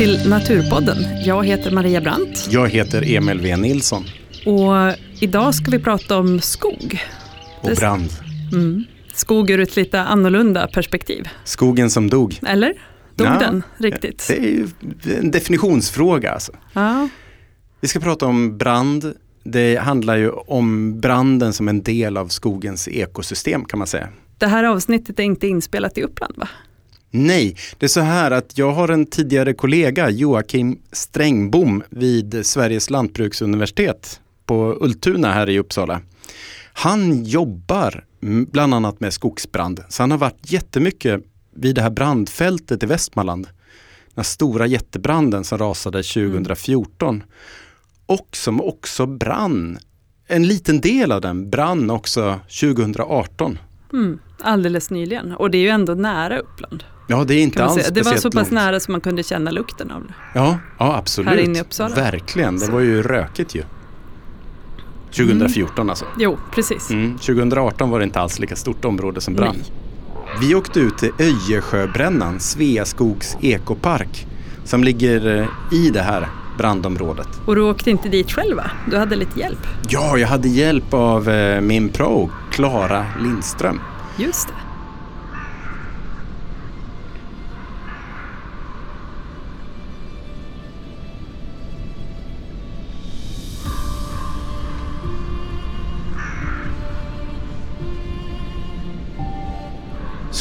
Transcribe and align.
till 0.00 0.28
Naturpodden. 0.28 0.96
Jag 1.24 1.46
heter 1.46 1.70
Maria 1.70 2.00
Brandt. 2.00 2.48
Jag 2.50 2.68
heter 2.68 3.16
Emil 3.16 3.40
V 3.40 3.56
Nilsson. 3.56 4.04
Och 4.46 4.94
idag 5.20 5.54
ska 5.54 5.70
vi 5.70 5.78
prata 5.78 6.18
om 6.18 6.40
skog. 6.40 7.00
Och 7.60 7.70
brand. 7.76 8.08
Mm. 8.52 8.84
Skog 9.14 9.50
ur 9.50 9.60
ett 9.60 9.76
lite 9.76 10.00
annorlunda 10.00 10.66
perspektiv. 10.66 11.28
Skogen 11.44 11.90
som 11.90 12.10
dog. 12.10 12.38
Eller? 12.46 12.74
Dog 13.14 13.26
Ja, 13.26 13.38
den 13.38 13.62
riktigt? 13.78 14.24
Det 14.28 14.38
är 14.38 14.42
ju 14.42 14.68
en 15.20 15.30
definitionsfråga. 15.30 16.32
Alltså. 16.32 16.52
Ja. 16.72 17.08
Vi 17.80 17.88
ska 17.88 18.00
prata 18.00 18.26
om 18.26 18.58
brand. 18.58 19.14
Det 19.44 19.76
handlar 19.76 20.16
ju 20.16 20.30
om 20.30 21.00
branden 21.00 21.52
som 21.52 21.68
en 21.68 21.82
del 21.82 22.16
av 22.16 22.28
skogens 22.28 22.88
ekosystem 22.88 23.64
kan 23.64 23.78
man 23.78 23.88
säga. 23.88 24.08
Det 24.38 24.46
här 24.46 24.64
avsnittet 24.64 25.18
är 25.18 25.22
inte 25.22 25.46
inspelat 25.46 25.98
i 25.98 26.02
Uppland 26.02 26.34
va? 26.36 26.48
Nej, 27.10 27.56
det 27.78 27.86
är 27.86 27.88
så 27.88 28.00
här 28.00 28.30
att 28.30 28.58
jag 28.58 28.72
har 28.72 28.88
en 28.88 29.06
tidigare 29.06 29.54
kollega, 29.54 30.10
Joakim 30.10 30.78
Strängbom 30.92 31.82
vid 31.90 32.46
Sveriges 32.46 32.90
lantbruksuniversitet 32.90 34.20
på 34.46 34.78
Ultuna 34.80 35.32
här 35.32 35.48
i 35.48 35.58
Uppsala. 35.58 36.00
Han 36.72 37.24
jobbar 37.24 38.04
mm, 38.22 38.44
bland 38.52 38.74
annat 38.74 39.00
med 39.00 39.12
skogsbrand, 39.12 39.84
så 39.88 40.02
han 40.02 40.10
har 40.10 40.18
varit 40.18 40.52
jättemycket 40.52 41.22
vid 41.54 41.74
det 41.74 41.82
här 41.82 41.90
brandfältet 41.90 42.82
i 42.82 42.86
Västmanland. 42.86 43.44
Den 43.44 44.16
här 44.16 44.22
stora 44.22 44.66
jättebranden 44.66 45.44
som 45.44 45.58
rasade 45.58 46.02
2014 46.02 47.22
och 48.06 48.28
som 48.32 48.60
också 48.60 49.06
brann. 49.06 49.78
En 50.26 50.46
liten 50.46 50.80
del 50.80 51.12
av 51.12 51.20
den 51.20 51.50
brann 51.50 51.90
också 51.90 52.40
2018. 52.60 53.58
Mm. 53.92 54.18
Alldeles 54.40 54.90
nyligen. 54.90 55.32
Och 55.32 55.50
det 55.50 55.58
är 55.58 55.62
ju 55.62 55.68
ändå 55.68 55.94
nära 55.94 56.38
Uppland. 56.38 56.84
Ja, 57.10 57.24
det 57.24 57.34
är 57.34 57.42
inte 57.42 57.64
alls. 57.64 57.88
Det 57.92 58.02
var 58.02 58.16
så 58.16 58.30
pass 58.30 58.34
långt. 58.34 58.50
nära 58.50 58.80
som 58.80 58.92
man 58.92 59.00
kunde 59.00 59.22
känna 59.22 59.50
lukten 59.50 59.90
av 59.90 60.02
det. 60.06 60.14
Ja, 60.34 60.58
ja 60.78 60.96
absolut. 60.96 61.28
Här 61.30 61.36
inne 61.36 61.58
i 61.58 61.60
Uppsala. 61.60 61.94
Verkligen, 61.94 62.58
det 62.58 62.70
var 62.70 62.80
ju 62.80 63.02
rökigt 63.02 63.54
ju. 63.54 63.62
2014 65.10 65.90
alltså. 65.90 66.04
Jo, 66.18 66.38
precis. 66.54 66.90
Mm, 66.90 67.18
2018 67.18 67.90
var 67.90 67.98
det 67.98 68.04
inte 68.04 68.20
alls 68.20 68.38
lika 68.38 68.56
stort 68.56 68.84
område 68.84 69.20
som 69.20 69.34
brann. 69.34 69.56
Vi 70.40 70.54
åkte 70.54 70.80
ut 70.80 70.98
till 70.98 71.12
Öjersjöbrännan, 71.18 72.40
Sveaskogs 72.40 73.36
ekopark, 73.40 74.26
som 74.64 74.84
ligger 74.84 75.38
eh, 75.38 75.78
i 75.78 75.90
det 75.90 76.02
här 76.02 76.28
brandområdet. 76.58 77.28
Och 77.46 77.54
du 77.54 77.62
åkte 77.62 77.90
inte 77.90 78.08
dit 78.08 78.30
själv 78.30 78.56
va? 78.56 78.70
Du 78.90 78.96
hade 78.96 79.16
lite 79.16 79.40
hjälp. 79.40 79.66
Ja, 79.88 80.18
jag 80.18 80.28
hade 80.28 80.48
hjälp 80.48 80.94
av 80.94 81.28
eh, 81.28 81.60
min 81.60 81.88
pro, 81.88 82.30
Klara 82.50 83.06
Lindström. 83.22 83.80
Just 84.16 84.48
det. 84.48 84.69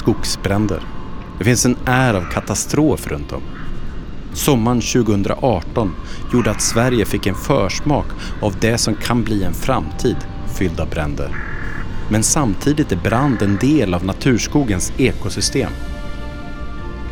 Skogsbränder. 0.09 0.81
Det 1.37 1.43
finns 1.43 1.65
en 1.65 1.77
är 1.85 2.13
av 2.13 2.31
katastrof 2.31 3.07
runt 3.07 3.31
om. 3.31 3.41
Sommaren 4.33 4.81
2018 4.81 5.95
gjorde 6.33 6.51
att 6.51 6.61
Sverige 6.61 7.05
fick 7.05 7.27
en 7.27 7.35
försmak 7.35 8.05
av 8.41 8.55
det 8.59 8.77
som 8.77 8.95
kan 8.95 9.23
bli 9.23 9.43
en 9.43 9.53
framtid 9.53 10.15
fylld 10.57 10.79
av 10.79 10.89
bränder. 10.89 11.35
Men 12.11 12.23
samtidigt 12.23 12.91
är 12.91 12.95
brand 12.95 13.41
en 13.41 13.57
del 13.57 13.93
av 13.93 14.05
naturskogens 14.05 14.93
ekosystem. 14.97 15.71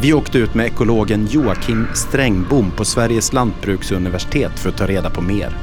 Vi 0.02 0.14
åkte 0.14 0.38
ut 0.38 0.54
med 0.54 0.66
ekologen 0.66 1.28
Joakim 1.32 1.88
Strängbom 1.94 2.72
på 2.72 2.86
Sveriges 2.86 3.34
lantbruksuniversitet 3.34 4.60
för 4.60 4.70
att 4.70 4.78
ta 4.78 4.88
reda 4.88 5.10
på 5.10 5.22
mer. 5.22 5.58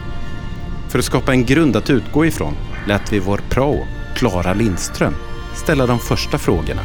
För 0.89 0.99
att 0.99 1.05
skapa 1.05 1.33
en 1.33 1.45
grund 1.45 1.77
att 1.77 1.91
utgå 1.91 2.27
ifrån 2.27 2.55
lät 2.87 3.13
vi 3.13 3.19
vår 3.19 3.41
prao, 3.51 3.87
Klara 4.17 4.55
Lindström, 4.55 5.15
ställa 5.55 5.87
de 5.87 5.99
första 5.99 6.39
frågorna. 6.39 6.83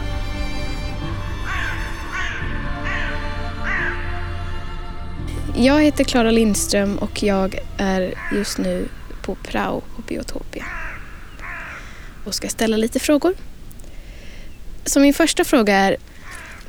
Jag 5.62 5.84
heter 5.84 6.03
Klara 6.03 6.31
Lindström 6.31 6.97
och 6.97 7.24
jag 7.24 7.59
är 7.78 8.14
just 8.34 8.58
nu 8.58 8.88
på 9.22 9.36
prao 9.36 9.81
på 9.96 10.02
Biotopia 10.02 10.66
och 12.25 12.36
ska 12.36 12.47
ställa 12.47 12.78
lite 12.78 13.00
frågor. 13.00 13.34
Så 14.86 15.00
min 15.00 15.14
första 15.14 15.44
fråga 15.44 15.75
är, 15.75 15.97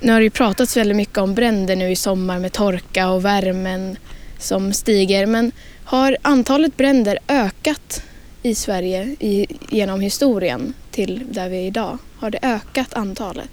nu 0.00 0.12
har 0.12 0.20
det 0.20 0.24
ju 0.24 0.30
pratats 0.30 0.76
väldigt 0.76 0.96
mycket 0.96 1.18
om 1.18 1.34
bränder 1.34 1.76
nu 1.76 1.90
i 1.90 1.96
sommar 1.96 2.38
med 2.38 2.52
torka 2.52 3.08
och 3.08 3.24
värmen 3.24 3.96
som 4.38 4.72
stiger, 4.72 5.26
men 5.26 5.52
har 5.84 6.16
antalet 6.22 6.76
bränder 6.76 7.18
ökat 7.28 8.02
i 8.42 8.54
Sverige 8.54 9.16
i, 9.20 9.46
genom 9.68 10.00
historien 10.00 10.74
till 10.90 11.26
där 11.30 11.48
vi 11.48 11.56
är 11.56 11.66
idag? 11.66 11.98
Har 12.16 12.30
det 12.30 12.38
ökat 12.42 12.94
antalet? 12.94 13.48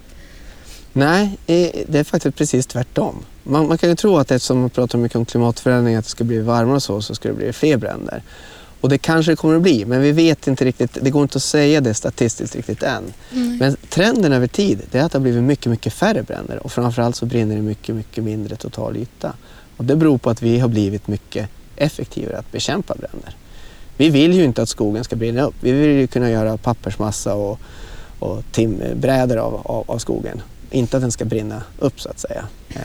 Nej, 0.93 1.37
eh, 1.47 1.71
det 1.87 1.99
är 1.99 2.03
faktiskt 2.03 2.37
precis 2.37 2.67
tvärtom. 2.67 3.25
Man, 3.49 3.67
man 3.67 3.77
kan 3.77 3.89
ju 3.89 3.95
tro 3.95 4.17
att 4.17 4.31
eftersom 4.31 4.59
man 4.59 4.69
pratar 4.69 4.99
mycket 4.99 5.15
om 5.15 5.25
klimatförändring, 5.25 5.95
att 5.95 6.05
det 6.05 6.11
ska 6.11 6.23
bli 6.23 6.39
varmare 6.39 6.75
och 6.75 6.83
så, 6.83 7.01
så 7.01 7.15
ska 7.15 7.29
det 7.29 7.35
bli 7.35 7.53
fler 7.53 7.77
bränder. 7.77 8.23
Och 8.81 8.89
det 8.89 8.97
kanske 8.97 9.31
det 9.31 9.35
kommer 9.35 9.55
att 9.55 9.61
bli, 9.61 9.85
men 9.85 10.01
vi 10.01 10.11
vet 10.11 10.47
inte 10.47 10.65
riktigt, 10.65 10.97
det 11.01 11.09
går 11.09 11.21
inte 11.21 11.37
att 11.37 11.43
säga 11.43 11.81
det 11.81 11.93
statistiskt 11.93 12.55
riktigt 12.55 12.83
än. 12.83 13.03
Men 13.59 13.75
trenden 13.89 14.33
över 14.33 14.47
tid, 14.47 14.81
det 14.91 14.99
är 14.99 15.03
att 15.03 15.11
det 15.11 15.17
har 15.17 15.23
blivit 15.23 15.43
mycket, 15.43 15.65
mycket 15.65 15.93
färre 15.93 16.23
bränder 16.23 16.59
och 16.63 16.71
framförallt 16.71 17.15
så 17.15 17.25
brinner 17.25 17.55
det 17.55 17.61
mycket, 17.61 17.95
mycket 17.95 18.23
mindre 18.23 18.55
total 18.55 18.97
yta. 18.97 19.33
Och 19.77 19.85
det 19.85 19.95
beror 19.95 20.17
på 20.17 20.29
att 20.29 20.41
vi 20.41 20.59
har 20.59 20.67
blivit 20.67 21.07
mycket 21.07 21.49
effektivare 21.75 22.37
att 22.37 22.51
bekämpa 22.51 22.95
bränder. 22.95 23.35
Vi 23.97 24.09
vill 24.09 24.33
ju 24.33 24.43
inte 24.43 24.61
att 24.61 24.69
skogen 24.69 25.03
ska 25.03 25.15
brinna 25.15 25.41
upp. 25.41 25.55
Vi 25.61 25.71
vill 25.71 25.89
ju 25.89 26.07
kunna 26.07 26.29
göra 26.29 26.57
pappersmassa 26.57 27.35
och, 27.35 27.59
och 28.19 28.43
timbrädor 28.51 29.37
av, 29.37 29.61
av, 29.65 29.83
av 29.87 29.97
skogen. 29.97 30.41
Inte 30.71 30.97
att 30.97 31.03
den 31.03 31.11
ska 31.11 31.25
brinna 31.25 31.63
upp 31.79 32.01
så 32.01 32.09
att 32.09 32.19
säga. 32.19 32.47
Eh, 32.69 32.81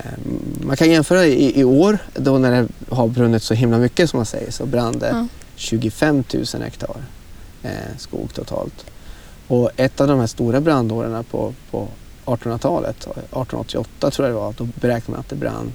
Man 0.65 0.77
kan 0.77 0.91
jämföra 0.91 1.27
i, 1.27 1.61
i 1.61 1.65
år 1.65 1.99
då 2.15 2.39
när 2.39 2.51
det 2.63 2.69
har 2.95 3.09
brunnit 3.09 3.43
så 3.43 3.55
himla 3.55 3.79
mycket 3.79 4.11
som 4.11 4.17
man 4.19 4.27
säger 4.27 4.51
så 4.51 4.67
brann 4.67 4.99
det 4.99 5.09
Ja. 5.09 5.27
25 5.57 6.25
000 6.35 6.45
hektar 6.63 6.97
eh, 7.63 7.71
skog 7.99 8.35
totalt. 8.35 8.85
Och 9.49 9.71
ett 9.77 10.01
av 10.01 10.09
de 10.09 10.21
här 10.21 10.27
stora 10.27 10.61
brandåren 10.61 11.25
på, 11.25 11.55
på 11.71 11.89
1800-talet, 12.25 12.97
1888 12.97 14.11
tror 14.11 14.29
jag 14.29 14.37
det 14.37 14.41
var, 14.41 14.55
då 14.59 14.65
beräknade 14.81 15.11
man 15.11 15.21
att 15.21 15.29
det 15.29 15.37
brann 15.37 15.73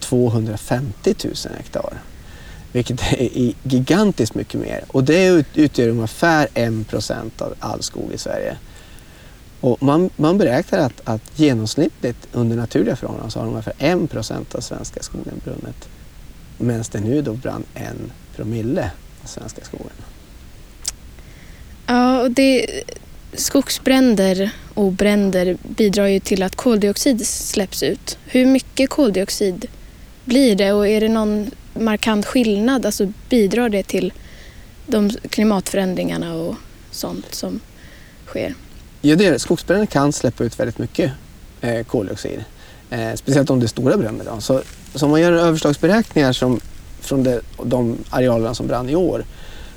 250 0.00 1.14
000 1.24 1.34
hektar. 1.56 1.92
Vilket 2.72 3.12
är 3.12 3.52
gigantiskt 3.62 4.34
mycket 4.34 4.60
mer. 4.60 4.84
Och 4.88 5.04
det 5.04 5.26
ut- 5.26 5.46
utgör 5.54 5.88
ungefär 5.88 6.48
1 6.54 6.88
procent 6.88 7.42
av 7.42 7.54
all 7.58 7.82
skog 7.82 8.12
i 8.14 8.18
Sverige. 8.18 8.56
Och 9.60 9.82
man, 9.82 10.10
man 10.16 10.38
beräknar 10.38 10.78
att, 10.78 11.00
att 11.04 11.22
genomsnittligt 11.36 12.28
under 12.32 12.56
naturliga 12.56 12.96
förhållanden 12.96 13.30
så 13.30 13.38
har 13.38 13.46
ungefär 13.46 13.74
1 13.78 14.10
procent 14.10 14.54
av 14.54 14.60
svenska 14.60 15.02
skogen 15.02 15.40
brunnit. 15.44 15.88
Medan 16.58 16.84
det 16.92 17.00
nu 17.00 17.22
då 17.22 17.32
brann 17.32 17.64
en 17.74 18.12
promille 18.36 18.90
av 19.22 19.26
svenska 19.26 19.64
skogen. 19.64 19.92
Ja, 21.86 22.20
och 22.20 22.30
det, 22.30 22.66
skogsbränder 23.32 24.50
och 24.74 24.92
bränder 24.92 25.56
bidrar 25.62 26.06
ju 26.06 26.20
till 26.20 26.42
att 26.42 26.56
koldioxid 26.56 27.26
släpps 27.26 27.82
ut. 27.82 28.18
Hur 28.26 28.46
mycket 28.46 28.90
koldioxid 28.90 29.66
blir 30.24 30.54
det 30.54 30.72
och 30.72 30.88
är 30.88 31.00
det 31.00 31.08
någon 31.08 31.50
markant 31.74 32.26
skillnad? 32.26 32.86
Alltså 32.86 33.12
bidrar 33.28 33.68
det 33.68 33.82
till 33.82 34.12
de 34.86 35.10
klimatförändringarna 35.10 36.34
och 36.34 36.54
sånt 36.90 37.34
som 37.34 37.60
sker? 38.26 38.54
Ja, 39.00 39.16
det 39.16 39.26
är 39.26 39.32
det. 39.32 39.38
Skogsbränder 39.38 39.86
kan 39.86 40.12
släppa 40.12 40.44
ut 40.44 40.60
väldigt 40.60 40.78
mycket 40.78 41.12
eh, 41.60 41.86
koldioxid. 41.86 42.44
Eh, 42.90 43.14
speciellt 43.14 43.50
om 43.50 43.60
det 43.60 43.66
är 43.66 43.68
stora 43.68 43.96
bränder. 43.96 44.24
Då. 44.24 44.40
Så, 44.40 44.62
så 44.94 45.04
om 45.04 45.10
man 45.10 45.20
gör 45.20 45.32
överslagsberäkningar 45.32 46.32
som, 46.32 46.60
från 47.00 47.22
det, 47.22 47.40
de 47.64 47.96
arealerna 48.10 48.54
som 48.54 48.66
brann 48.66 48.88
i 48.88 48.96
år 48.96 49.24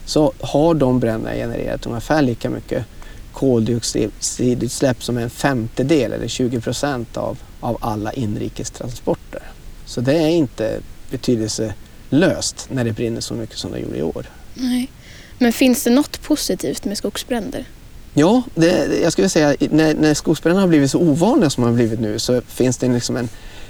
så 0.05 0.33
har 0.39 0.73
de 0.73 0.99
bränderna 0.99 1.35
genererat 1.35 1.85
ungefär 1.85 2.21
lika 2.21 2.49
mycket 2.49 2.85
koldioxidutsläpp 3.33 5.03
som 5.03 5.17
en 5.17 5.29
femtedel 5.29 6.13
eller 6.13 6.27
20 6.27 6.61
procent 6.61 7.17
av, 7.17 7.37
av 7.59 7.77
alla 7.81 8.13
inrikestransporter. 8.13 9.41
Så 9.85 10.01
det 10.01 10.17
är 10.17 10.29
inte 10.29 10.79
betydelselöst 11.11 12.67
när 12.69 12.83
det 12.83 12.93
brinner 12.93 13.21
så 13.21 13.33
mycket 13.33 13.57
som 13.57 13.71
det 13.71 13.79
gjorde 13.79 13.97
i 13.97 14.03
år. 14.03 14.25
Nej. 14.53 14.91
Men 15.37 15.53
finns 15.53 15.83
det 15.83 15.89
något 15.89 16.21
positivt 16.21 16.85
med 16.85 16.97
skogsbränder? 16.97 17.65
Ja, 18.13 18.43
det, 18.55 18.99
jag 19.03 19.11
skulle 19.11 19.29
säga 19.29 19.55
när, 19.59 19.93
när 19.93 20.13
skogsbränderna 20.13 20.61
har 20.61 20.67
blivit 20.67 20.91
så 20.91 20.99
ovanliga 20.99 21.49
som 21.49 21.63
de 21.63 21.69
har 21.69 21.75
blivit 21.75 21.99
nu 21.99 22.19
så 22.19 22.41
finns 22.41 22.77
det 22.77 22.87
liksom 22.87 23.17
en, 23.17 23.29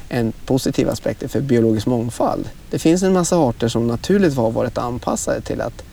en 0.10 0.34
positiv 0.46 0.90
aspekt 0.90 1.32
för 1.32 1.42
biologisk 1.42 1.88
mångfald. 1.88 2.50
Det 2.70 2.80
finns 2.80 3.04
en 3.04 3.14
massa 3.14 3.38
arter 3.38 3.68
som 3.68 3.88
naturligt 3.88 4.36
har 4.36 4.52
varit 4.52 4.78
anpassade 4.78 5.42
till 5.42 5.62
att 5.62 5.84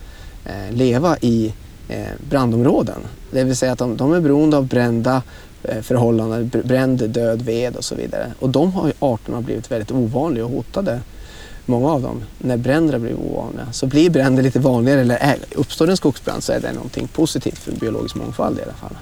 eh, 0.45 0.75
leva 0.75 1.17
i 1.21 1.53
eh, 1.89 2.07
brandområden. 2.29 2.99
Det 3.31 3.43
vill 3.43 3.55
säga 3.55 3.71
att 3.71 3.79
de, 3.79 3.97
de 3.97 4.13
är 4.13 4.21
beroende 4.21 4.57
av 4.57 4.67
brända 4.67 5.21
eh, 5.63 5.81
förhållanden, 5.81 6.51
bränd 6.65 7.09
död 7.09 7.41
ved 7.41 7.75
och 7.75 7.83
så 7.83 7.95
vidare. 7.95 8.33
Och 8.39 8.49
de 8.49 8.73
har 8.73 8.93
arterna 8.99 9.41
blivit 9.41 9.71
väldigt 9.71 9.91
ovanliga 9.91 10.45
och 10.45 10.51
hotade 10.51 10.99
många 11.69 11.89
av 11.89 12.01
dem, 12.01 12.23
när 12.37 12.57
bränder 12.57 12.99
blivit 12.99 13.19
ovanliga, 13.19 13.71
så 13.71 13.87
blir 13.87 14.09
bränder 14.09 14.43
lite 14.43 14.59
vanligare 14.59 15.01
eller 15.01 15.15
är, 15.15 15.37
uppstår 15.55 15.89
en 15.89 15.97
skogsbrand 15.97 16.43
så 16.43 16.51
är 16.51 16.59
det 16.59 16.73
någonting 16.73 17.07
positivt 17.07 17.57
för 17.57 17.71
biologisk 17.71 18.15
mångfald 18.15 18.59
i 18.59 18.61
alla 18.61 18.73
fall. 18.73 18.97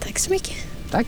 Tack 0.00 0.18
så 0.18 0.30
mycket. 0.30 0.56
Tack! 0.90 1.06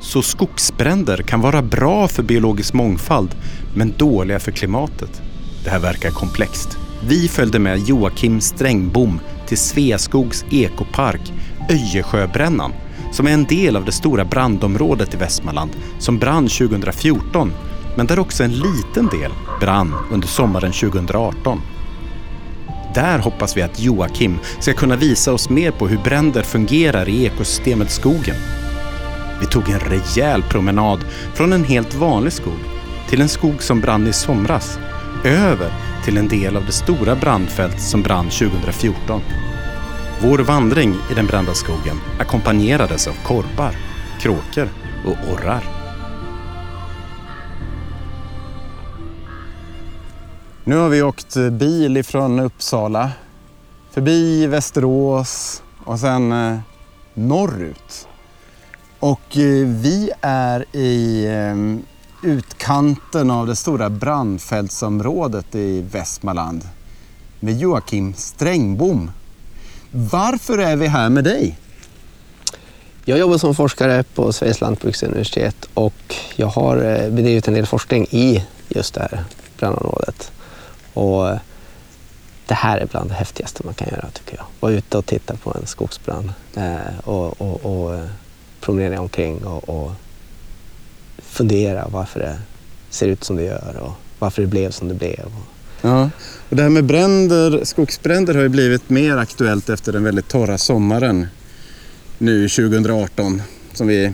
Så 0.00 0.22
skogsbränder 0.22 1.16
kan 1.16 1.40
vara 1.40 1.62
bra 1.62 2.08
för 2.08 2.22
biologisk 2.22 2.74
mångfald 2.74 3.30
men 3.76 3.92
dåliga 3.98 4.40
för 4.40 4.52
klimatet. 4.52 5.22
Det 5.64 5.70
här 5.70 5.78
verkar 5.78 6.10
komplext. 6.10 6.68
Vi 7.08 7.28
följde 7.28 7.58
med 7.58 7.78
Joakim 7.78 8.40
Strängbom 8.40 9.20
till 9.46 9.58
Sveaskogs 9.58 10.44
ekopark 10.50 11.32
Öjesjöbrännan 11.70 12.72
som 13.14 13.26
är 13.26 13.30
en 13.30 13.44
del 13.44 13.76
av 13.76 13.84
det 13.84 13.92
stora 13.92 14.24
brandområdet 14.24 15.14
i 15.14 15.16
Västmanland 15.16 15.70
som 15.98 16.18
brann 16.18 16.48
2014 16.48 17.52
men 17.96 18.06
där 18.06 18.18
också 18.18 18.44
en 18.44 18.52
liten 18.52 19.06
del 19.06 19.32
brann 19.60 19.94
under 20.12 20.28
sommaren 20.28 20.72
2018. 20.72 21.60
Där 22.94 23.18
hoppas 23.18 23.56
vi 23.56 23.62
att 23.62 23.80
Joakim 23.80 24.38
ska 24.60 24.72
kunna 24.72 24.96
visa 24.96 25.32
oss 25.32 25.50
mer 25.50 25.70
på 25.70 25.88
hur 25.88 25.98
bränder 25.98 26.42
fungerar 26.42 27.08
i 27.08 27.24
ekosystemet 27.24 27.90
skogen. 27.90 28.36
Vi 29.40 29.46
tog 29.46 29.68
en 29.68 29.80
rejäl 29.80 30.42
promenad 30.42 31.04
från 31.34 31.52
en 31.52 31.64
helt 31.64 31.94
vanlig 31.94 32.32
skog 32.32 32.58
till 33.08 33.20
en 33.20 33.28
skog 33.28 33.62
som 33.62 33.80
brann 33.80 34.06
i 34.06 34.12
somras, 34.12 34.78
över 35.24 35.72
till 36.04 36.16
en 36.16 36.28
del 36.28 36.56
av 36.56 36.66
det 36.66 36.72
stora 36.72 37.16
brandfält 37.16 37.80
som 37.80 38.02
brann 38.02 38.28
2014. 38.30 39.20
Vår 40.26 40.38
vandring 40.38 40.94
i 41.10 41.14
den 41.14 41.26
brända 41.26 41.54
skogen 41.54 41.96
ackompanjerades 42.20 43.06
av 43.06 43.12
korpar, 43.12 43.76
kråkor 44.20 44.68
och 45.06 45.32
orrar. 45.32 45.64
Nu 50.64 50.76
har 50.76 50.88
vi 50.88 51.02
åkt 51.02 51.36
bil 51.52 51.96
ifrån 51.96 52.40
Uppsala, 52.40 53.10
förbi 53.90 54.46
Västerås 54.46 55.62
och 55.84 56.00
sen 56.00 56.32
eh, 56.32 56.58
norrut. 57.14 58.08
Och 58.98 59.36
eh, 59.36 59.66
vi 59.66 60.10
är 60.20 60.76
i 60.76 61.26
eh, 61.26 62.30
utkanten 62.30 63.30
av 63.30 63.46
det 63.46 63.56
stora 63.56 63.90
brandfältsområdet 63.90 65.54
i 65.54 65.82
Västmanland 65.82 66.68
med 67.40 67.58
Joakim 67.58 68.14
Strängbom. 68.14 69.10
Varför 69.96 70.58
är 70.58 70.76
vi 70.76 70.86
här 70.86 71.08
med 71.08 71.24
dig? 71.24 71.58
Jag 73.04 73.18
jobbar 73.18 73.38
som 73.38 73.54
forskare 73.54 74.02
på 74.02 74.32
Sveriges 74.32 74.60
lantbruksuniversitet 74.60 75.68
och 75.74 76.14
jag 76.36 76.46
har 76.46 76.76
eh, 76.76 77.10
bedrivit 77.10 77.48
en 77.48 77.54
del 77.54 77.66
forskning 77.66 78.06
i 78.10 78.44
just 78.68 78.94
det 78.94 79.00
här 79.00 79.24
brandområdet. 79.58 80.32
Och 80.94 81.28
eh, 81.28 81.38
det 82.46 82.54
här 82.54 82.78
är 82.78 82.86
bland 82.86 83.10
det 83.10 83.14
häftigaste 83.14 83.62
man 83.64 83.74
kan 83.74 83.88
göra 83.88 84.10
tycker 84.12 84.36
jag. 84.36 84.46
Vara 84.60 84.72
ute 84.72 84.98
och 84.98 85.06
titta 85.06 85.36
på 85.36 85.56
en 85.60 85.66
skogsbrand 85.66 86.32
eh, 86.56 86.98
och, 87.04 87.40
och, 87.40 87.64
och 87.64 88.00
promenera 88.60 89.00
omkring 89.00 89.44
och, 89.44 89.68
och 89.68 89.92
fundera 91.18 91.88
varför 91.88 92.20
det 92.20 92.38
ser 92.90 93.06
ut 93.06 93.24
som 93.24 93.36
det 93.36 93.42
gör 93.42 93.76
och 93.80 93.92
varför 94.18 94.42
det 94.42 94.48
blev 94.48 94.70
som 94.70 94.88
det 94.88 94.94
blev. 94.94 95.32
Ja, 95.84 96.10
och 96.48 96.56
det 96.56 96.62
här 96.62 96.70
med 96.70 96.84
bränder, 96.84 97.64
skogsbränder 97.64 98.34
har 98.34 98.42
ju 98.42 98.48
blivit 98.48 98.90
mer 98.90 99.16
aktuellt 99.16 99.68
efter 99.68 99.92
den 99.92 100.04
väldigt 100.04 100.28
torra 100.28 100.58
sommaren 100.58 101.26
nu 102.18 102.48
2018 102.48 103.42
som 103.72 103.86
vi, 103.86 104.12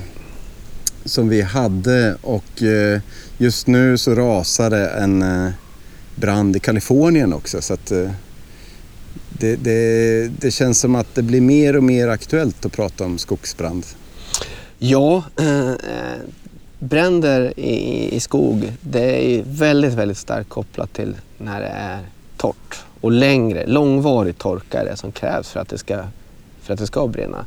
som 1.04 1.28
vi 1.28 1.42
hade. 1.42 2.16
Och 2.22 2.62
eh, 2.62 3.00
just 3.38 3.66
nu 3.66 3.98
så 3.98 4.14
rasade 4.14 4.88
en 4.88 5.22
eh, 5.22 5.50
brand 6.16 6.56
i 6.56 6.60
Kalifornien 6.60 7.32
också. 7.32 7.62
Så 7.62 7.74
att 7.74 7.90
eh, 7.90 8.10
det, 9.28 9.56
det, 9.56 10.28
det 10.40 10.50
känns 10.50 10.80
som 10.80 10.94
att 10.94 11.14
det 11.14 11.22
blir 11.22 11.40
mer 11.40 11.76
och 11.76 11.84
mer 11.84 12.08
aktuellt 12.08 12.66
att 12.66 12.72
prata 12.72 13.04
om 13.04 13.18
skogsbrand. 13.18 13.86
Ja, 14.78 15.24
bränder 16.80 17.52
i, 17.56 18.14
i 18.14 18.20
skog 18.20 18.72
det 18.80 19.34
är 19.34 19.42
väldigt, 19.46 19.94
väldigt 19.94 20.18
starkt 20.18 20.48
kopplat 20.48 20.92
till 20.92 21.16
när 21.38 21.60
det 21.60 21.66
är 21.66 21.98
torrt. 22.36 22.84
Och 23.00 23.12
längre, 23.12 23.66
långvarig 23.66 24.38
torka 24.38 24.80
är 24.80 24.84
det 24.84 24.96
som 24.96 25.12
krävs 25.12 25.50
för 25.50 25.60
att 25.60 25.68
det 25.68 25.78
ska, 25.78 26.02
för 26.62 26.72
att 26.72 26.80
det 26.80 26.86
ska 26.86 27.06
brinna. 27.06 27.44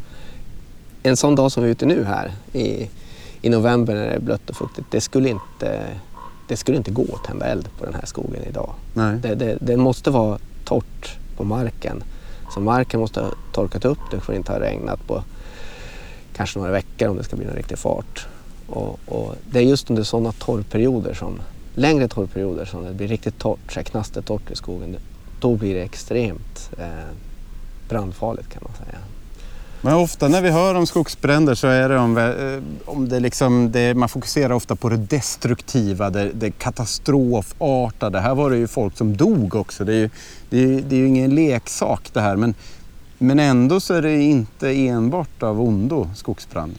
En 1.03 1.17
sån 1.17 1.35
dag 1.35 1.51
som 1.51 1.63
vi 1.63 1.69
är 1.69 1.71
ute 1.71 1.85
nu 1.85 2.03
här 2.03 2.31
i, 2.53 2.89
i 3.41 3.49
november 3.49 3.93
när 3.95 4.05
det 4.05 4.13
är 4.13 4.19
blött 4.19 4.49
och 4.49 4.55
fuktigt, 4.55 4.87
det 4.91 5.01
skulle 5.01 5.29
inte, 5.29 5.83
det 6.47 6.57
skulle 6.57 6.77
inte 6.77 6.91
gå 6.91 7.05
att 7.15 7.23
tända 7.23 7.45
eld 7.45 7.69
på 7.77 7.85
den 7.85 7.93
här 7.93 8.05
skogen 8.05 8.43
idag. 8.49 8.73
Nej. 8.93 9.17
Det, 9.17 9.35
det, 9.35 9.57
det 9.61 9.77
måste 9.77 10.11
vara 10.11 10.37
torrt 10.65 11.17
på 11.37 11.43
marken. 11.43 12.03
Så 12.53 12.59
marken 12.59 12.99
måste 12.99 13.21
ha 13.21 13.29
torkat 13.53 13.85
upp, 13.85 13.99
det 14.11 14.19
får 14.19 14.35
inte 14.35 14.51
ha 14.51 14.59
regnat 14.59 15.07
på 15.07 15.23
kanske 16.35 16.59
några 16.59 16.71
veckor 16.71 17.07
om 17.07 17.17
det 17.17 17.23
ska 17.23 17.35
bli 17.35 17.45
någon 17.45 17.55
riktig 17.55 17.77
fart. 17.77 18.27
Och, 18.67 18.99
och 19.05 19.35
det 19.51 19.59
är 19.59 19.63
just 19.63 19.89
under 19.89 20.03
sådana 20.03 20.31
torrperioder, 20.31 21.13
som, 21.13 21.39
längre 21.75 22.07
torrperioder 22.07 22.65
som 22.65 22.83
det 22.83 22.93
blir 22.93 23.07
riktigt 23.07 23.39
torrt, 23.39 23.71
så 23.73 23.83
knastertorrt 23.83 24.51
i 24.51 24.55
skogen, 24.55 24.97
då 25.39 25.55
blir 25.55 25.73
det 25.73 25.81
extremt 25.81 26.69
eh, 26.77 26.87
brandfarligt 27.89 28.49
kan 28.49 28.63
man 28.63 28.87
säga. 28.87 28.99
Men 29.81 29.93
ofta 29.93 30.27
när 30.27 30.41
vi 30.41 30.49
hör 30.49 30.75
om 30.75 30.87
skogsbränder 30.87 31.55
så 31.55 31.67
är 31.67 31.89
det 31.89 31.97
om, 31.97 32.17
eh, 32.17 32.91
om 32.93 33.09
det 33.09 33.19
liksom, 33.19 33.71
det, 33.71 33.93
man 33.93 34.09
fokuserar 34.09 34.53
ofta 34.53 34.75
på 34.75 34.89
det 34.89 34.97
destruktiva, 34.97 36.09
det, 36.09 36.31
det 36.33 36.51
katastrofartade. 36.51 38.19
Här 38.19 38.35
var 38.35 38.49
det 38.49 38.57
ju 38.57 38.67
folk 38.67 38.97
som 38.97 39.17
dog 39.17 39.55
också. 39.55 39.85
Det 39.85 39.93
är 39.93 39.97
ju, 39.97 40.09
det 40.49 40.63
är, 40.63 40.81
det 40.81 40.95
är 40.95 40.99
ju 40.99 41.07
ingen 41.07 41.35
leksak 41.35 42.09
det 42.13 42.21
här. 42.21 42.35
Men, 42.35 42.55
men 43.17 43.39
ändå 43.39 43.79
så 43.79 43.93
är 43.93 44.01
det 44.01 44.21
inte 44.21 44.69
enbart 44.69 45.43
av 45.43 45.61
ondo, 45.61 46.09
skogsbrand. 46.15 46.75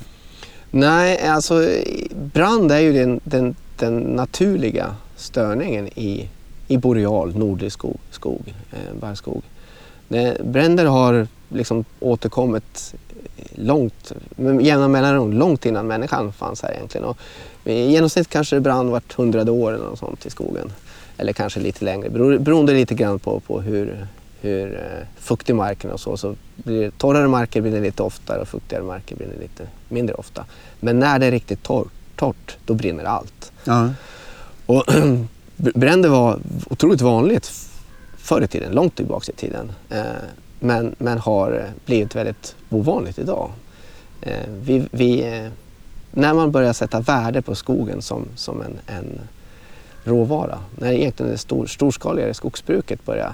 Nej, 0.77 1.29
alltså 1.29 1.69
brand 2.11 2.73
är 2.73 2.79
ju 2.79 2.93
den, 2.93 3.21
den, 3.25 3.55
den 3.79 3.99
naturliga 3.99 4.95
störningen 5.17 5.89
i, 5.89 6.29
i 6.69 6.77
boreal, 6.77 7.37
nordlig 7.37 7.73
skog, 7.73 7.99
skog 8.11 8.55
eh, 8.73 8.95
barrskog. 9.01 9.43
Bränder 10.45 10.85
har 10.85 11.27
liksom 11.49 11.85
återkommit 12.01 12.95
långt, 13.55 14.13
med 14.37 14.63
jämna 14.63 14.89
mellanrum, 14.89 15.33
långt 15.33 15.67
innan 15.67 15.87
människan 15.87 16.33
fanns 16.33 16.63
här 16.63 16.73
egentligen. 16.73 17.07
Och 17.07 17.19
I 17.65 17.91
genomsnitt 17.91 18.29
kanske 18.29 18.57
det 18.57 18.61
brann 18.61 18.91
vart 18.91 19.13
hundrade 19.13 19.51
år 19.51 19.73
eller 19.73 19.85
något 19.85 19.99
sånt 19.99 20.27
i 20.27 20.31
skogen. 20.31 20.73
Eller 21.17 21.33
kanske 21.33 21.61
lite 21.61 21.85
längre, 21.85 22.11
beroende 22.39 22.73
lite 22.73 22.95
grann 22.95 23.19
på, 23.19 23.41
på 23.41 23.61
hur, 23.61 24.07
hur 24.45 24.75
eh, 24.75 25.07
fuktig 25.17 25.55
marken 25.55 25.91
och 25.91 26.01
så. 26.01 26.17
så 26.17 26.35
blir 26.57 26.81
det, 26.81 26.99
torrare 26.99 27.29
marker 27.29 27.63
det 27.63 27.81
lite 27.81 28.03
oftare 28.03 28.41
och 28.41 28.49
fuktigare 28.49 28.85
marker 28.85 29.17
blir 29.17 29.27
det 29.27 29.41
lite 29.43 29.67
mindre 29.89 30.15
ofta. 30.15 30.45
Men 30.81 30.99
när 30.99 31.19
det 31.19 31.27
är 31.27 31.31
riktigt 31.31 31.63
torrt, 31.63 31.93
torrt 32.17 32.57
då 32.67 32.75
brinner 32.75 33.05
allt. 33.05 33.53
Ja. 33.65 33.91
Och 34.67 34.85
bränder 35.57 36.09
var 36.09 36.39
otroligt 36.71 37.01
vanligt 37.01 37.53
förr 38.19 38.43
i 38.43 38.47
tiden, 38.47 38.73
långt 38.73 38.97
tillbaka 38.97 39.33
i 39.33 39.35
tiden. 39.35 39.73
Eh, 39.91 40.03
men, 40.61 40.95
men 40.99 41.19
har 41.19 41.69
blivit 41.85 42.17
väldigt 42.17 42.57
ovanligt 42.71 43.19
idag. 43.19 43.51
Eh, 44.21 44.49
vi, 44.63 44.89
vi, 44.91 45.43
när 46.11 46.35
man 46.35 46.51
börjar 46.51 46.73
sätta 46.73 47.01
värde 47.01 47.43
på 47.43 47.55
skogen 47.55 48.03
som, 48.03 48.29
som 48.37 48.63
en, 48.63 48.79
en 48.87 49.21
råvara, 50.05 50.59
när 50.79 50.93
egentligen 50.93 51.33
det 51.33 51.39
stor, 51.39 51.67
storskaligare 51.67 52.35
skogsbruket 52.35 53.05
börjar 53.05 53.33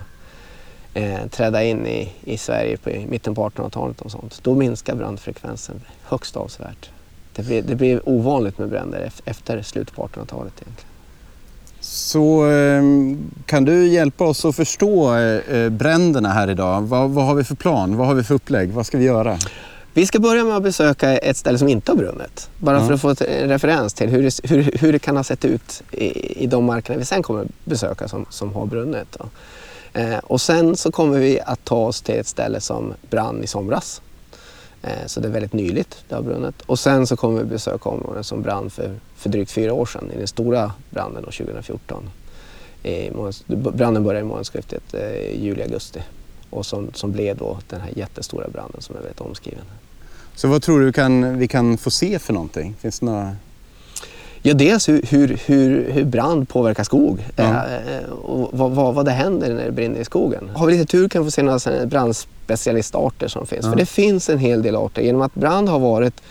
eh, 0.94 1.26
träda 1.30 1.64
in 1.64 1.87
i, 1.87 2.12
i 2.25 2.38
Sverige 2.38 2.76
på, 2.76 2.90
i 2.90 3.06
mitten 3.06 3.35
på 3.35 3.49
1800-talet 3.49 4.00
och 4.00 4.11
sånt, 4.11 4.40
då 4.42 4.54
minskar 4.54 4.94
brandfrekvensen 4.94 5.80
högst 6.02 6.37
avsevärt. 6.37 6.90
Det 7.35 7.42
blir, 7.42 7.62
det 7.62 7.75
blir 7.75 8.09
ovanligt 8.09 8.59
med 8.59 8.68
bränder 8.68 9.11
efter 9.25 9.62
slutet 9.62 9.94
på 9.94 10.02
1800-talet 10.02 10.52
egentligen. 10.62 10.90
Så 11.80 12.44
ehm, 12.44 13.30
kan 13.47 13.64
du 13.64 13.88
hjälpa 13.88 14.25
oss 14.25 14.44
att 14.44 14.56
förstå 14.56 15.16
eh, 15.16 15.68
bränderna 15.68 16.28
här 16.28 16.50
idag? 16.50 16.82
Vad, 16.82 17.11
vad 17.11 17.25
har 17.25 17.35
vi 17.35 17.44
för 17.44 17.54
plan? 17.54 17.97
Vad 17.97 18.06
har 18.06 18.14
vi 18.14 18.23
för 18.23 18.35
upplägg? 18.35 18.73
Vad 18.73 18.87
ska 18.87 18.99
vi 18.99 19.04
göra? 19.04 19.38
Vi 19.94 20.06
ska 20.06 20.18
börja 20.18 20.44
med 20.44 20.56
att 20.56 20.62
besöka 20.62 21.18
ett 21.18 21.37
ställe 21.37 21.59
som 21.59 21.68
inte 21.68 21.92
har 21.92 21.97
brunnit. 21.97 22.50
Bara 22.59 22.78
ja. 22.78 22.87
för 22.87 22.94
att 22.94 23.00
få 23.00 23.25
en 23.25 23.49
referens 23.49 23.94
till 23.94 24.09
hur 24.09 24.23
det, 24.23 24.50
hur, 24.50 24.78
hur 24.80 24.92
det 24.92 24.99
kan 24.99 25.16
ha 25.16 25.25
sett 25.25 25.44
ut 25.44 25.82
i, 25.90 26.42
i 26.42 26.47
de 26.47 26.64
markerna 26.64 26.99
vi 26.99 27.04
sen 27.04 27.23
kommer 27.23 27.47
besöka 27.64 28.09
som, 28.09 28.26
som 28.30 28.54
har 28.54 28.66
brunnit. 28.66 29.18
Då. 29.18 29.26
Eh, 29.92 30.18
och 30.18 30.40
sen 30.40 30.76
så 30.76 30.92
kommer 30.92 31.18
vi 31.18 31.40
att 31.40 31.64
ta 31.64 31.87
oss 31.87 32.02
till 32.02 32.14
ett 32.14 32.26
ställe 32.26 32.61
som 32.61 32.94
brann 33.11 33.44
i 33.44 33.47
somras. 33.47 34.02
Eh, 34.82 35.06
så 35.06 35.20
det 35.20 35.28
är 35.28 35.32
väldigt 35.32 35.52
nyligt, 35.52 36.04
det 36.09 36.14
har 36.14 36.23
brunnit. 36.23 36.62
Och 36.66 36.78
sen 36.78 37.06
så 37.06 37.16
kommer 37.16 37.38
vi 37.38 37.44
besöka 37.44 37.88
områden 37.88 38.25
som 38.25 38.42
brann 38.42 38.70
för, 38.70 38.94
för 39.16 39.30
drygt 39.30 39.50
fyra 39.50 39.73
år 39.73 39.87
sedan 39.87 40.11
i 40.14 40.18
den 40.18 40.28
stora 40.28 40.73
branden 40.90 41.25
2014. 41.25 42.11
I 42.82 43.11
branden 43.47 44.04
började 44.04 44.26
i 44.26 44.28
månadsskiftet 44.28 44.94
eh, 44.94 45.42
juli-augusti 45.44 46.00
och 46.50 46.66
som, 46.66 46.90
som 46.94 47.12
blev 47.12 47.37
då 47.37 47.59
den 47.68 47.80
här 47.80 47.90
jättestora 47.97 48.49
branden 48.49 48.82
som 48.82 48.97
är 48.97 49.00
väldigt 49.00 49.20
omskriven. 49.20 49.64
Så 50.35 50.49
vad 50.49 50.62
tror 50.62 50.80
du 50.80 50.92
kan, 50.92 51.38
vi 51.38 51.49
kan 51.49 51.78
få 51.78 51.90
se 51.90 52.18
för 52.18 52.32
någonting? 52.32 52.75
Finns 52.80 53.00
det 53.00 53.06
några... 53.06 53.37
Ja, 54.42 54.54
dels 54.54 54.88
hur, 54.88 55.02
hur, 55.09 55.38
hur, 55.47 55.90
hur 55.90 56.04
brand 56.04 56.49
påverkar 56.49 56.85
skog 56.85 57.26
Ja. 57.37 57.44
eh, 57.44 58.11
och 58.11 58.49
vad, 58.52 58.70
vad, 58.70 58.94
vad 58.94 59.04
det 59.04 59.11
händer 59.11 59.54
när 59.54 59.64
det 59.64 59.73
brinner 59.73 60.00
i 60.00 60.04
skogen. 60.04 60.50
Har 60.54 60.66
vi 60.66 60.73
lite 60.73 60.92
tur 60.92 61.09
kan 61.09 61.23
vi 61.23 61.26
få 61.26 61.30
se 61.30 61.42
några 61.42 61.87
brandspecialistarter 61.87 63.28
som 63.28 63.47
finns. 63.47 63.64
Ja. 63.64 63.70
För 63.70 63.78
det 63.78 63.87
finns 63.87 64.28
en 64.28 64.38
hel 64.38 64.62
del 64.62 64.76
arter. 64.76 65.02
Genom 65.02 65.23
att 65.23 65.35
brand 65.35 65.68
har 65.68 65.78
varit 65.78 66.23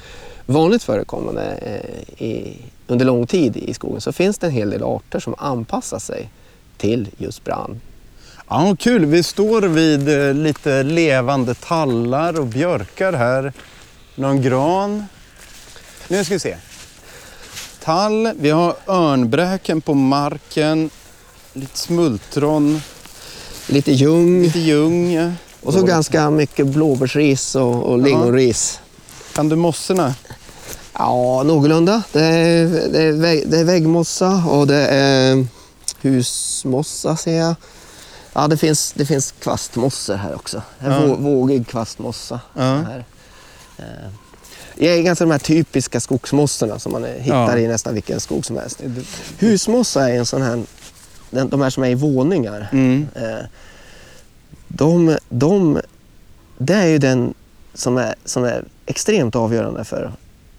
vanligt 0.46 0.84
förekommande 0.84 1.44
eh, 1.62 2.26
i, 2.28 2.58
under 2.88 3.06
lång 3.06 3.28
tid 3.28 3.58
i 3.58 3.74
skogen 3.74 4.02
så 4.02 4.12
finns 4.12 4.38
det 4.38 4.48
en 4.48 4.54
hel 4.54 4.70
del 4.70 4.84
arter 4.84 5.20
som 5.20 5.36
anpassar 5.38 6.00
sig 6.00 6.30
till 6.78 7.08
just 7.18 7.44
brand. 7.44 7.80
Ja, 8.50 8.76
kul. 8.80 9.06
Vi 9.06 9.24
står 9.24 9.62
vid 9.62 10.28
eh, 10.28 10.34
lite 10.34 10.84
levande 10.84 11.54
tallar 11.54 12.40
och 12.40 12.46
björkar 12.48 13.14
här. 13.14 13.54
Någon 14.16 14.42
gran. 14.42 15.06
Nu 16.08 16.24
ska 16.24 16.34
vi 16.34 16.40
se. 16.40 16.56
Tall, 17.84 18.32
vi 18.40 18.50
har 18.50 18.76
örnbräken 18.88 19.82
på 19.82 19.94
marken, 19.94 20.90
lite 21.54 21.78
smultron, 21.78 22.82
Lite 23.68 23.92
ljung 23.92 24.42
lite 24.42 24.60
ljung. 24.60 25.34
och 25.64 25.74
så 25.74 25.82
ganska 25.84 26.30
mycket 26.30 26.68
blåbärsris 26.68 27.56
och, 27.56 27.84
och 27.84 27.98
lingonris. 28.00 28.80
Kan 29.34 29.50
du 29.50 29.56
mossorna? 29.56 30.16
Ja, 30.94 31.44
någorlunda. 31.46 32.04
Det 32.12 32.24
är, 32.26 32.66
det, 32.92 33.02
är 33.02 33.12
vägg, 33.12 33.44
det 33.50 33.60
är 33.60 33.64
väggmossa 33.64 34.44
och 34.50 34.68
det 34.68 34.88
är 34.88 35.48
husmossa 36.02 37.16
ser 37.18 37.38
jag. 37.38 37.56
Ja, 38.34 38.48
det 38.48 38.58
finns, 38.58 38.94
det 38.94 39.06
finns 39.06 39.32
kvastmossor 39.40 40.16
här 40.16 40.36
också. 40.36 40.62
En 40.80 40.92
Ja. 40.92 41.00
vå- 41.00 41.22
vågig 41.22 41.68
kvastmossa. 41.68 42.40
Ja. 42.54 42.62
Här. 42.62 43.04
Det 44.80 44.88
är 44.88 45.02
ganska 45.02 45.26
de 45.26 45.32
här 45.32 45.40
typiska 45.40 46.00
skogsmossorna 46.00 46.80
som 46.80 46.92
man 46.92 47.04
hittar 47.06 47.58
Ja. 47.58 47.60
i 47.60 47.68
nästan 47.68 47.94
vilken 47.94 48.20
skog 48.20 48.46
som 48.46 48.58
helst. 48.58 48.82
Husmossa 49.40 50.10
är 50.10 50.18
en 50.18 50.26
sån 50.26 50.42
här, 50.42 50.64
de 51.46 51.62
här 51.62 51.70
som 51.70 51.84
är 51.84 51.90
i 51.90 51.96
våningar. 51.96 52.70
Mm. 52.72 53.08
Eh, 53.16 53.46
De, 54.68 55.18
de, 55.30 55.82
det 56.58 56.74
är 56.74 56.86
ju 56.88 56.98
den 56.98 57.34
som 57.74 57.98
är, 57.98 58.16
som 58.26 58.44
är 58.44 58.64
extremt 58.86 59.36
avgörande 59.36 59.84
för 59.84 60.12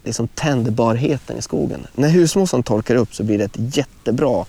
liksom 0.05 0.29
tändbarheten 0.29 1.39
i 1.39 1.43
skogen. 1.43 1.87
När 1.95 2.09
husmossan 2.09 2.63
torkar 2.63 2.95
upp 2.95 3.15
så 3.15 3.23
blir 3.23 3.39
det 3.39 3.45
ett 3.45 3.77
jättebra 3.77 4.45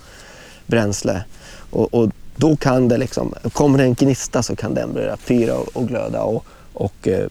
bränsle. 0.66 1.24
Och, 1.70 1.94
och 1.94 2.10
då 2.36 2.56
kan 2.56 2.88
det 2.88 2.98
liksom, 2.98 3.34
kommer 3.54 3.78
det 3.78 3.84
en 3.84 3.94
gnista 3.94 4.44
så 4.44 4.56
kan 4.56 4.74
den 4.74 4.94
börja 4.94 5.18
pyra 5.18 5.56
och, 5.56 5.68
och 5.78 5.88
glöda 5.88 6.22
och, 6.24 6.46
och 6.74 7.08
eh, 7.08 7.28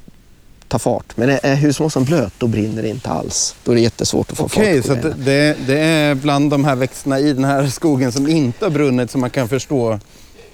ta 0.70 0.78
fart. 0.78 1.16
Men 1.16 1.28
är, 1.30 1.40
är 1.42 2.04
blöt 2.04 2.32
då 2.38 2.46
brinner 2.46 2.82
det 2.82 2.88
inte 2.88 3.08
alls. 3.10 3.54
Då 3.64 3.72
är 3.72 3.76
det 3.76 3.80
jättesvårt 3.82 4.30
att 4.30 4.36
få 4.38 4.44
Okej, 4.44 4.82
fart 4.82 4.82
på 4.82 4.86
så 5.02 5.08
att 5.08 5.16
grejerna. 5.16 5.24
det, 5.24 5.56
det 5.66 5.80
är 5.80 6.14
bland 6.14 6.50
de 6.50 6.64
här 6.64 6.76
växterna 6.76 7.18
i 7.18 7.32
den 7.32 7.44
här 7.44 7.66
skogen 7.66 8.12
som 8.12 8.28
inte 8.28 8.64
har 8.64 8.70
brunnit 8.70 9.10
som 9.10 9.20
man 9.20 9.30
kan 9.30 9.48
förstå 9.48 9.98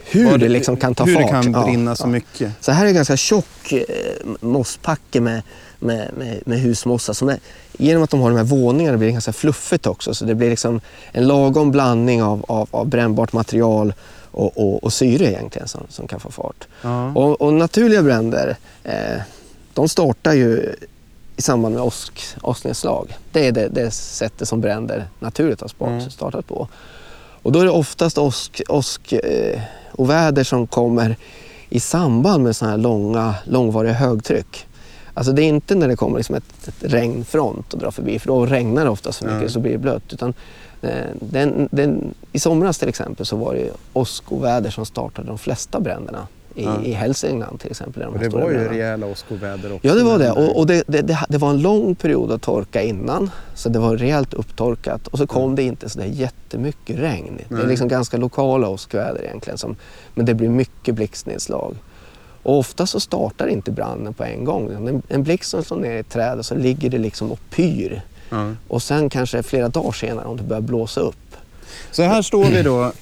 Hur 0.04 0.38
det 0.38 0.48
liksom 0.48 0.76
kan 0.76 0.94
ta 0.94 1.04
hur 1.04 1.14
fart. 1.14 1.22
det 1.22 1.28
kan 1.28 1.52
Ja, 1.52 1.64
brinna 1.64 1.90
ja. 1.90 1.94
så 1.94 2.06
mycket. 2.06 2.52
Så 2.60 2.72
här 2.72 2.84
är 2.84 2.88
en 2.88 2.94
ganska 2.94 3.16
tjock 3.16 3.72
eh, 3.72 3.80
mosspacke 4.40 5.20
med, 5.20 5.42
med, 5.78 6.10
med, 6.18 6.42
med 6.46 6.60
husmossa. 6.60 7.14
Som 7.14 7.28
är, 7.28 7.38
genom 7.78 8.02
att 8.02 8.10
de 8.10 8.20
har 8.20 8.30
de 8.30 8.36
här 8.36 8.44
våningarna 8.44 8.98
blir 8.98 9.06
det 9.08 9.12
ganska 9.12 9.32
fluffigt 9.32 9.86
också. 9.86 10.14
Så 10.14 10.24
det 10.24 10.34
blir 10.34 10.50
liksom 10.50 10.80
en 11.12 11.26
lagom 11.26 11.70
blandning 11.70 12.22
av, 12.22 12.44
av, 12.48 12.68
av 12.70 12.86
brännbart 12.88 13.32
material 13.32 13.94
och, 14.30 14.58
och, 14.58 14.84
och 14.84 14.92
syre 14.92 15.24
egentligen 15.30 15.68
som, 15.68 15.80
som 15.88 16.08
kan 16.08 16.20
få 16.20 16.30
fart. 16.30 16.66
Ja. 16.82 17.12
Och, 17.12 17.40
och 17.40 17.52
naturliga 17.52 18.02
bränder, 18.02 18.56
eh, 18.84 19.20
de 19.76 19.88
startar 19.88 20.32
ju 20.32 20.74
i 21.36 21.42
samband 21.42 21.74
med 21.74 21.84
åsk, 21.84 22.24
åsknedslag. 22.42 23.16
Det 23.32 23.46
är 23.46 23.52
det, 23.52 23.68
det 23.68 23.90
sättet 23.90 24.48
som 24.48 24.60
bränder 24.60 25.04
naturligt 25.20 25.60
har 25.60 25.68
spart- 25.68 25.88
Mm. 25.88 26.10
startat 26.10 26.46
på. 26.46 26.68
Och 27.42 27.52
då 27.52 27.60
är 27.60 27.64
det 27.64 27.70
oftast 27.70 28.18
åsk, 28.18 28.62
åsk 28.68 29.12
eh, 29.12 29.60
och 29.92 30.10
väder 30.10 30.44
som 30.44 30.66
kommer 30.66 31.16
i 31.68 31.80
samband 31.80 32.42
med 32.44 32.56
sådana 32.56 32.70
här 32.76 32.82
långa, 32.82 33.34
långvariga 33.44 33.92
högtryck. 33.92 34.66
Alltså 35.14 35.32
det 35.32 35.42
är 35.42 35.46
inte 35.48 35.74
när 35.74 35.88
det 35.88 35.96
kommer 35.96 36.16
liksom 36.18 36.34
ett, 36.34 36.68
ett 36.68 36.74
regnfront 36.92 37.72
och 37.74 37.78
drar 37.80 37.90
förbi 37.90 38.18
för 38.18 38.26
då 38.26 38.46
regnar 38.46 38.84
det 38.84 38.90
ofta 38.90 39.12
så 39.12 39.24
mycket 39.24 39.42
Ja. 39.42 39.48
så 39.48 39.60
blir 39.60 39.72
det 39.72 39.78
blött. 39.78 40.12
Utan, 40.12 40.34
eh, 40.82 40.90
den, 41.20 41.68
den, 41.72 42.14
I 42.32 42.38
somras 42.38 42.78
till 42.78 42.88
exempel 42.88 43.26
så 43.26 43.36
var 43.36 43.54
det 43.54 43.70
åskoväder 43.92 44.70
som 44.70 44.86
startade 44.86 45.28
de 45.28 45.38
flesta 45.38 45.80
bränderna. 45.80 46.26
I, 46.58 46.64
Ja. 46.64 46.82
i 46.82 46.92
Hälsingland 46.92 47.60
till 47.60 47.70
exempel. 47.70 48.02
de 48.02 48.08
Och 48.08 48.18
det 48.18 48.28
var 48.28 48.40
ju 48.40 48.46
bränderna. 48.46 48.70
rejäla 48.72 49.06
åskoväder 49.06 49.72
också. 49.72 49.88
Ja, 49.88 49.94
det 49.94 50.02
var 50.02 50.18
det. 50.18 50.30
Och, 50.32 50.58
och 50.58 50.66
det, 50.66 50.82
det, 50.86 51.02
det, 51.02 51.18
det 51.28 51.38
var 51.38 51.50
en 51.50 51.62
lång 51.62 51.94
period 51.94 52.32
av 52.32 52.38
torka 52.38 52.82
innan. 52.82 53.30
Så 53.54 53.68
det 53.68 53.78
var 53.78 53.96
rejält 53.96 54.34
upptorkat. 54.34 55.06
Och 55.08 55.18
så 55.18 55.26
kom 55.26 55.54
det 55.54 55.62
inte 55.62 55.88
så 55.88 55.98
där 55.98 56.06
jättemycket 56.06 56.98
regn. 56.98 57.36
Det 57.48 57.54
är 57.54 57.58
Nej. 57.58 57.66
liksom 57.68 57.88
ganska 57.88 58.16
lokala 58.16 58.68
åskväder 58.68 59.24
egentligen. 59.24 59.58
Som, 59.58 59.76
men 60.14 60.26
det 60.26 60.34
blir 60.34 60.48
mycket 60.48 60.94
blixtnedslag. 60.94 61.76
Och 62.42 62.58
ofta 62.58 62.86
så 62.86 63.00
startar 63.00 63.46
inte 63.46 63.70
branden 63.70 64.14
på 64.14 64.24
en 64.24 64.44
gång. 64.44 64.72
En, 64.88 65.02
en 65.08 65.22
blixt 65.22 65.50
som 65.50 65.62
slår 65.64 65.76
ner 65.80 65.96
i 65.96 65.98
ett 65.98 66.08
träd 66.08 66.38
och 66.38 66.46
så 66.46 66.54
ligger 66.54 66.90
det 66.90 66.98
liksom 66.98 67.32
och 67.32 67.40
pyr. 67.50 68.02
Ja. 68.30 68.52
Och 68.68 68.82
sen 68.82 69.10
kanske 69.10 69.42
flera 69.42 69.68
dagar 69.68 69.92
senare 69.92 70.24
om 70.26 70.36
det 70.36 70.42
börjar 70.42 70.60
blåsa 70.60 71.00
upp. 71.00 71.16
Så 71.90 72.02
här 72.02 72.22
står 72.22 72.44
vi 72.44 72.62
då 72.62 72.92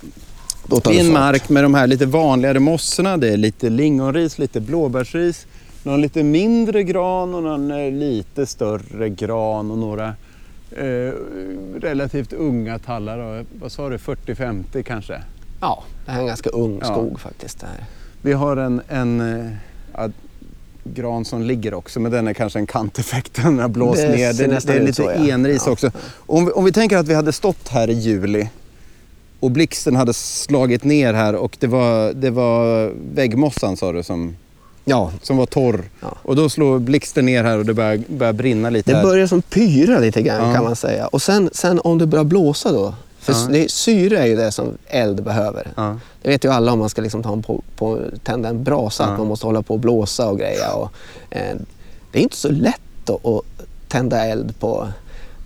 Då 0.66 0.80
tar 0.80 0.92
fart. 0.92 1.12
mark 1.12 1.48
med 1.48 1.64
de 1.64 1.74
här 1.74 1.86
lite 1.86 2.06
vanligare 2.06 2.60
mossorna. 2.60 3.16
Det 3.16 3.28
är 3.28 3.36
lite 3.36 3.70
lingonris, 3.70 4.38
lite 4.38 4.60
blåbärsris, 4.60 5.46
någon 5.82 6.00
lite 6.00 6.22
mindre 6.22 6.82
gran 6.82 7.34
och 7.34 7.42
någon 7.42 7.70
eh, 7.70 7.90
lite 7.92 8.46
större 8.46 9.08
gran 9.08 9.70
och 9.70 9.78
några 9.78 10.14
eh, 10.70 11.12
relativt 11.80 12.32
unga 12.32 12.78
tallar. 12.78 13.18
Då. 13.38 13.44
Vad 13.60 13.72
sa 13.72 13.88
du, 13.88 13.96
40-50 13.96 14.82
kanske? 14.82 15.22
Ja, 15.60 15.84
det 16.04 16.10
här 16.10 16.18
är 16.18 16.22
en 16.22 16.26
ganska 16.28 16.50
ung 16.50 16.78
Ja. 16.82 16.86
skog 16.86 17.20
faktiskt. 17.20 17.60
Det 17.60 17.66
här. 17.66 17.84
Vi 18.22 18.32
har 18.32 18.56
en, 18.56 18.80
en 18.88 19.20
eh, 19.20 20.06
gran 20.84 21.24
som 21.24 21.42
ligger 21.42 21.74
också, 21.74 22.00
men 22.00 22.12
den 22.12 22.28
är 22.28 22.34
kanske 22.34 22.58
en 22.58 22.66
kanteffekt. 22.66 23.34
Den 23.42 23.58
har 23.58 23.68
blåst 23.68 24.02
Det 24.02 24.08
ner. 24.08 24.32
Det, 24.32 24.44
är 24.74 24.80
lite 24.80 24.92
så, 24.92 25.02
ja. 25.02 25.10
enris 25.34 25.62
Ja. 25.66 25.72
också. 25.72 25.90
Om 26.16 26.46
vi, 26.46 26.52
om 26.52 26.64
vi 26.64 26.72
tänker 26.72 26.96
att 26.96 27.08
vi 27.08 27.14
hade 27.14 27.32
stått 27.32 27.68
här 27.68 27.90
i 27.90 27.92
juli 27.92 28.48
och 29.44 29.50
blixten 29.50 29.96
hade 29.96 30.14
slagit 30.14 30.84
ner 30.84 31.14
här 31.14 31.34
och 31.34 31.56
det 31.60 31.66
var, 31.66 32.12
det 32.12 32.30
var 32.30 32.92
väggmossan 33.14 33.76
sa 33.76 33.92
du 33.92 34.02
som, 34.02 34.36
Ja, 34.84 35.12
som 35.22 35.36
var 35.36 35.46
torr. 35.46 35.84
Ja. 36.00 36.16
Och 36.22 36.36
då 36.36 36.48
slår 36.48 36.78
blixten 36.78 37.26
ner 37.26 37.44
här 37.44 37.58
och 37.58 37.64
det 37.66 37.74
börjar, 37.74 38.00
börjar 38.08 38.32
brinna 38.32 38.70
lite 38.70 38.90
Det 38.90 38.96
här. 38.96 39.04
börjar 39.04 39.26
som 39.26 39.42
pyra 39.42 39.98
lite 39.98 40.22
grann 40.22 40.48
Ja. 40.48 40.54
kan 40.54 40.64
man 40.64 40.76
säga. 40.76 41.06
Och 41.06 41.22
sen, 41.22 41.50
sen 41.52 41.80
om 41.84 41.98
det 41.98 42.06
börjar 42.06 42.24
blåsa 42.24 42.72
då. 42.72 42.94
För 43.18 43.32
Ja. 43.32 43.48
det, 43.50 43.70
syre 43.70 44.18
är 44.18 44.26
ju 44.26 44.36
det 44.36 44.52
som 44.52 44.66
eld 44.86 45.22
behöver. 45.22 45.70
Det 46.22 46.28
vet 46.28 46.44
ju 46.44 46.52
alla 46.52 46.72
om 46.72 46.78
man 46.78 46.88
ska 46.88 47.02
liksom 47.02 47.22
ta 47.22 47.32
en 47.32 47.42
på, 47.42 47.62
på, 47.76 48.00
tända 48.24 48.48
en 48.48 48.64
brasa, 48.64 49.04
att 49.04 49.18
man 49.18 49.26
måste 49.26 49.46
hålla 49.46 49.62
på 49.62 49.74
och 49.74 49.80
blåsa 49.80 50.28
och 50.28 50.38
greja. 50.38 50.72
Och, 50.72 50.90
eh, 51.30 51.56
det 52.12 52.18
är 52.18 52.22
inte 52.22 52.36
så 52.36 52.48
lätt 52.48 53.10
att 53.10 53.42
tända 53.88 54.24
eld 54.26 54.58
på... 54.60 54.88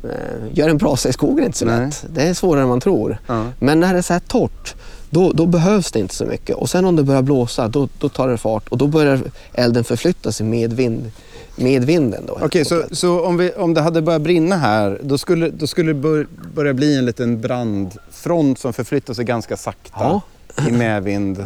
Eh, 0.05 0.11
göra 0.53 0.71
en 0.71 0.77
brasa 0.79 1.09
i 1.09 1.13
skogen 1.13 1.39
är 1.39 1.47
inte 1.47 1.59
så 1.59 1.65
Nej. 1.65 1.87
lätt. 1.87 2.05
Det 2.15 2.23
är 2.23 2.35
svårare 2.35 2.63
än 2.63 2.69
man 2.69 2.81
tror. 2.81 3.19
Ja. 3.27 3.45
Men 3.59 3.81
när 3.81 3.93
det 3.93 3.99
är 3.99 4.03
så 4.03 4.13
här 4.13 4.21
torrt, 4.21 4.75
då, 5.11 5.33
då 5.33 5.47
behövs 5.47 5.93
det 5.93 5.99
inte 5.99 6.15
så 6.15 6.25
mycket. 6.25 6.57
Och 6.57 6.71
sen 6.71 6.85
om 6.85 6.97
det 6.97 7.03
börjar 7.03 7.23
blåsa, 7.23 7.69
då, 7.69 7.89
då 7.99 8.09
tar 8.09 8.29
det 8.29 8.39
fart 8.39 8.69
och 8.69 8.79
då 8.79 8.87
börjar 8.87 9.21
elden 9.53 9.85
förflytta 9.85 10.33
sig 10.33 10.47
med, 10.47 10.73
vind, 10.73 11.11
med 11.57 11.85
vinden. 11.85 12.25
Okej, 12.29 12.65
så, 12.65 12.83
så 12.91 13.25
om, 13.27 13.37
vi, 13.37 13.53
om 13.53 13.75
det 13.75 13.81
hade 13.81 14.03
börjat 14.03 14.23
brinna 14.23 14.57
här, 14.57 15.01
då 15.03 15.19
skulle, 15.19 15.51
då 15.51 15.67
skulle 15.67 15.91
det 15.91 15.95
bör, 16.01 16.27
börja 16.55 16.75
bli 16.75 16.97
en 16.99 17.07
liten 17.07 17.41
brandfront 17.41 18.59
som 18.59 18.73
förflyttar 18.73 19.15
sig 19.15 19.25
ganska 19.25 19.57
sakta 19.57 19.91
Ja. 20.01 20.21
i 20.69 20.73
medvind. 20.73 21.39
Eh, 21.39 21.45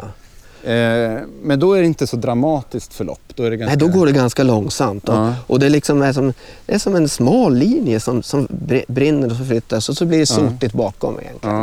men 1.42 1.58
då 1.60 1.72
är 1.74 1.80
det 1.80 1.86
inte 1.86 2.06
så 2.06 2.16
dramatiskt 2.16 2.94
förlopp. 2.94 3.20
Då 3.34 3.42
är 3.42 3.50
det 3.50 3.56
ganska... 3.56 3.76
Nej, 3.76 3.92
då 3.92 3.98
går 3.98 4.06
det 4.06 4.12
ganska 4.12 4.42
långsamt. 4.42 5.08
Och, 5.08 5.14
Ja. 5.14 5.34
och 5.46 5.58
det, 5.58 5.66
är 5.66 5.70
liksom 5.70 6.02
är 6.02 6.12
som, 6.12 6.32
det 6.66 6.74
är 6.74 6.78
som 6.78 6.94
en 6.96 7.08
smal 7.08 7.54
linje 7.54 8.00
som, 8.00 8.22
som 8.22 8.46
br- 8.46 8.84
brinner 8.88 9.30
och 9.30 9.36
förflyttas 9.36 9.88
och 9.88 9.96
så 9.96 10.04
blir 10.04 10.18
det 10.18 10.26
sotigt 10.26 10.74
bakom 10.74 11.20
egentligen. 11.20 11.56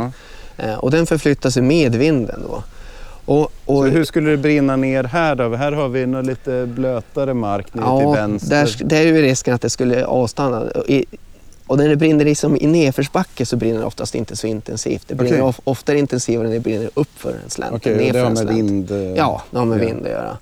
Ja. 0.56 0.64
Eh, 0.64 0.74
och 0.74 0.90
den 0.90 1.06
förflyttar 1.06 1.50
sig 1.50 1.62
med 1.62 1.94
vinden 1.94 2.40
då. 2.48 2.62
Och, 3.24 3.40
och, 3.40 3.50
Så 3.64 3.84
hur 3.84 4.04
skulle 4.04 4.30
det 4.30 4.36
brinna 4.36 4.76
ner 4.76 5.04
här 5.04 5.34
då? 5.34 5.54
Här 5.54 5.72
har 5.72 5.88
vi 5.88 6.06
någon 6.06 6.26
lite 6.26 6.66
blötare 6.66 7.34
mark 7.34 7.74
nere 7.74 7.84
till 7.98 8.06
ja, 8.06 8.12
vänster. 8.12 8.50
där, 8.50 8.84
där 8.84 8.96
är 8.96 9.04
ju 9.06 9.22
risken 9.22 9.54
att 9.54 9.62
det 9.62 9.70
skulle 9.70 10.04
avstanna. 10.04 10.62
I, 10.86 11.04
och 11.70 11.78
när 11.78 11.88
det 11.88 11.96
brinner 11.96 12.24
liksom 12.24 12.56
i 12.56 12.66
nedförsbacke 12.66 13.46
så 13.46 13.56
brinner 13.56 13.80
det 13.80 13.86
oftast 13.86 14.14
inte 14.14 14.36
så 14.36 14.46
intensivt. 14.46 15.04
Det 15.08 15.14
brinner 15.14 15.42
of, 15.42 15.60
oftare 15.64 15.98
intensivare 15.98 16.46
när 16.48 16.54
det 16.54 16.60
brinner 16.60 16.90
uppför 16.94 17.30
en 17.44 17.50
slänt. 17.50 17.74
Okej, 17.74 18.06
och 18.06 18.12
det 18.12 18.18
har 18.20 18.30
med 18.30 18.46
vind... 18.54 18.90
eh, 18.90 18.98
Ja, 18.98 19.42
det 19.50 19.58
har 19.58 19.64
med 19.64 19.80
ja. 19.80 19.86
vind 19.86 20.04
att 20.06 20.10
göra. 20.12 20.38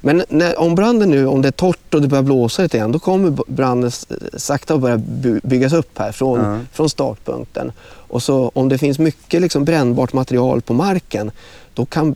Men 0.00 0.24
när, 0.28 0.58
om 0.60 0.74
branden 0.74 1.10
nu, 1.10 1.26
om 1.26 1.42
det 1.42 1.48
är 1.48 1.52
torrt 1.52 1.94
och 1.94 2.02
det 2.02 2.08
börjar 2.08 2.22
blåsa 2.22 2.62
lite 2.62 2.78
grann, 2.78 2.92
då 2.92 2.98
kommer 2.98 3.36
branden 3.46 3.90
sakta 4.36 4.74
att 4.74 4.80
börja 4.80 4.96
by- 4.96 5.40
byggas 5.42 5.72
upp 5.72 5.98
här 5.98 6.12
från, 6.12 6.40
Ja. 6.40 6.58
från 6.72 6.90
startpunkten. 6.90 7.72
Och 7.84 8.22
så 8.22 8.50
om 8.54 8.68
det 8.68 8.78
finns 8.78 8.98
mycket 8.98 9.40
liksom 9.42 9.64
brännbart 9.64 10.12
material 10.12 10.60
på 10.60 10.74
marken, 10.74 11.30
då 11.74 11.86
kan 11.86 12.14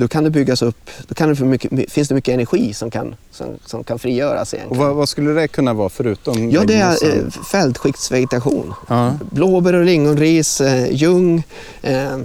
då 0.00 0.08
kan 0.08 0.24
det 0.24 0.30
byggas 0.30 0.62
upp, 0.62 0.90
då 1.08 1.14
kan 1.14 1.34
det 1.34 1.44
mycket, 1.44 1.92
finns 1.92 2.08
det 2.08 2.14
mycket 2.14 2.34
energi 2.34 2.74
som 2.74 2.90
kan, 2.90 3.14
som, 3.30 3.46
som 3.64 3.84
kan 3.84 3.98
frigöras 3.98 4.54
Och 4.68 4.76
vad, 4.76 4.94
vad 4.94 5.08
skulle 5.08 5.30
det 5.30 5.48
kunna 5.48 5.74
vara 5.74 5.88
förutom 5.88 6.50
Ja, 6.50 6.64
det 6.64 6.74
är 6.74 7.18
eh, 7.18 7.30
fältskiktsvegetation. 7.30 8.74
Ja. 8.88 9.14
Blåbär 9.30 9.72
och 9.74 9.84
lingonris, 9.84 10.60
eh, 10.60 10.92
ljung, 10.92 11.42
eh, 11.82 12.18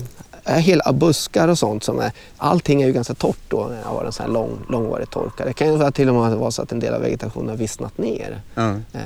hela 0.45 0.93
buskar 0.93 1.47
och 1.47 1.59
sånt. 1.59 1.83
Som 1.83 1.99
är, 1.99 2.11
allting 2.37 2.81
är 2.81 2.87
ju 2.87 2.93
ganska 2.93 3.13
torrt 3.13 3.39
då 3.47 3.67
när 3.69 3.77
det 3.77 3.83
har 3.87 4.05
en 4.05 4.11
sån 4.11 4.25
här 4.25 4.33
lång, 4.33 4.51
långvarig 4.69 5.09
torka. 5.09 5.45
Det 5.45 5.53
kan 5.53 5.67
ju 5.73 5.91
till 5.91 6.09
och 6.09 6.15
med 6.15 6.37
vara 6.37 6.51
så 6.51 6.61
att 6.61 6.71
en 6.71 6.79
del 6.79 6.93
av 6.93 7.01
vegetationen 7.01 7.49
har 7.49 7.57
vissnat 7.57 7.97
ner. 7.97 8.41
Ja. 8.55 8.69
Eh, 8.69 8.99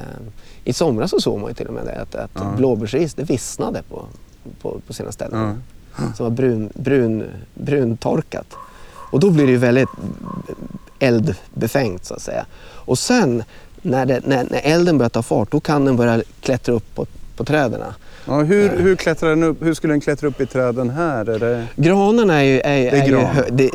I 0.64 0.74
somras 0.74 1.12
så 1.12 1.22
såg 1.22 1.40
man 1.40 1.50
ju 1.50 1.54
till 1.54 1.68
och 1.68 1.74
med 1.74 1.86
det, 1.86 2.02
att, 2.02 2.16
att 2.16 2.32
Ja. 2.34 2.54
blåbärsris 2.58 3.14
det 3.14 3.24
vissnade 3.24 3.84
på, 3.90 4.06
på, 4.62 4.80
på 4.88 4.94
sina 4.94 5.12
ställen. 5.12 5.40
Ja. 5.42 5.54
Som 6.16 6.24
var 6.26 6.30
brun, 6.30 6.70
brun, 6.74 7.24
bruntorkat. 7.54 8.46
Och 9.12 9.20
då 9.20 9.30
blir 9.30 9.46
det 9.46 9.52
ju 9.52 9.58
väldigt 9.58 9.90
eldbefängt 11.00 12.06
så 12.06 12.14
att 12.14 12.22
säga. 12.22 12.46
Och 12.62 13.00
sen 13.00 13.44
när, 13.82 14.06
det, 14.06 14.22
när, 14.26 14.44
när 14.50 14.62
elden 14.64 14.98
börjar 14.98 15.10
ta 15.10 15.22
fart 15.24 15.52
då 15.52 15.60
kan 15.60 15.86
den 15.86 15.96
börja 15.96 16.22
klättra 16.42 16.74
upp 16.76 16.96
på, 16.96 17.06
på 17.36 17.44
träden. 17.46 17.82
Ja, 18.26 18.42
hur, 18.42 18.70
hur, 18.70 18.96
klättrar 18.96 19.30
den 19.30 19.44
upp, 19.44 19.58
hur 19.64 19.74
skulle 19.74 19.94
den 19.94 20.02
klättra 20.02 20.28
upp 20.28 20.42
i 20.42 20.46
träden 20.46 20.90
här? 20.90 21.30
Är 21.30 21.40
det... 21.40 21.66
Granen 21.76 22.30
är 22.30 22.42
ju, 22.42 22.60
är, 22.60 22.70
är 22.72 22.92
är 22.92 23.06
ju 23.06 23.12
gran. 23.12 23.26
hö, 23.26 23.44
di, 23.50 23.72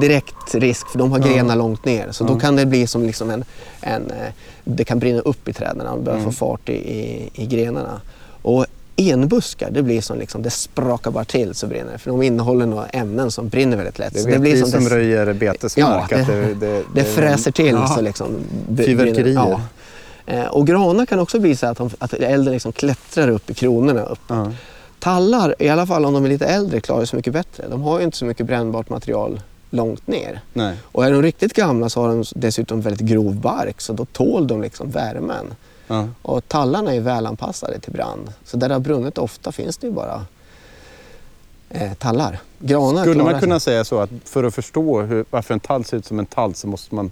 direkt 0.00 0.54
risk 0.54 0.88
för 0.88 0.98
de 0.98 1.12
har 1.12 1.18
Ja. 1.18 1.26
grenar 1.26 1.56
långt 1.56 1.84
ner. 1.84 2.08
Så 2.12 2.24
Ja. 2.24 2.28
då 2.28 2.38
kan 2.40 2.56
det 2.56 2.66
bli 2.66 2.86
som 2.86 3.02
liksom 3.02 3.30
en, 3.30 3.44
en 3.80 4.10
eh, 4.10 4.32
det 4.64 4.84
kan 4.84 4.98
brinna 4.98 5.20
upp 5.20 5.48
i 5.48 5.52
träden 5.52 5.86
och 5.86 6.02
börja 6.02 6.18
Mm. 6.18 6.32
få 6.32 6.36
fart 6.36 6.68
i, 6.68 6.72
i, 6.72 7.30
i 7.34 7.46
grenarna. 7.46 8.00
Och 8.42 8.66
enbuskar, 8.98 9.70
det 9.70 9.82
blir 9.82 10.00
som 10.00 10.18
liksom, 10.18 10.42
det 10.42 10.50
sprakar 10.50 11.10
bara 11.10 11.24
till 11.24 11.54
så 11.54 11.66
brinner 11.66 11.92
det. 11.92 11.98
För 11.98 12.10
de 12.10 12.22
innehåller 12.22 12.66
några 12.66 12.86
ämnen 12.86 13.30
som 13.30 13.48
brinner 13.48 13.76
väldigt 13.76 13.98
lätt. 13.98 14.14
Det 14.14 14.26
vet 14.26 14.40
blir 14.40 14.52
vi 14.52 14.60
som 14.60 14.70
som 14.70 14.84
det, 14.84 14.90
röjer 14.90 15.32
betesmark. 15.32 16.12
Ja, 16.12 16.16
det- 16.16 16.24
det, 16.24 16.54
det, 16.54 16.82
det 16.94 17.04
fräser 17.04 17.50
till 17.50 17.66
Ja. 17.74 17.86
så 17.88 18.00
liksom. 18.00 18.36
Fyrverkerier. 18.76 19.34
Ja. 19.34 19.60
Eh, 20.26 20.44
Och 20.46 20.66
granar 20.66 21.06
kan 21.06 21.18
också 21.18 21.40
bli 21.40 21.56
så 21.56 21.66
att, 21.66 21.78
de, 21.78 21.90
att 21.98 22.12
elden 22.14 22.52
liksom 22.52 22.72
klättrar 22.72 23.28
upp 23.28 23.50
i 23.50 23.54
kronorna. 23.54 24.02
Upp. 24.02 24.18
Ja. 24.28 24.52
Tallar, 24.98 25.54
i 25.58 25.68
alla 25.68 25.86
fall 25.86 26.04
om 26.04 26.14
de 26.14 26.24
är 26.24 26.28
lite 26.28 26.46
äldre, 26.46 26.80
klarar 26.80 27.04
sig 27.04 27.16
mycket 27.16 27.32
bättre. 27.32 27.64
De 27.70 27.82
har 27.82 27.98
ju 27.98 28.04
inte 28.04 28.16
så 28.16 28.24
mycket 28.24 28.46
brännbart 28.46 28.88
material 28.90 29.40
långt 29.70 30.06
ner. 30.06 30.40
Nej. 30.52 30.76
Och 30.82 31.06
är 31.06 31.12
de 31.12 31.22
riktigt 31.22 31.52
gamla 31.54 31.88
så 31.88 32.00
har 32.00 32.08
de 32.08 32.24
dessutom 32.34 32.80
väldigt 32.80 33.00
grov 33.08 33.34
bark 33.34 33.80
så 33.80 33.92
då 33.92 34.04
tål 34.04 34.46
de 34.46 34.62
liksom 34.62 34.90
värmen. 34.90 35.46
Ja. 35.88 36.08
Och 36.22 36.48
tallarna 36.48 36.94
är 36.94 37.00
välanpassade 37.00 37.78
till 37.80 37.92
brand. 37.92 38.32
Så 38.44 38.56
där 38.56 38.68
det 38.68 38.74
har 38.74 38.80
brunnit 38.80 39.18
ofta 39.18 39.52
finns 39.52 39.76
det 39.78 39.86
ju 39.86 39.92
bara 39.92 40.26
eh, 41.70 41.92
tallar. 41.94 42.38
Granar 42.58 43.02
Skulle 43.02 43.22
man 43.22 43.40
kunna 43.40 43.60
sig. 43.60 43.72
säga 43.72 43.84
så 43.84 43.98
att 44.00 44.10
för 44.24 44.44
att 44.44 44.54
förstå 44.54 45.02
hur, 45.02 45.24
varför 45.30 45.54
en 45.54 45.60
tall 45.60 45.84
ser 45.84 45.96
ut 45.96 46.06
som 46.06 46.18
en 46.18 46.26
tall 46.26 46.54
så 46.54 46.66
måste 46.68 46.94
man 46.94 47.10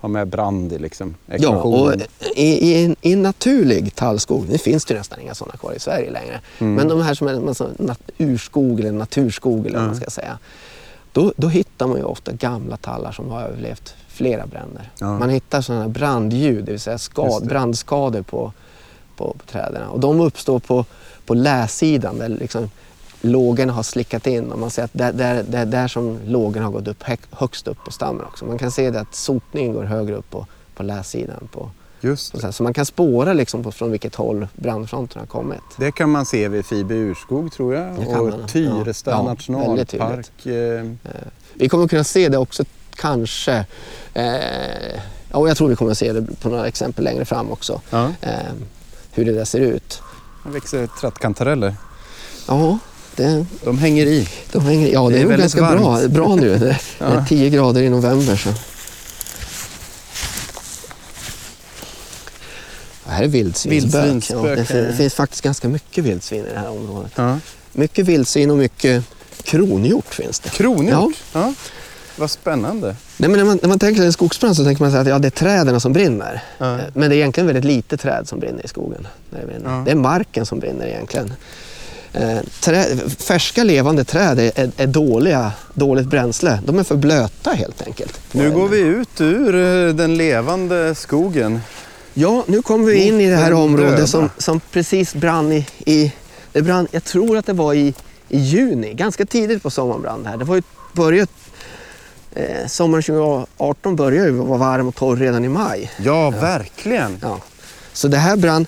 ha 0.00 0.08
med 0.08 0.28
brand 0.28 0.72
i 0.72 0.78
liksom, 0.78 1.14
Ja, 1.26 1.34
ekvationen? 1.34 2.00
och 2.22 2.26
i, 2.36 2.42
i, 2.72 2.84
en, 2.84 2.96
i 3.00 3.12
en 3.12 3.22
naturlig 3.22 3.94
tallskog, 3.94 4.48
nu 4.48 4.58
finns 4.58 4.84
det 4.84 4.94
ju 4.94 4.98
nästan 4.98 5.20
inga 5.20 5.34
sådana 5.34 5.56
kvar 5.56 5.72
i 5.72 5.78
Sverige 5.80 6.10
längre, 6.10 6.40
Mm. 6.58 6.74
men 6.74 6.88
de 6.88 7.00
här 7.02 7.14
som 7.14 7.28
är 7.28 7.82
nat, 7.82 8.00
urskog 8.18 8.80
eller 8.80 8.92
naturskog 8.92 9.66
eller 9.66 9.78
vad 9.78 9.86
man 9.86 9.96
ska 9.96 10.10
säga, 10.10 10.38
då, 11.12 11.32
då 11.36 11.48
hittar 11.48 11.86
man 11.86 11.96
ju 11.96 12.02
ofta 12.04 12.32
gamla 12.32 12.76
tallar 12.76 13.12
som 13.12 13.30
har 13.30 13.42
överlevt 13.42 13.94
flera 14.16 14.46
bränder. 14.46 14.90
Ja. 14.98 15.18
Man 15.18 15.30
hittar 15.30 15.60
sådana 15.60 15.82
här 15.82 15.88
brandljud, 15.90 16.64
det 16.64 16.70
vill 16.70 16.80
säga 16.80 16.98
skad, 16.98 17.42
det. 17.42 17.48
brandskador 17.48 18.22
på, 18.22 18.52
på, 19.16 19.32
på 19.38 19.52
träden. 19.52 19.82
Och 19.88 20.00
de 20.00 20.20
uppstår 20.20 20.58
på, 20.58 20.84
på 21.26 21.34
läsidan 21.34 22.18
där 22.18 22.28
liksom 22.28 22.70
lågorna 23.20 23.72
har 23.72 23.82
slickat 23.82 24.26
in 24.26 24.52
och 24.52 24.58
man 24.58 24.70
ser 24.70 24.84
att 24.84 24.90
det 24.92 25.04
är 25.04 25.42
där, 25.42 25.66
där 25.66 25.88
som 25.88 26.18
lågorna 26.26 26.66
har 26.66 26.72
gått 26.72 26.88
upp 26.88 27.02
hög- 27.02 27.20
högst 27.30 27.68
upp 27.68 27.84
på 27.84 27.92
stammen 27.92 28.24
också. 28.24 28.44
Man 28.44 28.58
kan 28.58 28.70
se 28.70 28.90
det 28.90 29.00
att 29.00 29.14
sotningen 29.14 29.72
går 29.72 29.84
högre 29.84 30.14
upp 30.14 30.30
på, 30.30 30.46
på 30.74 30.82
läsidan. 30.82 31.48
På, 31.52 31.70
Just 32.00 32.40
så, 32.40 32.52
så 32.52 32.62
man 32.62 32.74
kan 32.74 32.86
spåra 32.86 33.32
liksom 33.32 33.62
på, 33.62 33.72
från 33.72 33.90
vilket 33.90 34.14
håll 34.14 34.48
brandfronten 34.54 35.20
har 35.20 35.26
kommit. 35.26 35.60
Det 35.76 35.92
kan 35.92 36.10
man 36.10 36.26
se 36.26 36.48
vid 36.48 36.66
Fibe 36.66 36.94
urskog 36.94 37.52
tror 37.52 37.74
jag. 37.74 37.98
Och 37.98 38.26
man. 38.28 38.46
Tyresta 38.48 39.10
Ja. 39.10 39.16
Ja, 39.16 39.22
väldigt 39.58 39.92
nationalpark. 39.92 40.46
eh, 40.46 40.84
Vi 41.54 41.68
kommer 41.68 41.88
kunna 41.88 42.04
se 42.04 42.28
det 42.28 42.38
också 42.38 42.64
kanske, 42.96 43.64
eh, 44.14 45.00
och 45.32 45.48
jag 45.48 45.56
tror 45.56 45.68
vi 45.68 45.76
kommer 45.76 45.92
att 45.92 45.98
se 45.98 46.12
det 46.12 46.22
på 46.40 46.48
några 46.48 46.66
exempel 46.66 47.04
längre 47.04 47.24
fram 47.24 47.50
också, 47.50 47.80
Ja. 47.90 48.12
eh, 48.20 48.30
hur 49.12 49.24
det 49.24 49.32
där 49.32 49.44
ser 49.44 49.60
ut. 49.60 50.02
Här 50.44 50.50
växer 50.50 50.88
trattkantareller. 51.00 51.74
Ja, 52.48 52.78
det, 53.16 53.46
De 53.64 53.78
hänger 53.78 54.06
i. 54.06 54.28
de 54.52 54.62
hänger, 54.62 54.88
ja, 54.92 55.08
det, 55.08 55.14
Det 55.14 55.20
är 55.22 55.28
är, 55.32 55.38
ganska 55.38 55.60
bra, 55.60 55.90
varmt. 55.90 56.12
bra 56.12 56.34
nu. 56.36 56.58
Det 56.58 56.78
Ja. 56.98 57.06
är 57.06 57.24
10 57.28 57.50
grader 57.50 57.82
i 57.82 57.88
november. 57.90 58.36
Så. 58.36 58.48
Det 63.04 63.10
här 63.12 63.22
är 63.24 63.28
vildsvinsbök. 63.28 64.24
Ja, 64.30 64.36
det, 64.42 64.64
det 64.86 64.94
finns 64.96 65.14
faktiskt 65.14 65.42
ganska 65.42 65.68
mycket 65.68 66.04
vildsvin 66.04 66.46
i 66.46 66.52
det 66.52 66.58
här 66.58 66.70
området. 66.70 67.12
Ja. 67.14 67.38
Mycket 67.72 68.06
vildsvin 68.06 68.50
och 68.50 68.56
mycket 68.56 69.04
kronhjort 69.42 70.14
finns 70.14 70.40
det. 70.40 70.48
Kronhjort. 70.50 71.14
Ja. 71.32 71.54
Vad 72.16 72.30
spännande. 72.30 72.96
Nej, 73.16 73.30
men 73.30 73.38
när, 73.38 73.44
man, 73.44 73.58
när 73.62 73.68
man 73.68 73.78
tänker 73.78 73.96
sig 73.96 74.06
en 74.06 74.12
skogsbrand 74.12 74.56
så 74.56 74.64
tänker 74.64 74.82
man 74.82 74.92
sig 74.92 75.00
att 75.00 75.06
ja, 75.06 75.18
det 75.18 75.28
är 75.28 75.30
träden 75.30 75.80
som 75.80 75.92
brinner. 75.92 76.42
Ja. 76.58 76.74
Eh, 76.74 76.80
Men 76.94 77.10
det 77.10 77.16
är 77.16 77.18
egentligen 77.18 77.46
väldigt 77.46 77.64
lite 77.64 77.96
träd 77.96 78.28
som 78.28 78.38
brinner 78.40 78.64
i 78.64 78.68
skogen. 78.68 79.08
När 79.30 79.40
det, 79.40 79.46
brinner. 79.46 79.70
Ja. 79.70 79.82
det 79.84 79.90
är 79.90 79.94
marken 79.94 80.46
som 80.46 80.58
brinner 80.58 80.86
egentligen. 80.86 81.32
Eh, 82.12 82.38
trä, 82.60 82.86
färska 83.18 83.64
levande 83.64 84.04
träd 84.04 84.38
är, 84.38 84.52
är, 84.54 84.70
är 84.76 84.86
dåliga, 84.86 85.52
dåligt 85.74 86.06
bränsle. 86.06 86.60
De 86.66 86.78
är 86.78 86.84
för 86.84 86.96
blöta 86.96 87.50
helt 87.50 87.82
enkelt. 87.86 88.20
Nu 88.32 88.50
går 88.50 88.68
vi 88.68 88.78
ut 88.78 89.20
ur 89.20 89.54
eh, 89.54 89.94
den 89.94 90.16
levande 90.16 90.94
skogen. 90.94 91.60
Ja, 92.14 92.44
nu 92.46 92.62
kommer 92.62 92.86
vi 92.86 92.96
in 92.96 93.20
i 93.20 93.30
det 93.30 93.36
här 93.36 93.52
området 93.52 94.08
som, 94.08 94.30
som 94.38 94.60
precis 94.60 95.14
brann 95.14 95.52
i... 95.52 95.66
i 95.86 96.12
det 96.52 96.62
brann, 96.62 96.88
jag 96.90 97.04
tror 97.04 97.36
att 97.38 97.46
det 97.46 97.52
var 97.52 97.74
i, 97.74 97.94
i 98.28 98.38
juni, 98.38 98.94
ganska 98.94 99.26
tidigt 99.26 99.62
på 99.62 99.70
sommaren 99.70 100.02
brann 100.02 100.22
det 100.22 100.28
här. 100.28 100.36
Det 100.36 100.44
var 100.44 100.56
ju 100.56 100.62
börjat, 100.92 101.30
eh, 102.36 102.66
sommaren 102.66 103.02
2018 103.02 103.96
började 103.96 104.26
ju 104.28 104.32
vara 104.32 104.58
varm 104.58 104.88
och 104.88 104.94
torr 104.94 105.16
redan 105.16 105.44
i 105.44 105.48
maj. 105.48 105.90
Ja, 105.96 106.30
verkligen. 106.30 107.18
Ja. 107.22 107.40
Så 107.92 108.08
det 108.08 108.16
här 108.16 108.36
brann... 108.36 108.66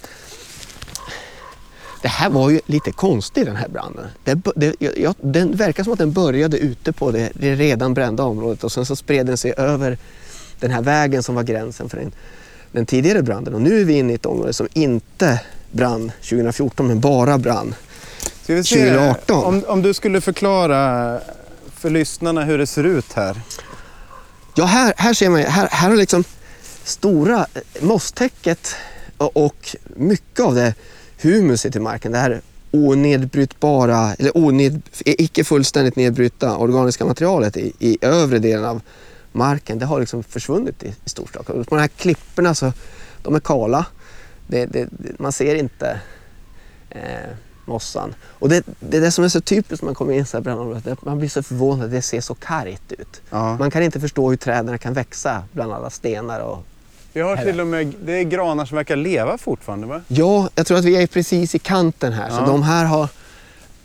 Det 2.03 2.09
här 2.09 2.31
var 2.31 2.51
ju 2.51 2.61
lite 2.67 2.93
konstigt 2.93 3.47
den 3.47 3.57
här 3.57 3.69
branden. 3.69 4.07
Det, 4.25 4.39
det, 4.57 4.75
jag- 4.97 5.15
den 5.21 5.57
verkar 5.57 5.85
som 5.85 5.93
att 5.93 5.99
den 5.99 6.13
började 6.13 6.59
ute 6.59 6.93
på 6.93 7.11
det, 7.11 7.31
det 7.35 7.55
redan 7.55 7.95
brända 7.95 8.23
området 8.23 8.65
och 8.65 8.73
sen 8.73 8.87
så 8.87 8.97
spred 8.97 9.27
den 9.27 9.37
sig 9.37 9.55
över 9.57 9.99
den 10.61 10.71
här 10.71 10.83
vägen 10.83 11.23
som 11.23 11.35
var 11.35 11.43
gränsen 11.43 11.89
för 11.89 11.97
den, 11.97 12.13
den 12.73 12.87
tidigare 12.87 13.23
branden. 13.23 13.55
Och 13.55 13.61
nu 13.63 13.81
är 13.81 13.85
vi 13.85 13.93
inne 13.93 14.13
i 14.13 14.15
ett 14.15 14.27
område 14.27 14.53
som 14.53 14.69
inte 14.73 15.41
brann 15.73 16.13
2014 16.23 16.87
men 16.87 17.01
bara 17.01 17.39
brann. 17.39 17.75
Ska 18.43 18.55
vi 18.55 18.65
se, 18.65 18.77
2018. 18.91 19.45
Om, 19.45 19.65
om 19.69 19.83
du 19.83 19.95
skulle 19.95 20.21
förklara 20.21 21.21
för 21.79 21.91
lyssnarna 21.91 22.45
hur 22.45 22.59
det 22.59 22.67
ser 22.67 22.85
ut 22.85 23.13
här. 23.13 23.41
Ja, 24.55 24.65
här, 24.65 24.95
här 24.97 25.15
ser 25.15 25.29
man 25.31 25.41
ju- 25.41 25.47
här, 25.47 25.69
här 25.71 25.91
har 25.91 25.97
liksom 25.97 26.25
stora 26.85 27.47
eh, 27.55 27.83
mosstäcket 27.83 28.75
och, 29.17 29.77
mycket 29.97 30.41
av 30.41 30.55
det 30.55 30.75
humuset 31.23 31.77
i 31.77 31.81
marken, 31.81 32.13
det 32.13 32.19
här 32.19 32.41
onedbrytbara, 32.71 34.15
eller 34.15 34.37
oned, 34.37 34.83
icke 35.05 35.45
fullständigt 35.45 35.97
nedbrytta 35.97 36.57
organiska 36.57 37.05
materialet 37.05 37.57
i, 37.57 37.73
i 37.79 37.99
övre 38.01 38.39
delen 38.39 38.65
av 38.65 38.81
marken, 39.33 39.79
det 39.79 39.87
har 39.87 40.01
liksom 40.01 40.23
försvunnit 40.23 40.83
i, 40.83 40.89
i 41.05 41.09
storstad. 41.09 41.47
På 41.47 41.65
de 41.69 41.79
här 41.79 41.89
klipporna 41.89 42.55
så, 42.55 42.73
de 43.23 43.35
är 43.35 43.41
kala. 43.41 43.87
Det, 44.47 44.67
det, 44.67 44.89
det, 44.91 45.19
man 45.19 45.33
ser 45.33 45.55
inte 45.55 46.01
eh, 46.91 47.31
mossan. 47.69 48.15
Och 48.25 48.49
det, 48.49 48.65
det 48.81 48.97
är 48.97 49.01
det 49.01 49.11
som 49.11 49.25
är 49.25 49.29
så 49.29 49.41
typiskt 49.41 49.83
när 49.83 49.87
man 49.87 49.95
kommer 49.95 50.13
in 50.13 50.25
i 50.35 50.91
att 50.91 51.05
man 51.05 51.19
blir 51.19 51.29
så 51.29 51.43
förvånad 51.43 51.85
att 51.85 51.91
det 51.91 52.03
ser 52.03 52.21
så 52.21 52.35
kargt 52.35 52.93
ut. 52.93 53.21
Ja. 53.31 53.57
Man 53.59 53.71
kan 53.71 53.83
inte 53.83 54.01
förstå 54.01 54.31
hur 54.31 54.37
träden 54.37 54.79
kan 54.79 54.93
växa 54.93 55.43
bland 55.53 55.73
alla 55.73 55.91
stenar. 55.91 56.41
Och... 56.41 56.65
Vi 57.13 57.21
har 57.21 57.37
till 57.37 57.61
och 57.61 57.67
med, 57.67 57.95
det 58.05 58.13
är 58.13 58.23
granar 58.23 58.65
som 58.65 58.77
verkar 58.77 58.97
leva 58.97 59.39
fortfarande 59.39 59.87
va? 59.87 60.01
Ja, 60.09 60.49
jag 60.55 60.67
tror 60.67 60.79
att 60.79 60.85
vi 60.85 61.03
är 61.03 61.07
precis 61.07 61.55
i 61.55 61.59
kanten 61.59 62.13
här. 62.13 62.29
Ja. 62.29 62.37
Så 62.37 62.47
de 62.47 62.63
här 62.63 62.85
har 62.85 63.09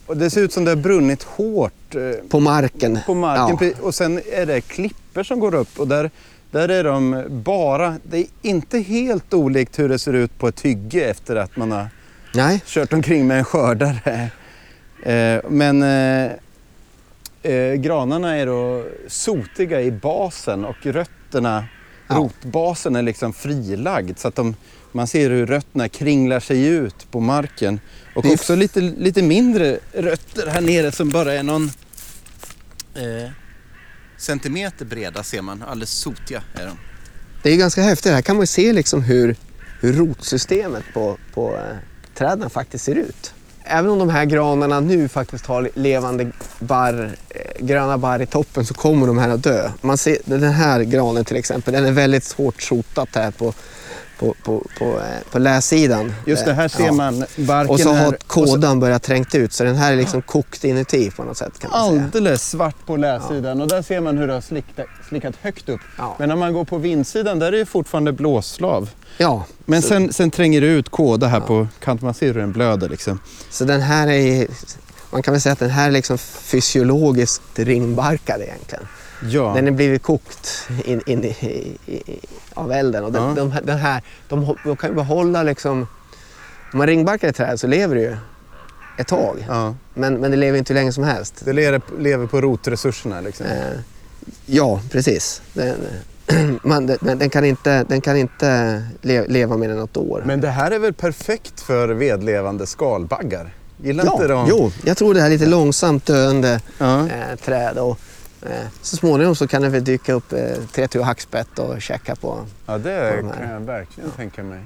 Och 0.06 0.18
det 0.18 0.30
ser 0.30 0.42
ut 0.42 0.54
som 0.54 0.66
det 0.66 0.72
har 0.72 0.76
brunnit 0.76 1.24
hårt 1.24 1.96
eh, 1.96 2.30
på 2.30 2.40
marken. 2.40 3.00
på 3.06 3.14
marken. 3.14 3.58
Ja. 3.62 3.86
Och 3.88 3.96
sen 3.96 4.22
är 4.32 4.46
det 4.46 4.62
klippor 4.62 5.24
som 5.24 5.40
går 5.40 5.56
upp 5.56 5.80
och 5.80 5.88
där, 5.88 6.12
där 6.52 6.70
är 6.70 6.84
de 6.84 7.24
bara, 7.30 7.98
det 8.04 8.18
är 8.18 8.26
inte 8.42 8.80
helt 8.80 9.34
olikt 9.34 9.80
hur 9.80 9.90
det 9.90 10.00
ser 10.00 10.14
ut 10.14 10.40
på 10.40 10.48
ett 10.48 10.62
hygge 10.62 11.10
efter 11.10 11.36
att 11.36 11.58
man 11.58 11.72
har 11.72 11.88
Nej, 12.36 12.62
kört 12.66 12.94
omkring 12.94 13.28
med 13.28 13.38
en 13.38 13.46
skördare. 13.46 14.30
Eh, 15.04 15.42
men 15.50 15.84
eh, 15.84 16.32
eh, 17.54 17.74
granarna 17.74 18.36
är 18.36 18.46
då 18.46 18.86
sotiga 19.08 19.82
i 19.82 19.92
basen 19.92 20.66
och 20.66 20.86
rötterna, 20.86 21.66
Ja. 22.08 22.16
rotbasen 22.16 22.96
är 22.96 23.02
liksom 23.02 23.34
frilagd 23.34 24.20
så 24.20 24.28
att 24.28 24.36
de, 24.36 24.56
man 24.92 25.08
ser 25.08 25.30
hur 25.30 25.46
rötterna 25.46 25.90
kringlar 25.90 26.40
sig 26.40 26.66
ut 26.68 27.12
på 27.12 27.20
marken. 27.20 27.80
Och 28.16 28.24
Det 28.24 28.34
också 28.34 28.56
lite, 28.56 28.82
lite 28.82 29.22
mindre 29.22 29.80
rötter 29.94 30.48
här 30.48 30.62
nere 30.62 30.92
som 30.92 31.10
bara 31.10 31.34
är 31.34 31.44
någon 31.44 31.72
eh, 32.96 33.30
centimeter 34.18 34.86
breda 34.86 35.24
ser 35.24 35.42
man. 35.42 35.62
Alldeles 35.68 35.90
sotiga 35.92 36.44
är 36.54 36.66
de. 36.66 36.78
Det 37.44 37.50
är 37.52 37.58
ganska 37.58 37.82
häftigt. 37.82 38.12
Här 38.12 38.22
kan 38.22 38.36
man 38.38 38.48
se 38.48 38.74
liksom 38.74 39.02
hur, 39.02 39.36
hur 39.82 39.94
rotsystemet 39.94 40.84
på, 40.94 41.18
på 41.34 41.56
eh, 41.56 41.78
träden 42.14 42.50
faktiskt 42.50 42.86
ser 42.86 42.96
ut. 42.96 43.34
Även 43.66 43.92
om 43.92 44.00
de 44.00 44.10
här 44.10 44.26
granarna 44.26 44.80
nu 44.80 45.08
faktiskt 45.08 45.46
har 45.46 45.70
levande 45.74 46.32
barr, 46.60 47.16
eh, 47.30 47.66
gröna 47.66 47.98
barr 47.98 48.22
i 48.22 48.26
toppen 48.26 48.66
så 48.66 48.74
kommer 48.74 49.08
de 49.08 49.18
här 49.18 49.30
att 49.30 49.44
dö. 49.44 49.70
Man 49.82 49.98
ser, 49.98 50.18
den 50.26 50.44
här 50.44 50.84
granen 50.84 51.26
till 51.26 51.38
exempel, 51.38 51.74
den 51.74 51.86
är 51.86 51.92
väldigt 51.92 52.32
hårt 52.32 52.62
sotad 52.62 53.08
här 53.14 53.32
på, 53.32 53.54
på, 54.24 54.36
på, 54.44 54.68
på, 54.80 54.86
eh, 54.86 55.32
på 55.32 55.40
läsidan. 55.40 56.14
Just 56.26 56.46
det, 56.46 56.54
här 56.54 56.68
ser 56.68 56.86
Ja. 56.86 56.92
man 56.92 57.26
barken 57.36 57.70
Och 57.74 57.80
så 57.80 57.94
har 57.94 58.12
kådan 58.28 58.80
börjat 58.80 59.04
trängt 59.04 59.36
ut 59.36 59.54
så 59.54 59.64
den 59.64 59.76
här 59.76 59.92
är 59.92 59.96
liksom 59.96 60.22
kokt 60.22 60.64
inuti 60.64 61.12
på 61.12 61.24
något 61.24 61.38
sätt 61.38 61.60
kan 61.60 61.72
man 61.72 61.90
säga. 61.90 62.04
Alldeles 62.04 62.50
svart 62.50 62.86
på 62.86 62.98
läsidan 62.98 63.62
och 63.62 63.68
där 63.68 63.82
ser 63.82 64.02
man 64.02 64.18
hur 64.18 64.28
det 64.28 64.34
har 64.34 64.42
slickat, 64.42 64.86
slickat 65.10 65.36
högt 65.42 65.70
upp. 65.70 65.82
Ja. 65.98 66.16
Men 66.20 66.30
när 66.30 66.36
man 66.36 66.54
går 66.54 66.66
på 66.66 66.78
vindsidan 66.78 67.40
där 67.40 67.48
är 67.48 67.58
det 67.58 67.66
fortfarande 67.66 68.12
blåslav. 68.12 68.90
Ja, 69.18 69.46
Men 69.66 69.82
så, 69.82 69.88
sen, 69.88 70.14
sen 70.14 70.32
tränger 70.32 70.62
det 70.62 70.68
ut 70.68 70.90
kåda 70.90 71.28
här 71.28 71.40
på 71.40 71.68
kanten. 71.80 72.06
Man 72.06 72.14
ser 72.14 72.28
hur 72.34 72.40
den 72.40 72.52
blöder 72.52 72.90
liksom. 72.90 73.20
så 73.50 73.66
den 73.66 73.82
här 73.82 74.08
är, 74.08 74.48
man 75.12 75.22
kan 75.24 75.32
väl 75.34 75.42
säga 75.42 75.54
att 75.54 75.60
den 75.60 75.70
här 75.70 75.88
är 75.88 75.92
liksom 75.92 76.18
fysiologiskt 76.18 77.60
ringbarkad 77.60 78.42
egentligen. 78.42 78.88
Ja. 79.30 79.52
Den 79.56 79.68
är 79.68 79.72
blivit 79.72 80.04
kokt 80.04 80.68
in, 80.86 81.02
in 81.06 81.24
i, 81.24 81.28
i, 81.86 81.94
i, 81.96 82.20
av 82.54 82.72
elden. 82.72 83.04
Och 83.04 83.12
den, 83.12 83.24
Ja. 83.24 83.34
de, 83.36 83.54
den 83.64 83.78
här, 83.78 84.02
de, 84.30 84.56
de 84.64 84.76
kan 84.78 84.90
ju 84.90 84.96
behålla 84.96 85.44
liksom... 85.44 85.88
Om 86.72 86.78
man 86.78 86.88
ringbarkar 86.88 87.28
ett 87.30 87.36
träd 87.36 87.60
så 87.60 87.68
lever 87.68 87.96
det 87.96 88.02
ju 88.02 88.18
ett 88.98 89.08
tag. 89.08 89.46
ja. 89.48 89.76
Men, 89.94 90.14
men 90.18 90.32
det 90.32 90.38
lever 90.38 90.58
inte 90.58 90.74
hur 90.74 90.80
länge 90.80 90.92
som 90.94 91.04
helst. 91.04 91.42
Det 91.46 91.54
lever, 91.54 91.82
lever 92.00 92.28
på 92.28 92.42
rotresurserna 92.42 93.22
liksom. 93.22 93.46
Eh, 93.46 93.80
ja, 94.46 94.80
precis. 94.92 95.42
Den, 95.54 95.76
man, 96.64 96.86
den, 96.88 96.98
den 97.02 97.30
kan 97.30 97.46
inte, 97.46 97.84
den 97.84 98.02
kan 98.02 98.18
inte 98.18 98.84
le, 99.02 99.28
leva 99.28 99.58
mer 99.58 99.70
än 99.70 99.78
något 99.78 99.98
år. 99.98 100.24
Men 100.26 100.42
det 100.42 100.50
här 100.50 100.72
är 100.72 100.80
väl 100.80 100.94
perfekt 100.94 101.62
för 101.62 101.88
vedlevande 101.90 102.66
skalbaggar? 102.68 103.54
Gillar 103.82 104.06
ja, 104.06 104.14
inte 104.14 104.28
de? 104.28 104.46
Jo, 104.50 104.72
jag 104.86 104.98
tror 104.98 105.14
det 105.14 105.20
här 105.20 105.28
är 105.28 105.32
lite 105.32 105.46
långsamt 105.46 106.06
döende 106.06 106.60
Ja. 106.78 107.00
eh, 107.08 107.36
träd. 107.46 107.78
Och, 107.78 108.00
så 108.82 108.96
småningom 108.98 109.36
så 109.36 109.48
kan 109.48 109.62
det 109.62 109.70
väl 109.70 109.84
dyka 109.84 110.14
upp 110.14 110.34
eh, 110.34 110.56
trätur 110.72 111.00
och 111.00 111.06
hackspett 111.06 111.60
och 111.60 111.82
käka 111.82 112.16
på. 112.16 112.46
ja, 112.66 112.78
det 112.78 113.18
de 113.22 113.28
här. 113.28 113.34
kan 113.38 113.50
jag 113.50 113.60
verkligen 113.60 114.12
tänka 114.12 114.44
mig. 114.44 114.64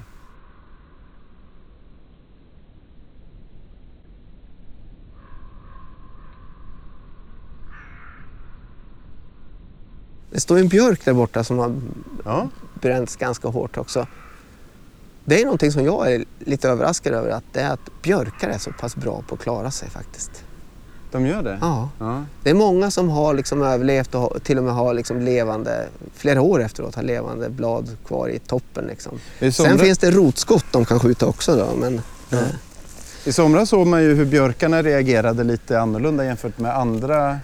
Det 10.30 10.40
står 10.40 10.58
en 10.58 10.68
björk 10.68 11.04
där 11.04 11.12
borta 11.12 11.44
som 11.44 11.58
har 11.58 11.80
Ja. 12.24 12.48
bränts 12.80 13.16
ganska 13.16 13.48
hårt 13.48 13.76
också. 13.76 14.06
Det 15.24 15.40
är 15.40 15.44
någonting 15.44 15.72
som 15.72 15.84
jag 15.84 16.12
är 16.12 16.24
lite 16.38 16.68
överraskad 16.68 17.12
över 17.14 17.30
att 17.30 17.44
det 17.52 17.60
är 17.60 17.70
att 17.70 18.02
björkar 18.02 18.48
är 18.48 18.58
så 18.58 18.72
pass 18.72 18.96
bra 18.96 19.22
på 19.28 19.34
att 19.34 19.40
klara 19.40 19.70
sig 19.70 19.90
faktiskt. 19.90 20.44
De 21.12 21.26
gör 21.26 21.42
det? 21.42 21.58
Ja. 21.60 21.88
Ja. 21.98 22.24
Det 22.42 22.50
är 22.50 22.54
många 22.54 22.90
som 22.90 23.08
har 23.08 23.34
liksom 23.34 23.62
överlevt 23.62 24.14
och 24.14 24.42
till 24.42 24.58
och 24.58 24.64
med 24.64 24.74
har 24.74 24.94
liksom 24.94 25.20
levande, 25.20 25.86
flera 26.14 26.40
år 26.40 26.62
efteråt, 26.62 26.94
har 26.94 27.02
levande 27.02 27.50
blad 27.50 27.96
kvar 28.06 28.28
i 28.28 28.38
toppen. 28.38 28.84
Liksom. 28.84 29.14
I, 29.38 29.40
Sen 29.40 29.52
somras, 29.52 29.80
finns 29.80 29.98
det 29.98 30.10
rotskott 30.10 30.64
de 30.72 30.84
kan 30.84 31.00
skjuta 31.00 31.26
också 31.26 31.56
då, 31.56 31.68
men 31.80 32.00
Ja. 32.30 32.36
eh, 32.38 32.44
I 33.24 33.32
somras 33.32 33.68
såg 33.68 33.86
man 33.86 34.02
ju 34.02 34.14
hur 34.14 34.24
björkarna 34.24 34.82
reagerade 34.82 35.44
lite 35.44 35.80
annorlunda 35.80 36.24
jämfört 36.24 36.58
med 36.58 36.76
andra 36.76 37.38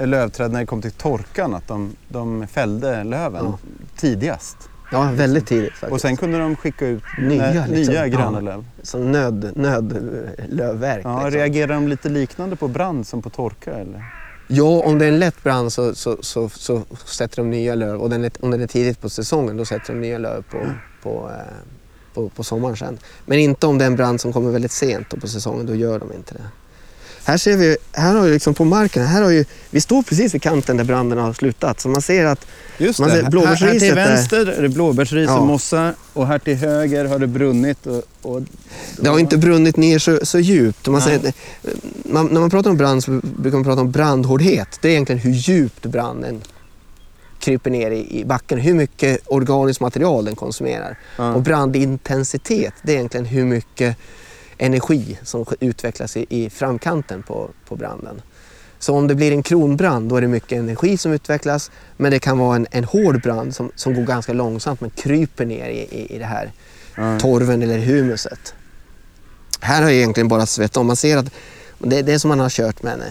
lövträd 0.00 0.52
när 0.52 0.60
det 0.60 0.66
kom 0.66 0.82
till 0.82 0.90
torkan. 0.90 1.54
Att 1.54 1.68
de, 1.68 1.96
de 2.08 2.46
fällde 2.46 3.04
löven 3.04 3.44
Ja. 3.44 3.58
tidigast. 3.96 4.56
Ja, 4.92 5.10
väldigt 5.14 5.46
tidigt 5.46 5.70
faktiskt. 5.72 5.92
Och 5.92 6.00
sen 6.00 6.16
kunde 6.16 6.38
de 6.38 6.56
skicka 6.56 6.86
ut 6.86 7.02
Nya, 7.18 7.50
nya, 7.52 7.66
liksom. 7.66 7.94
nya 7.94 8.08
gröna 8.08 8.32
Ja. 8.38 8.40
löv. 8.40 8.64
Som 8.82 9.12
nöd, 9.12 9.52
nödlövverk. 9.56 11.00
Ja, 11.04 11.16
liksom. 11.24 11.30
Reagerar 11.30 11.74
de 11.74 11.88
lite 11.88 12.08
liknande 12.08 12.56
på 12.56 12.68
brand 12.68 13.06
som 13.06 13.22
på 13.22 13.30
torka 13.30 13.70
eller? 13.74 14.04
Ja, 14.48 14.82
om 14.84 14.98
det 14.98 15.04
är 15.04 15.08
en 15.08 15.18
lätt 15.18 15.42
brand 15.42 15.72
så, 15.72 15.94
så, 15.94 16.16
så, 16.20 16.48
så 16.48 16.82
sätter 17.04 17.36
de 17.36 17.50
nya 17.50 17.74
löv. 17.74 18.00
Och 18.00 18.10
den 18.10 18.24
är, 18.24 18.32
om 18.40 18.50
den 18.50 18.60
är 18.60 18.66
tidigt 18.66 19.00
på 19.00 19.08
säsongen 19.08 19.56
då 19.56 19.64
sätter 19.64 19.92
de 19.94 20.00
nya 20.00 20.18
löv 20.18 20.42
på, 20.50 20.58
på, 21.02 21.30
eh, 21.30 21.54
på, 22.14 22.28
på 22.28 22.44
sommaren 22.44 22.76
sen. 22.76 22.98
Men 23.26 23.38
inte 23.38 23.66
om 23.66 23.78
det 23.78 23.84
är 23.84 23.86
en 23.86 23.96
brand 23.96 24.20
som 24.20 24.32
kommer 24.32 24.50
väldigt 24.50 24.72
sent 24.72 25.20
på 25.20 25.28
säsongen, 25.28 25.66
då 25.66 25.74
gör 25.74 25.98
de 25.98 26.12
inte 26.12 26.34
det. 26.34 26.44
Här 27.24 27.36
ser 27.36 27.56
vi, 27.56 27.76
här 27.92 28.14
har 28.14 28.26
ju 28.26 28.32
liksom 28.32 28.54
på 28.54 28.64
marken, 28.64 29.06
här 29.06 29.22
har 29.22 29.30
ju, 29.30 29.44
vi 29.70 29.80
står 29.80 30.02
precis 30.02 30.34
vid 30.34 30.42
kanten 30.42 30.76
där 30.76 30.84
branden 30.84 31.18
har 31.18 31.32
slutat. 31.32 31.80
Så 31.80 31.88
man 31.88 32.02
ser 32.02 32.24
att 32.24 32.46
Just 32.78 33.00
Man 33.00 33.10
ser 33.10 33.22
här, 33.22 33.30
blåbärsriset 33.30 33.72
här 33.72 33.78
till 33.78 33.88
där. 33.96 34.08
vänster 34.08 34.46
är 34.46 34.62
det 34.62 34.68
blåbärsris 34.68 35.28
Ja. 35.28 35.38
och 35.38 35.46
mossa 35.46 35.94
och 36.12 36.26
här 36.26 36.38
till 36.38 36.56
höger 36.56 37.04
har 37.04 37.18
det 37.18 37.26
brunnit. 37.26 37.86
Och, 37.86 38.02
och, 38.22 38.42
det 39.00 39.08
har 39.08 39.18
inte 39.18 39.36
brunnit 39.36 39.76
ner 39.76 39.98
så, 39.98 40.18
så 40.22 40.38
djupt. 40.38 40.88
Man 40.88 41.02
säger, 41.02 41.32
man, 42.04 42.26
när 42.26 42.40
man 42.40 42.50
pratar 42.50 42.70
om 42.70 42.76
brand 42.76 43.04
så 43.04 43.20
brukar 43.22 43.58
man 43.58 43.64
prata 43.64 43.80
om 43.80 43.90
brandhårdhet. 43.90 44.78
Det 44.82 44.88
är 44.88 44.92
egentligen 44.92 45.18
hur 45.18 45.30
djupt 45.32 45.86
branden 45.86 46.40
kryper 47.38 47.70
ner 47.70 47.90
i, 47.90 48.20
i 48.20 48.24
backen, 48.24 48.58
hur 48.58 48.74
mycket 48.74 49.18
organiskt 49.26 49.80
material 49.80 50.24
den 50.24 50.36
konsumerar. 50.36 50.98
Ja. 51.16 51.34
Och 51.34 51.42
brandintensitet, 51.42 52.74
det 52.82 52.92
är 52.92 52.96
egentligen 52.96 53.26
hur 53.26 53.44
mycket 53.44 53.96
energi 54.58 55.18
som 55.22 55.46
utvecklas 55.60 56.16
i, 56.16 56.26
i 56.28 56.50
framkanten 56.50 57.22
på, 57.22 57.50
på 57.68 57.76
branden. 57.76 58.22
Så 58.78 58.94
om 58.96 59.08
det 59.08 59.14
blir 59.14 59.32
en 59.32 59.42
kronbrand 59.42 60.08
då 60.08 60.16
är 60.16 60.20
det 60.20 60.28
mycket 60.28 60.58
energi 60.58 60.96
som 60.96 61.12
utvecklas 61.12 61.70
men 61.96 62.10
det 62.10 62.18
kan 62.18 62.38
vara 62.38 62.56
en, 62.56 62.66
en 62.70 62.84
hård 62.84 63.22
brand 63.22 63.54
som, 63.54 63.70
som 63.74 63.94
går 63.94 64.02
ganska 64.02 64.32
långsamt 64.32 64.80
men 64.80 64.90
kryper 64.90 65.44
ner 65.46 65.68
i, 65.68 65.78
i, 65.78 66.14
i 66.14 66.18
det 66.18 66.24
här 66.24 66.52
Ja. 66.96 67.18
torven 67.20 67.62
eller 67.62 67.78
humuset. 67.78 68.54
Här 69.60 69.82
har 69.82 69.88
jag 69.88 69.98
egentligen 69.98 70.28
bara 70.28 70.46
svett 70.46 70.76
om. 70.76 70.86
Man 70.86 70.96
ser 70.96 71.16
att 71.16 71.30
det, 71.78 72.02
det 72.02 72.12
är 72.12 72.18
som 72.18 72.28
man 72.28 72.40
har 72.40 72.48
kört 72.48 72.82
med 72.82 72.92
en, 72.92 73.02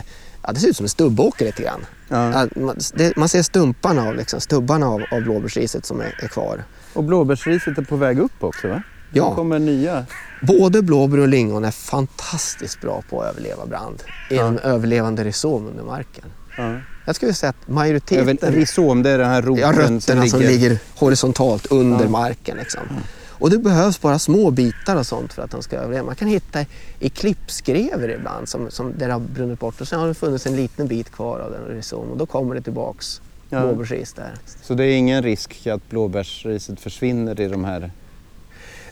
ja, 0.43 0.51
det 0.51 0.59
ser 0.59 0.67
ut 0.67 0.75
som 0.77 0.83
en 0.83 0.89
stubbåker 0.89 1.45
lite 1.45 1.63
grann. 1.63 1.85
Ja, 2.07 2.47
man, 2.55 2.77
det, 2.93 3.15
man 3.17 3.29
ser 3.29 3.41
stumparna 3.43 4.07
av, 4.07 4.15
liksom, 4.15 4.41
stubbarna 4.41 4.87
av, 4.87 5.01
av 5.11 5.21
blåbärsriset 5.21 5.85
som 5.85 6.01
är, 6.01 6.15
är 6.23 6.27
kvar. 6.27 6.63
Och 6.93 7.03
blåbärsriset 7.03 7.77
är 7.77 7.81
på 7.81 7.95
väg 7.95 8.19
upp 8.19 8.43
också 8.43 8.67
va? 8.67 8.83
Det 9.13 9.17
Ja, 9.19 9.35
kommer 9.35 9.59
nya. 9.59 10.05
både 10.41 10.81
blåbär 10.81 11.17
och 11.19 11.27
lingon 11.27 11.65
är 11.65 11.71
fantastiskt 11.71 12.81
bra 12.81 13.03
på 13.09 13.21
att 13.21 13.29
överleva 13.31 13.65
brand. 13.65 14.03
Genom 14.29 14.57
överlevande 14.57 15.23
rhizom 15.23 15.67
under 15.67 15.83
marken. 15.83 16.25
Ja. 16.57 16.75
Jag 17.05 17.15
skulle 17.15 17.33
säga 17.33 17.49
att 17.49 17.55
Över, 17.63 17.73
majoriteten... 17.73 18.53
rhizom, 18.53 19.03
det 19.03 19.09
är 19.09 19.17
den 19.17 19.29
här 19.29 19.41
roten 19.41 19.61
Ja, 19.61 19.71
rötterna 19.71 20.27
som 20.27 20.39
ligger 20.39 20.77
horisontalt 20.95 21.65
under 21.71 22.03
Ja. 22.03 22.09
marken. 22.09 22.57
Liksom. 22.57 22.81
Och 23.29 23.49
det 23.49 23.57
behövs 23.57 24.01
bara 24.01 24.19
små 24.19 24.51
bitar 24.51 24.95
och 24.95 25.05
sånt 25.07 25.33
för 25.33 25.41
att 25.41 25.51
de 25.51 25.61
ska 25.63 25.77
överleva. 25.77 26.05
Man 26.05 26.15
kan 26.15 26.27
hitta 26.27 26.65
i 26.99 27.09
klippskrever 27.09 28.09
ibland 28.09 28.49
som, 28.49 28.71
som 28.71 28.93
där 28.97 29.07
det 29.07 29.13
har 29.13 29.19
brunnit 29.19 29.59
bort 29.59 29.81
och 29.81 29.87
sen 29.87 29.99
har 29.99 30.07
det 30.07 30.13
funnits 30.13 30.45
en 30.45 30.55
liten 30.55 30.87
bit 30.87 31.11
kvar 31.11 31.39
av 31.39 31.51
den 31.51 31.61
rhizom 31.75 32.09
och 32.11 32.17
då 32.17 32.25
kommer 32.25 32.55
det 32.55 32.61
tillbaks 32.61 33.21
Ja. 33.49 33.61
blåbärsris 33.61 34.13
där. 34.13 34.33
Så 34.61 34.73
det 34.73 34.85
är 34.85 34.95
ingen 34.95 35.23
risk 35.23 35.67
att 35.67 35.89
blåbärsriset 35.89 36.79
försvinner 36.79 37.39
i 37.41 37.47
de 37.47 37.65
här... 37.65 37.91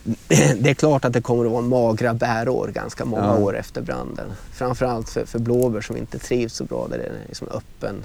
Det 0.58 0.70
är 0.70 0.74
klart 0.74 1.04
att 1.04 1.12
det 1.12 1.20
kommer 1.20 1.44
att 1.44 1.50
vara 1.52 1.62
magra 1.62 2.14
bärår 2.14 2.68
ganska 2.74 3.04
många 3.04 3.22
Ja. 3.24 3.36
år 3.38 3.56
efter 3.56 3.82
branden. 3.82 4.26
Framförallt 4.52 5.08
för, 5.08 5.24
för 5.24 5.38
blåbär 5.38 5.80
som 5.80 5.96
inte 5.96 6.18
trivs 6.18 6.54
så 6.54 6.64
bra 6.64 6.86
där 6.90 6.98
det 6.98 7.04
är 7.04 7.12
liksom 7.28 7.48
öppen, 7.48 8.04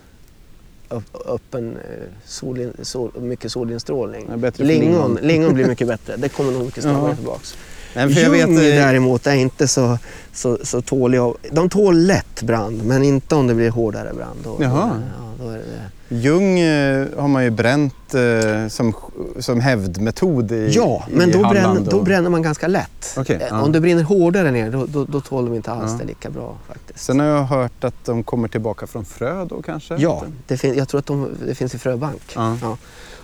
öppen 1.27 1.77
eh, 1.77 2.03
solin, 2.25 2.73
sol, 2.81 3.11
mycket 3.21 3.51
solinstrålning. 3.51 4.27
Ja, 4.43 4.51
lingon, 4.57 5.19
lingon. 5.21 5.53
blir 5.53 5.67
mycket 5.67 5.87
bättre. 5.87 6.15
Det 6.17 6.29
kommer 6.29 6.51
nog 6.51 6.65
mycket 6.65 6.83
snabbare 6.83 7.09
Ja. 7.11 7.15
tillbaks. 7.15 7.57
Nej, 7.95 8.13
för 8.13 8.21
jag 8.21 8.29
vet, 8.29 8.49
eh, 8.49 8.55
däremot 8.55 9.27
är 9.27 9.35
inte 9.35 9.67
så, 9.67 9.97
så, 10.33 10.57
så 10.63 10.81
tåliga. 10.81 11.33
De 11.51 11.69
tål 11.69 11.97
lätt 12.05 12.41
brand 12.41 12.85
men 12.85 13.03
inte 13.03 13.35
om 13.35 13.47
det 13.47 13.53
blir 13.53 13.69
hårdare 13.69 14.13
brand. 14.13 14.39
Då, 14.43 14.57
Jaha. 14.59 15.01
Ja, 15.19 15.24
då 15.39 15.49
är 15.49 15.57
det, 15.57 16.15
Ljung 16.15 16.59
eh, 16.59 17.07
har 17.17 17.27
man 17.27 17.43
ju 17.43 17.49
bränt 17.49 18.13
eh, 18.13 18.67
som, 18.67 18.93
som 19.39 19.59
hävdmetod 19.59 20.51
i 20.51 20.69
ja, 20.73 21.03
i 21.11 21.15
men 21.15 21.31
då, 21.31 21.43
Halland 21.43 21.73
bränner, 21.75 21.91
då 21.91 21.97
och- 21.97 22.05
bränner 22.05 22.29
man 22.29 22.41
ganska 22.41 22.67
lätt. 22.67 23.13
Okej, 23.17 23.35
Eh, 23.35 23.47
ja. 23.49 23.61
Om 23.61 23.71
det 23.71 23.79
brinner 23.81 24.03
hårdare 24.03 24.51
ner 24.51 24.71
då, 24.71 24.85
då, 24.85 25.03
då 25.05 25.21
tål 25.21 25.45
de 25.45 25.55
inte 25.55 25.71
alls 25.71 25.91
Ja. 25.91 25.97
det 25.97 26.03
lika 26.05 26.29
bra 26.29 26.57
faktiskt. 26.67 27.05
Sen 27.05 27.19
har 27.19 27.27
jag 27.27 27.43
hört 27.43 27.83
att 27.83 28.05
de 28.05 28.23
kommer 28.23 28.47
tillbaka 28.47 28.87
från 28.87 29.05
frö 29.05 29.45
då 29.45 29.61
kanske? 29.61 29.95
Ja, 29.95 30.23
det 30.47 30.57
fin- 30.57 30.75
jag 30.77 30.87
tror 30.87 30.99
att 30.99 31.05
de, 31.05 31.29
det 31.45 31.55
finns 31.55 31.75
i 31.75 31.77
fröbank. 31.77 32.21
Ja. 32.35 32.57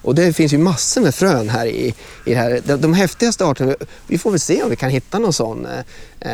Och 0.04 0.16
det 0.16 0.34
finns 0.34 0.54
ju 0.54 0.58
massor 0.58 1.02
med 1.02 1.16
frön 1.16 1.50
här 1.50 1.66
i, 1.66 1.88
i 2.26 2.34
det 2.34 2.36
här. 2.36 2.60
De, 2.66 2.76
de 2.82 2.94
häftigaste 2.94 3.46
arterna, 3.46 3.76
vi 4.08 4.18
får 4.18 4.32
väl 4.32 4.40
se 4.40 4.64
om 4.64 4.70
vi 4.70 4.76
kan 4.76 4.90
hitta 4.90 5.20
någon 5.20 5.34
sån. 5.34 5.68
Eh, 6.20 6.32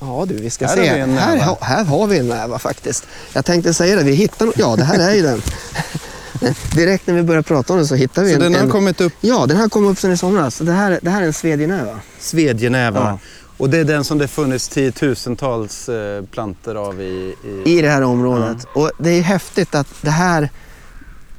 ja 0.00 0.24
du, 0.28 0.34
vi 0.34 0.50
ska 0.50 0.66
Här 0.66 0.76
se. 0.76 1.00
har 1.00 1.06
här, 1.36 1.56
här 1.60 1.84
har 1.84 2.06
vi 2.06 2.18
en 2.18 2.28
näva 2.28 2.58
faktiskt. 2.58 3.06
Jag 3.32 3.44
tänkte 3.44 3.74
säga 3.74 3.96
det, 3.96 4.02
vi 4.04 4.12
hittar 4.12 4.52
Ja, 4.56 4.76
det 4.76 4.84
här 4.84 4.98
är 4.98 5.14
ju 5.14 5.22
den. 5.22 5.42
Direkt 6.74 7.06
när 7.06 7.14
vi 7.14 7.22
börjar 7.22 7.42
prata 7.42 7.72
om 7.72 7.78
den 7.78 7.86
så 7.88 7.94
hittar 7.94 8.22
vi 8.22 8.28
Så 8.28 8.34
en, 8.34 8.40
den 8.40 8.54
har 8.54 8.60
en 8.60 8.70
kommit 8.70 9.00
upp 9.00 9.12
Ja, 9.20 9.46
den 9.46 9.56
här 9.56 9.68
kom 9.68 9.86
upp 9.86 9.98
sen 9.98 10.12
i 10.12 10.16
somras. 10.16 10.54
Så 10.56 10.64
det 10.64 10.72
här, 10.72 10.98
det 11.02 11.10
här 11.10 11.22
är 11.22 11.26
en 11.26 11.32
svedjenäva. 11.32 12.00
svedjenäva. 12.18 13.00
Ja. 13.00 13.18
Och 13.56 13.70
det 13.70 13.78
är 13.78 13.84
den 13.84 14.04
som 14.04 14.18
det 14.18 14.28
funnits 14.28 14.68
tiotusentals 14.68 15.88
eh, 15.88 16.24
plantor 16.24 16.74
av 16.88 17.00
i... 17.00 17.34
i... 17.64 17.78
i 17.78 17.82
det 17.82 17.88
här 17.88 18.02
området. 18.02 18.66
Och 18.74 18.90
det 18.98 19.10
är 19.10 19.22
häftigt 19.22 19.74
att 19.74 19.86
det 20.00 20.10
här, 20.10 20.50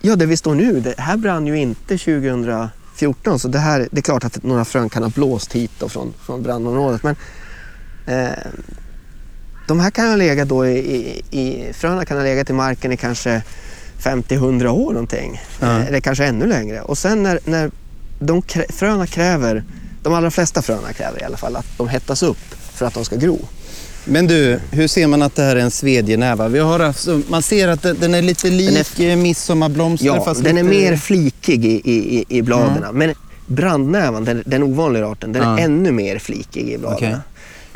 ja 0.01 0.15
där 0.15 0.25
vi 0.25 0.37
står 0.37 0.55
nu, 0.55 0.79
det 0.79 0.95
här 0.97 1.17
brann 1.17 1.47
ju 1.47 1.57
inte 1.57 1.97
2014 1.97 3.39
så 3.39 3.47
det 3.47 3.59
här, 3.59 3.87
det 3.91 3.99
är 3.99 4.01
klart 4.01 4.23
att 4.25 4.43
några 4.43 4.65
frön 4.65 4.89
kan 4.89 5.03
ha 5.03 5.09
blåst 5.09 5.53
hit 5.53 5.71
då 5.79 5.89
från, 5.89 6.13
från 6.25 6.43
brandområdet 6.43 7.03
men 7.03 7.15
de 9.67 9.79
här 9.79 9.91
kan 9.91 10.07
ha 10.09 10.15
legat 10.15 10.47
då 10.49 10.67
i, 10.67 10.77
i, 10.77 11.21
i, 11.41 11.73
fröna 11.73 12.05
kan 12.05 12.17
ha 12.17 12.23
legat 12.23 12.49
i 12.49 12.53
marken 12.53 12.91
i 12.91 12.97
kanske 12.97 13.41
50-100 14.03 14.67
år 14.67 14.93
någonting. 14.93 15.41
Eh, 15.61 15.87
eller 15.87 15.99
kanske 15.99 16.25
ännu 16.25 16.45
längre. 16.45 16.81
Och 16.81 16.97
sen 16.97 17.23
när, 17.23 17.39
när 17.45 17.71
de 18.19 18.41
krä, 18.41 18.65
fröna 18.69 19.07
kräver, 19.07 19.63
de 20.03 20.13
allra 20.13 20.31
flesta 20.31 20.61
fröna 20.61 20.93
kräver 20.93 21.21
i 21.21 21.23
alla 21.23 21.37
fall 21.37 21.55
att 21.55 21.77
de 21.77 21.87
hettas 21.87 22.23
upp 22.23 22.55
för 22.73 22.85
att 22.85 22.93
de 22.93 23.05
ska 23.05 23.15
gro. 23.15 23.39
Men 24.05 24.27
du, 24.27 24.59
hur 24.71 24.87
ser 24.87 25.07
man 25.07 25.21
att 25.21 25.35
det 25.35 25.43
här 25.43 25.55
är 25.55 25.59
en 25.59 25.71
svedjenäva? 25.71 26.47
Vi 26.47 26.59
har 26.59 26.79
alltså, 26.79 27.21
man 27.29 27.41
ser 27.41 27.67
att 27.67 27.81
den- 27.81 28.13
är 28.13 28.21
lite 28.21 28.49
lik 28.49 28.87
Den 28.97 29.07
är... 29.09 29.15
midsommarblomster. 29.15 30.07
Ja, 30.07 30.23
fast 30.25 30.43
den 30.43 30.57
är 30.57 30.63
lite... 30.63 30.75
mer 30.75 30.95
flikig 30.97 31.65
i, 31.65 31.81
i, 31.91 32.25
i- 32.37 32.41
bladen. 32.41 32.83
Men 32.93 33.13
brandnävan, 33.47 34.25
den, 34.25 34.43
den 34.45 34.63
ovanliga 34.63 35.07
arten, 35.07 35.33
den 35.33 35.43
Ja. 35.43 35.59
är 35.59 35.63
ännu 35.63 35.91
mer 35.91 36.19
flikig 36.19 36.69
i 36.69 36.77
bladen. 36.77 36.97
Okej. 36.97 37.15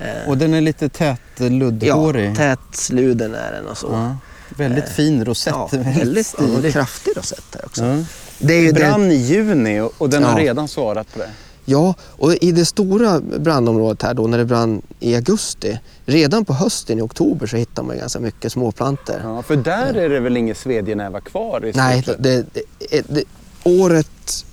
Eh, 0.03 0.29
Och 0.29 0.37
den 0.37 0.53
är 0.53 0.61
lite 0.61 0.89
tät 0.89 1.19
luddhårig. 1.37 2.29
ja, 2.29 2.35
tätsluden 2.35 3.35
är 3.35 3.51
den 3.51 3.67
och 3.67 3.77
så. 3.77 3.87
Ja, 3.91 4.17
Väldigt 4.57 4.89
fin 4.89 5.25
rosett. 5.25 5.53
Ja, 5.53 5.69
väldigt 5.95 6.35
ja, 6.37 6.71
kraftig 6.71 7.17
rosett 7.17 7.43
här 7.55 7.65
också. 7.65 7.83
Ja. 7.85 7.97
Det 8.39 8.53
är 8.53 8.61
ju 8.61 8.71
det, 8.71 8.79
brann 8.79 9.11
i 9.11 9.15
juni 9.15 9.89
och, 9.97 10.09
den 10.09 10.23
har 10.23 10.39
redan 10.39 10.67
svarat 10.67 11.13
på 11.13 11.19
det. 11.19 11.29
ja, 11.65 11.93
och 12.01 12.33
i 12.33 12.51
det 12.51 12.65
stora 12.65 13.19
brandområdet 13.19 14.01
här 14.01 14.13
då 14.13 14.27
när 14.27 14.37
det 14.37 14.45
brann 14.45 14.81
i 14.99 15.15
augusti, 15.15 15.79
redan 16.05 16.45
på 16.45 16.53
hösten 16.53 16.99
i 16.99 17.01
oktober 17.01 17.47
så 17.47 17.57
hittar 17.57 17.83
man 17.83 17.97
ganska 17.97 18.19
mycket 18.19 18.51
småplantor. 18.51 19.21
Ja, 19.23 19.41
för 19.41 19.55
där 19.55 19.93
är 19.93 20.09
det 20.09 20.19
väl 20.19 20.37
ingen 20.37 20.55
svedjenäva 20.55 21.21
kvar 21.21 21.65
i 21.65 21.71
Nej, 21.75 22.03
det, 22.19 22.45
det, 22.79 23.01
det, 23.07 23.23
året 23.63 24.45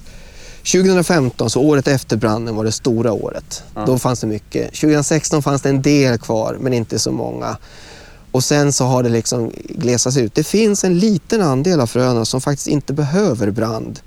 2015, 0.64 1.50
så 1.50 1.60
året 1.60 1.88
efter 1.88 2.16
branden 2.16 2.56
var 2.56 2.64
det 2.64 2.72
stora 2.72 3.12
året. 3.12 3.62
Ja. 3.74 3.84
Då 3.86 3.98
fanns 3.98 4.20
det 4.20 4.26
mycket. 4.26 4.66
2016 4.74 5.42
fanns 5.42 5.62
det 5.62 5.68
en 5.68 5.82
del 5.82 6.18
kvar, 6.18 6.56
men 6.60 6.72
inte 6.72 6.98
så 6.98 7.12
många. 7.12 7.56
Och 8.32 8.44
sen 8.44 8.72
så 8.72 8.84
har 8.84 9.02
det 9.02 9.08
liksom 9.08 9.50
glesats 9.68 10.16
ut. 10.16 10.34
Det 10.34 10.44
finns 10.44 10.84
en 10.84 10.98
liten 10.98 11.42
andel 11.42 11.80
av 11.80 11.86
fröna 11.86 12.24
som 12.24 12.40
faktiskt 12.40 12.68
inte 12.68 12.92
behöver 12.92 13.50
brand 13.50 14.00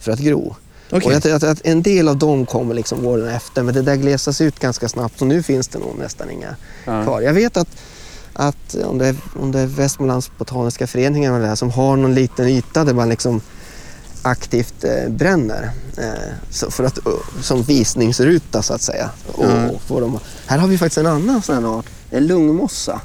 för 0.00 0.12
att 0.12 0.18
gro. 0.18 0.56
Okej. 0.90 1.06
Och 1.06 1.12
jag 1.12 1.22
tror 1.22 1.44
att, 1.50 1.60
en 1.64 1.82
del 1.82 2.08
av 2.08 2.16
dem 2.16 2.46
kommer 2.46 2.74
liksom 2.74 3.06
åren 3.06 3.28
efter, 3.28 3.62
men 3.62 3.74
det 3.74 3.82
där 3.82 3.96
glesas 3.96 4.40
ut 4.40 4.58
ganska 4.58 4.88
snabbt. 4.88 5.18
Så 5.18 5.24
nu 5.24 5.42
finns 5.42 5.68
det 5.68 5.78
nog 5.78 5.98
nästan 5.98 6.30
inga 6.30 6.56
Ja. 6.84 7.04
kvar. 7.04 7.20
Jag 7.20 7.32
vet 7.32 7.56
att, 7.56 7.68
att 8.32 8.74
om, 8.74 8.98
det 8.98 9.06
är, 9.06 9.16
om 9.40 9.52
det 9.52 9.58
är 9.60 9.66
Västmanlands 9.66 10.30
botaniska 10.38 10.86
förening 10.86 11.24
eller 11.24 11.40
det 11.40 11.46
här, 11.46 11.54
som 11.54 11.70
har 11.70 11.96
någon 11.96 12.14
liten 12.14 12.48
yta 12.48 12.84
där 12.84 12.94
man 12.94 13.08
liksom 13.08 13.40
aktivt 14.24 14.84
eh, 14.84 15.08
bränner 15.08 15.70
eh, 15.98 16.32
så 16.50 16.70
för 16.70 16.84
att, 16.84 17.06
eh, 17.06 17.12
som 17.42 17.62
visningsruta 17.62 18.62
så 18.62 18.74
att 18.74 18.82
säga. 18.82 19.10
Och, 19.32 19.44
Ja. 19.44 19.68
och 19.88 20.00
dem. 20.00 20.18
Här 20.46 20.58
har 20.58 20.68
vi 20.68 20.78
faktiskt 20.78 20.98
en 20.98 21.06
annan 21.06 21.42
sån 21.42 21.54
här 21.54 21.78
art, 21.78 21.86
en 22.10 22.26
lungmossa. 22.26 23.00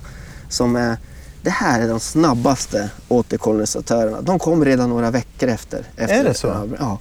Som 0.50 0.76
är, 0.76 0.98
det 1.42 1.50
här 1.50 1.82
är 1.82 1.88
de 1.88 2.00
snabbaste 2.00 2.90
återkolonisatörerna. 3.08 4.22
De 4.22 4.40
kom 4.40 4.66
redan 4.66 4.90
några 4.90 5.12
veckor 5.12 5.50
efter. 5.50 5.84
efter 5.96 6.20
Är 6.20 6.24
det 6.24 6.34
så? 6.34 6.70
Ja. 6.80 7.00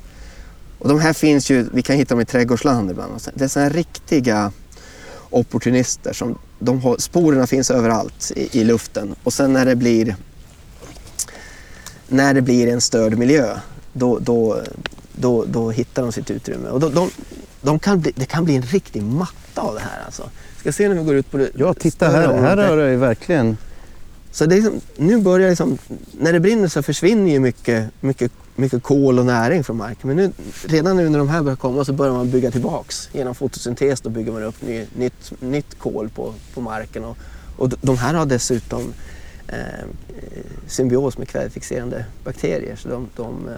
Och 0.78 0.88
de 0.88 1.00
här 1.00 1.12
finns 1.12 1.50
ju, 1.50 1.68
vi 1.72 1.82
kan 1.82 1.96
hitta 1.96 2.14
dem 2.14 2.20
i 2.20 2.24
trädgårdsland 2.24 2.90
ibland. 2.90 3.12
Det 3.34 3.44
är 3.56 3.60
här 3.60 3.70
riktiga 3.70 4.52
opportunister. 5.30 6.12
Som 6.12 6.38
de 6.58 6.80
har, 6.82 6.96
sporerna 6.98 7.46
finns 7.46 7.70
överallt 7.70 8.32
i, 8.36 8.60
i 8.60 8.64
luften 8.64 9.14
och 9.24 9.32
sen 9.32 9.52
när 9.52 9.66
det 9.66 9.76
blir 9.76 10.16
när 12.08 12.34
det 12.34 12.42
blir 12.42 12.68
en 12.68 12.80
störd 12.80 13.18
miljö 13.18 13.58
då, 13.98 14.18
då, 14.18 14.62
då, 15.12 15.44
då 15.44 15.70
hittar 15.70 16.02
de 16.02 16.12
sitt 16.12 16.30
utrymme. 16.30 16.68
Och 16.68 16.80
de, 16.80 16.94
de, 16.94 17.10
de 17.60 17.78
kan 17.78 18.00
bli, 18.00 18.12
det 18.16 18.24
kan 18.24 18.44
bli 18.44 18.56
en 18.56 18.62
riktig 18.62 19.02
matta 19.02 19.60
av 19.60 19.74
det 19.74 19.80
här. 19.80 20.04
Alltså. 20.04 20.30
Ska 20.56 20.72
se 20.72 20.88
när 20.88 20.94
vi 20.94 21.04
går 21.04 21.14
ut 21.14 21.30
på 21.30 21.36
det 21.36 21.50
Ja, 21.54 21.74
titta 21.74 22.08
här. 22.08 22.32
Här 22.32 22.56
har 22.56 22.76
det 22.76 22.90
ju 22.90 22.96
verkligen... 22.96 23.56
Så 24.30 24.46
det 24.46 24.54
är 24.54 24.56
liksom, 24.56 24.80
nu 24.96 25.18
börjar 25.18 25.48
liksom, 25.48 25.78
när 26.20 26.32
det 26.32 26.40
brinner 26.40 26.68
så 26.68 26.82
försvinner 26.82 27.32
ju 27.32 27.40
mycket, 27.40 27.90
mycket, 28.00 28.32
mycket 28.56 28.82
kol 28.82 29.18
och 29.18 29.26
näring 29.26 29.64
från 29.64 29.76
marken. 29.76 30.08
Men 30.08 30.16
nu, 30.16 30.32
redan 30.66 30.96
nu 30.96 31.08
när 31.08 31.18
de 31.18 31.28
här 31.28 31.42
börjar 31.42 31.56
komma 31.56 31.84
så 31.84 31.92
börjar 31.92 32.12
man 32.12 32.30
bygga 32.30 32.50
tillbaks. 32.50 33.08
Genom 33.12 33.34
fotosyntes 33.34 34.00
då 34.00 34.10
bygger 34.10 34.32
man 34.32 34.42
upp 34.42 34.62
ny, 34.62 34.84
nytt, 34.96 35.32
nytt 35.40 35.78
kol 35.78 36.08
på, 36.08 36.34
på 36.54 36.60
marken. 36.60 37.04
Och, 37.04 37.16
och 37.56 37.68
de 37.80 37.98
här 37.98 38.14
har 38.14 38.26
dessutom 38.26 38.92
eh, 39.48 39.86
symbios 40.66 41.18
med 41.18 41.28
kvävefixerande 41.28 42.04
bakterier. 42.24 42.76
Så 42.76 42.88
de, 42.88 43.08
de, 43.16 43.48
eh, 43.48 43.54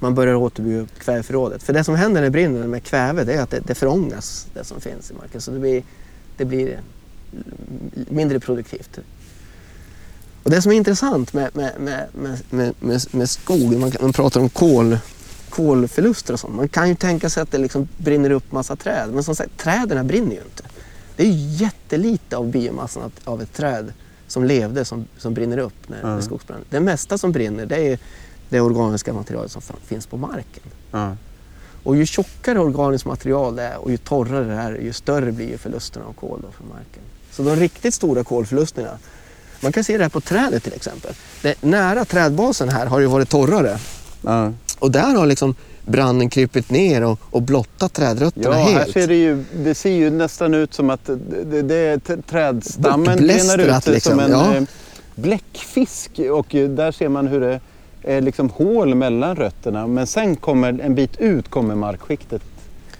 man 0.00 0.14
börjar 0.14 0.34
återbygga 0.34 0.80
upp 0.80 0.98
kväveförrådet. 0.98 1.62
För 1.62 1.72
det 1.72 1.84
som 1.84 1.94
händer 1.94 2.20
när 2.20 2.30
brinner 2.30 2.66
med 2.66 2.82
kväve 2.82 3.24
det 3.24 3.34
är 3.34 3.42
att 3.42 3.50
det, 3.50 3.60
det 3.60 3.74
förångas, 3.74 4.46
det 4.54 4.64
som 4.64 4.80
finns 4.80 5.10
i 5.10 5.14
marken. 5.14 5.40
Så 5.40 5.50
det 5.50 5.58
blir, 5.58 5.82
det 6.36 6.44
blir 6.44 6.80
mindre 8.08 8.40
produktivt. 8.40 8.98
Och 10.42 10.50
det 10.50 10.62
som 10.62 10.72
är 10.72 10.76
intressant 10.76 11.32
med, 11.32 11.56
med, 11.56 11.72
med, 12.14 12.42
med, 12.80 13.04
med, 13.10 13.30
skog, 13.30 13.78
man, 13.78 13.92
man 14.00 14.12
pratar 14.12 14.40
om 14.40 14.48
kol, 14.48 14.98
kolförluster 15.50 16.32
och 16.32 16.40
sånt. 16.40 16.54
Man 16.54 16.68
kan 16.68 16.88
ju 16.88 16.94
tänka 16.94 17.30
sig 17.30 17.42
att 17.42 17.50
det 17.50 17.58
liksom 17.58 17.88
brinner 17.96 18.30
upp 18.30 18.52
massa 18.52 18.76
träd. 18.76 19.10
Men 19.14 19.24
som 19.24 19.36
sagt, 19.36 19.56
träden 19.56 20.06
brinner 20.06 20.34
ju 20.34 20.42
inte. 20.42 20.62
Det 21.16 21.22
är 21.22 21.26
ju 21.26 21.64
jättelite 21.64 22.36
av 22.36 22.50
biomassan 22.50 23.10
av 23.24 23.42
ett 23.42 23.52
träd 23.52 23.92
som 24.26 24.44
levde 24.44 24.84
som, 24.84 25.06
som 25.18 25.34
brinner 25.34 25.58
upp 25.58 25.88
när, 25.88 26.02
när 26.02 26.20
skogsbrand. 26.20 26.64
Det 26.70 26.80
mesta 26.80 27.18
som 27.18 27.32
brinner 27.32 27.66
det 27.66 27.92
är 27.92 27.98
det 28.50 28.60
organiska 28.60 29.12
materialet 29.12 29.52
som 29.52 29.62
finns 29.86 30.06
på 30.06 30.16
marken. 30.16 30.62
Ja. 30.90 31.16
Och 31.82 31.96
ju 31.96 32.06
tjockare 32.06 32.58
organiskt 32.58 33.06
material 33.06 33.56
det 33.56 33.62
är 33.62 33.76
och 33.76 33.90
ju 33.90 33.96
torrare 33.96 34.44
det 34.44 34.54
är, 34.54 34.72
ju 34.72 34.92
större 34.92 35.32
blir 35.32 35.58
förlusterna 35.58 36.06
av 36.06 36.12
kol 36.12 36.40
då 36.42 36.48
från 36.50 36.68
marken. 36.68 37.02
Så 37.30 37.42
de 37.42 37.56
riktigt 37.56 37.94
stora 37.94 38.24
kolförlusterna, 38.24 38.98
man 39.60 39.72
kan 39.72 39.84
se 39.84 39.96
det 39.98 40.04
här 40.04 40.10
på 40.10 40.20
trädet 40.20 40.62
till 40.62 40.72
exempel. 40.72 41.14
Det, 41.42 41.62
nära 41.62 42.04
trädbasen 42.04 42.68
här 42.68 42.86
har 42.86 43.00
ju 43.00 43.06
varit 43.06 43.28
torrare 43.28 43.78
Ja. 44.22 44.52
och 44.78 44.90
där 44.90 45.14
har 45.14 45.26
liksom 45.26 45.54
branden 45.86 46.30
krypit 46.30 46.70
ner 46.70 47.04
och, 47.04 47.18
och 47.30 47.42
blottat 47.42 47.92
trädrötterna 47.92 48.44
Ja, 48.46 48.52
här 48.52 48.72
helt. 48.72 48.92
ser 48.92 49.08
det 49.08 49.14
ju, 49.14 49.44
det 49.56 49.74
ser 49.74 49.90
ju 49.90 50.10
nästan 50.10 50.54
ut 50.54 50.74
som 50.74 50.90
att 50.90 51.04
det, 51.04 51.44
det, 51.44 51.62
det 51.62 52.00
trädstammen 52.22 53.18
rinner 53.18 53.58
ut 53.58 53.86
liksom, 53.86 54.10
som 54.10 54.20
en 54.20 54.30
ja. 54.30 54.54
eh, 54.54 54.62
bläckfisk 55.14 56.20
och 56.32 56.46
där 56.50 56.92
ser 56.92 57.08
man 57.08 57.26
hur 57.26 57.40
det 57.40 57.60
är 58.02 58.20
liksom 58.20 58.50
hål 58.50 58.94
mellan 58.94 59.36
rötterna 59.36 59.86
men 59.86 60.06
sen 60.06 60.36
kommer 60.36 60.80
en 60.80 60.94
bit 60.94 61.16
ut 61.20 61.50
kommer 61.50 61.74
markskiktet, 61.74 62.42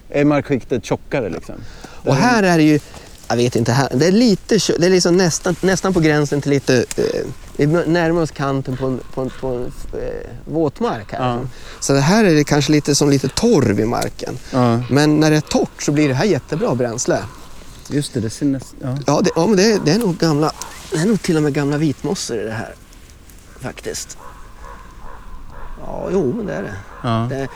är 0.09 0.25
markskiktet 0.25 0.85
tjockare 0.85 1.29
liksom. 1.29 1.55
Och 1.83 2.15
här 2.15 2.43
är 2.43 2.57
det 2.57 2.63
ju, 2.63 2.79
jag 3.27 3.35
vet 3.35 3.55
inte, 3.55 3.71
här, 3.71 3.89
det 3.93 4.07
är 4.07 4.11
lite, 4.11 4.59
det 4.79 4.85
är 4.85 4.89
liksom 4.89 5.17
nästan, 5.17 5.55
nästan 5.61 5.93
på 5.93 5.99
gränsen 5.99 6.41
till 6.41 6.51
lite, 6.51 6.85
eh, 6.97 7.27
vi 7.57 7.67
närmar 7.67 8.21
oss 8.21 8.31
kanten 8.31 8.77
på 8.77 8.85
en, 8.85 8.99
på 9.13 9.21
en, 9.21 9.29
på 9.41 9.47
en 9.47 9.65
eh, 10.01 10.29
våtmark 10.45 11.11
här. 11.11 11.29
Ja. 11.29 11.39
Så 11.79 11.93
det 11.93 11.99
här 12.01 12.25
är 12.25 12.35
det 12.35 12.43
kanske 12.43 12.71
lite 12.71 12.95
som 12.95 13.09
lite 13.09 13.27
torv 13.27 13.79
i 13.79 13.85
marken. 13.85 14.37
Ja, 14.51 14.81
Men 14.89 15.19
när 15.19 15.31
det 15.31 15.37
är 15.37 15.41
torrt 15.41 15.81
så 15.81 15.91
blir 15.91 16.07
det 16.07 16.13
här 16.13 16.25
jättebra 16.25 16.75
bränsle. 16.75 17.19
just 17.89 18.13
det. 18.13 18.19
det 18.19 18.29
ser 18.29 18.45
näst, 18.45 18.75
ja. 18.81 18.97
Ja, 19.07 19.21
det, 19.21 19.29
ja 19.35 19.47
men 19.47 19.57
det, 19.57 19.79
det 19.85 19.91
är 19.91 19.99
nog 19.99 20.17
gamla, 20.17 20.51
det 20.91 20.97
är 20.97 21.05
nog 21.05 21.21
till 21.21 21.37
och 21.37 21.43
med 21.43 21.53
gamla 21.53 21.77
vitmossor 21.77 22.39
i 22.39 22.43
det 22.43 22.51
här. 22.51 22.75
Faktiskt. 23.59 24.17
Ja, 25.85 26.09
jo 26.11 26.33
men 26.37 26.45
det 26.45 26.53
är 26.53 26.61
det. 26.63 26.73
Ja. 27.03 27.27
det 27.29 27.47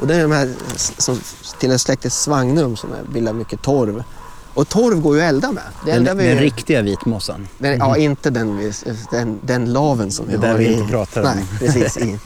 och 0.00 0.06
det 0.06 0.14
är 0.16 0.22
de 0.22 0.32
här 0.32 0.54
som 0.98 1.20
tillhör 1.58 1.78
släktet 1.78 2.12
Svagnum 2.12 2.76
som 2.76 2.90
bildar 3.12 3.32
mycket 3.32 3.62
torv. 3.62 4.04
Och 4.54 4.68
torv 4.68 5.00
går 5.00 5.16
ju 5.16 5.22
att 5.22 5.28
elda 5.28 5.52
med. 5.52 5.62
Det 5.84 5.98
Den, 5.98 6.18
vi, 6.18 6.26
den 6.28 6.38
riktiga 6.38 6.82
vitmossan. 6.82 7.48
den, 7.58 7.78
Ja, 7.78 7.96
inte 7.96 8.30
den, 8.30 8.56
vi- 8.56 8.72
den, 9.10 9.38
den 9.42 9.72
laven 9.72 10.10
som 10.10 10.26
vi 10.26 10.32
Det 10.32 10.38
där 10.38 10.48
har 10.48 10.58
vi 10.58 10.64
i, 10.66 10.72
inte 10.72 10.90
pratar 10.92 11.22
om. 11.22 11.28
Nej, 11.34 11.44
precis. 11.58 11.96
I. 11.96 12.18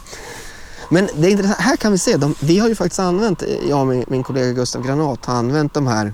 Men 0.90 1.08
det 1.16 1.26
är 1.26 1.30
intressant. 1.30 1.58
Här 1.60 1.76
kan 1.76 1.92
vi 1.92 1.98
se, 1.98 2.16
de, 2.16 2.34
vi 2.40 2.58
har 2.58 2.68
ju 2.68 2.74
faktiskt 2.74 3.00
använt, 3.00 3.42
jag 3.68 3.80
och 3.80 3.86
min, 3.86 4.04
min 4.08 4.22
kollega 4.22 4.52
Gustav 4.52 4.86
Granat 4.86 5.24
har 5.24 5.34
använt 5.34 5.74
de 5.74 5.86
här 5.86 6.12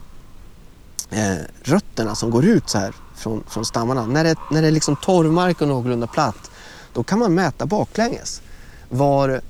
eh, 1.11 1.37
rötterna 1.63 2.15
som 2.15 2.31
går 2.31 2.45
ut 2.45 2.69
så 2.69 2.79
här 2.79 2.93
från, 3.17 3.45
från 3.49 3.65
stammarna. 3.65 4.07
När 4.07 4.25
det, 4.25 4.37
när 4.51 4.63
det 4.63 4.69
är 4.69 4.73
liksom 4.73 4.97
torvmark 4.97 5.61
och 5.61 5.69
någorlunda 5.69 6.07
platt, 6.07 6.51
då 6.93 7.03
kan 7.03 7.19
man 7.19 7.35
mäta 7.35 7.67
baklänges 7.67 8.43
var 8.89 9.41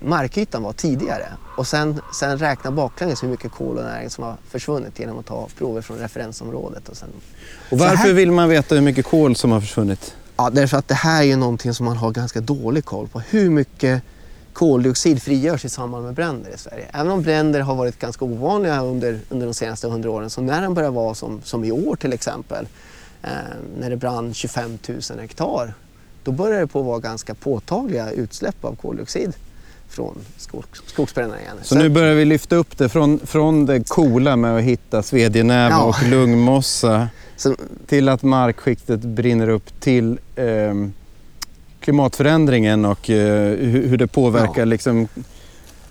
markytan 0.00 0.62
var 0.62 0.72
tidigare 0.72 1.26
och 1.56 1.66
sen, 1.66 2.00
sen 2.14 2.38
räkna 2.38 2.70
baklänges 2.70 3.22
hur 3.22 3.28
mycket 3.28 3.52
kol 3.52 3.78
och 3.78 3.84
näring 3.84 4.10
som 4.10 4.24
har 4.24 4.36
försvunnit 4.48 4.98
genom 4.98 5.18
att 5.18 5.26
ta 5.26 5.48
prover 5.58 5.80
från 5.82 5.98
referensområdet. 5.98 6.88
Och 6.88 6.96
sen, 6.96 7.08
Och 7.70 7.78
varför 7.78 7.96
här- 7.96 8.12
vill 8.12 8.32
man 8.32 8.48
veta 8.48 8.74
hur 8.74 8.82
mycket 8.82 9.06
kol 9.06 9.36
som 9.36 9.52
har 9.52 9.60
försvunnit? 9.60 10.14
Ja, 10.36 10.50
därför 10.50 10.76
att 10.76 10.88
det 10.88 10.94
här 10.94 11.20
är 11.22 11.26
ju 11.26 11.36
någonting 11.36 11.74
som 11.74 11.86
man 11.86 11.96
har 11.96 12.10
ganska 12.10 12.40
dålig 12.40 12.84
koll 12.84 13.08
på. 13.08 13.20
Hur 13.20 13.50
mycket 13.50 14.02
koldioxid 14.52 15.22
frigörs 15.22 15.64
i 15.64 15.68
samband 15.68 16.04
med 16.04 16.14
bränder 16.14 16.50
i 16.54 16.58
Sverige. 16.58 16.86
Även 16.92 17.10
om 17.12 17.22
bränder 17.22 17.60
har 17.60 17.74
varit 17.74 17.98
ganska 17.98 18.24
ovanliga 18.24 18.82
under, 18.82 19.20
under 19.28 19.46
de 19.46 19.54
senaste 19.54 19.88
hundra 19.88 20.10
åren 20.10 20.30
så 20.30 20.40
när 20.40 20.60
den 20.62 20.74
börjar 20.74 20.90
vara 20.90 21.14
som, 21.14 21.40
som 21.44 21.64
i 21.64 21.72
år 21.72 21.96
till 21.96 22.12
exempel 22.12 22.68
eh, 23.22 23.28
när 23.80 23.90
det 23.90 23.96
brann 23.96 24.34
25 24.34 24.78
000 24.88 25.00
hektar 25.20 25.74
då 26.24 26.32
börjar 26.32 26.60
det 26.60 26.66
på 26.66 26.80
att 26.80 26.86
vara 26.86 26.98
ganska 26.98 27.34
påtagliga 27.34 28.10
utsläpp 28.10 28.64
av 28.64 28.74
koldioxid 28.76 29.32
från 29.88 30.18
skog, 30.36 30.64
skogsbränderna 30.86 31.40
igen. 31.40 31.56
Så 31.62 31.74
nu 31.74 31.88
börjar 31.88 32.14
vi 32.14 32.24
lyfta 32.24 32.56
upp 32.56 32.78
det 32.78 32.88
från, 32.88 33.18
från 33.18 33.66
det 33.66 33.88
coola 33.88 34.36
med 34.36 34.56
att 34.56 34.62
hitta 34.62 35.02
svedjenäv 35.02 35.70
Ja. 35.70 35.82
och 35.84 36.02
lungmossa 36.08 37.08
så, 37.36 37.56
till 37.86 38.08
att 38.08 38.22
markskiktet 38.22 39.00
brinner 39.00 39.48
upp 39.48 39.80
till 39.80 40.18
ehm, 40.36 40.92
klimatförändringen 41.80 42.84
och 42.84 43.10
eh, 43.10 43.56
hur, 43.58 43.86
hur 43.88 43.96
det 43.96 44.06
påverkar 44.06 44.58
Ja. 44.60 44.64
liksom, 44.64 45.08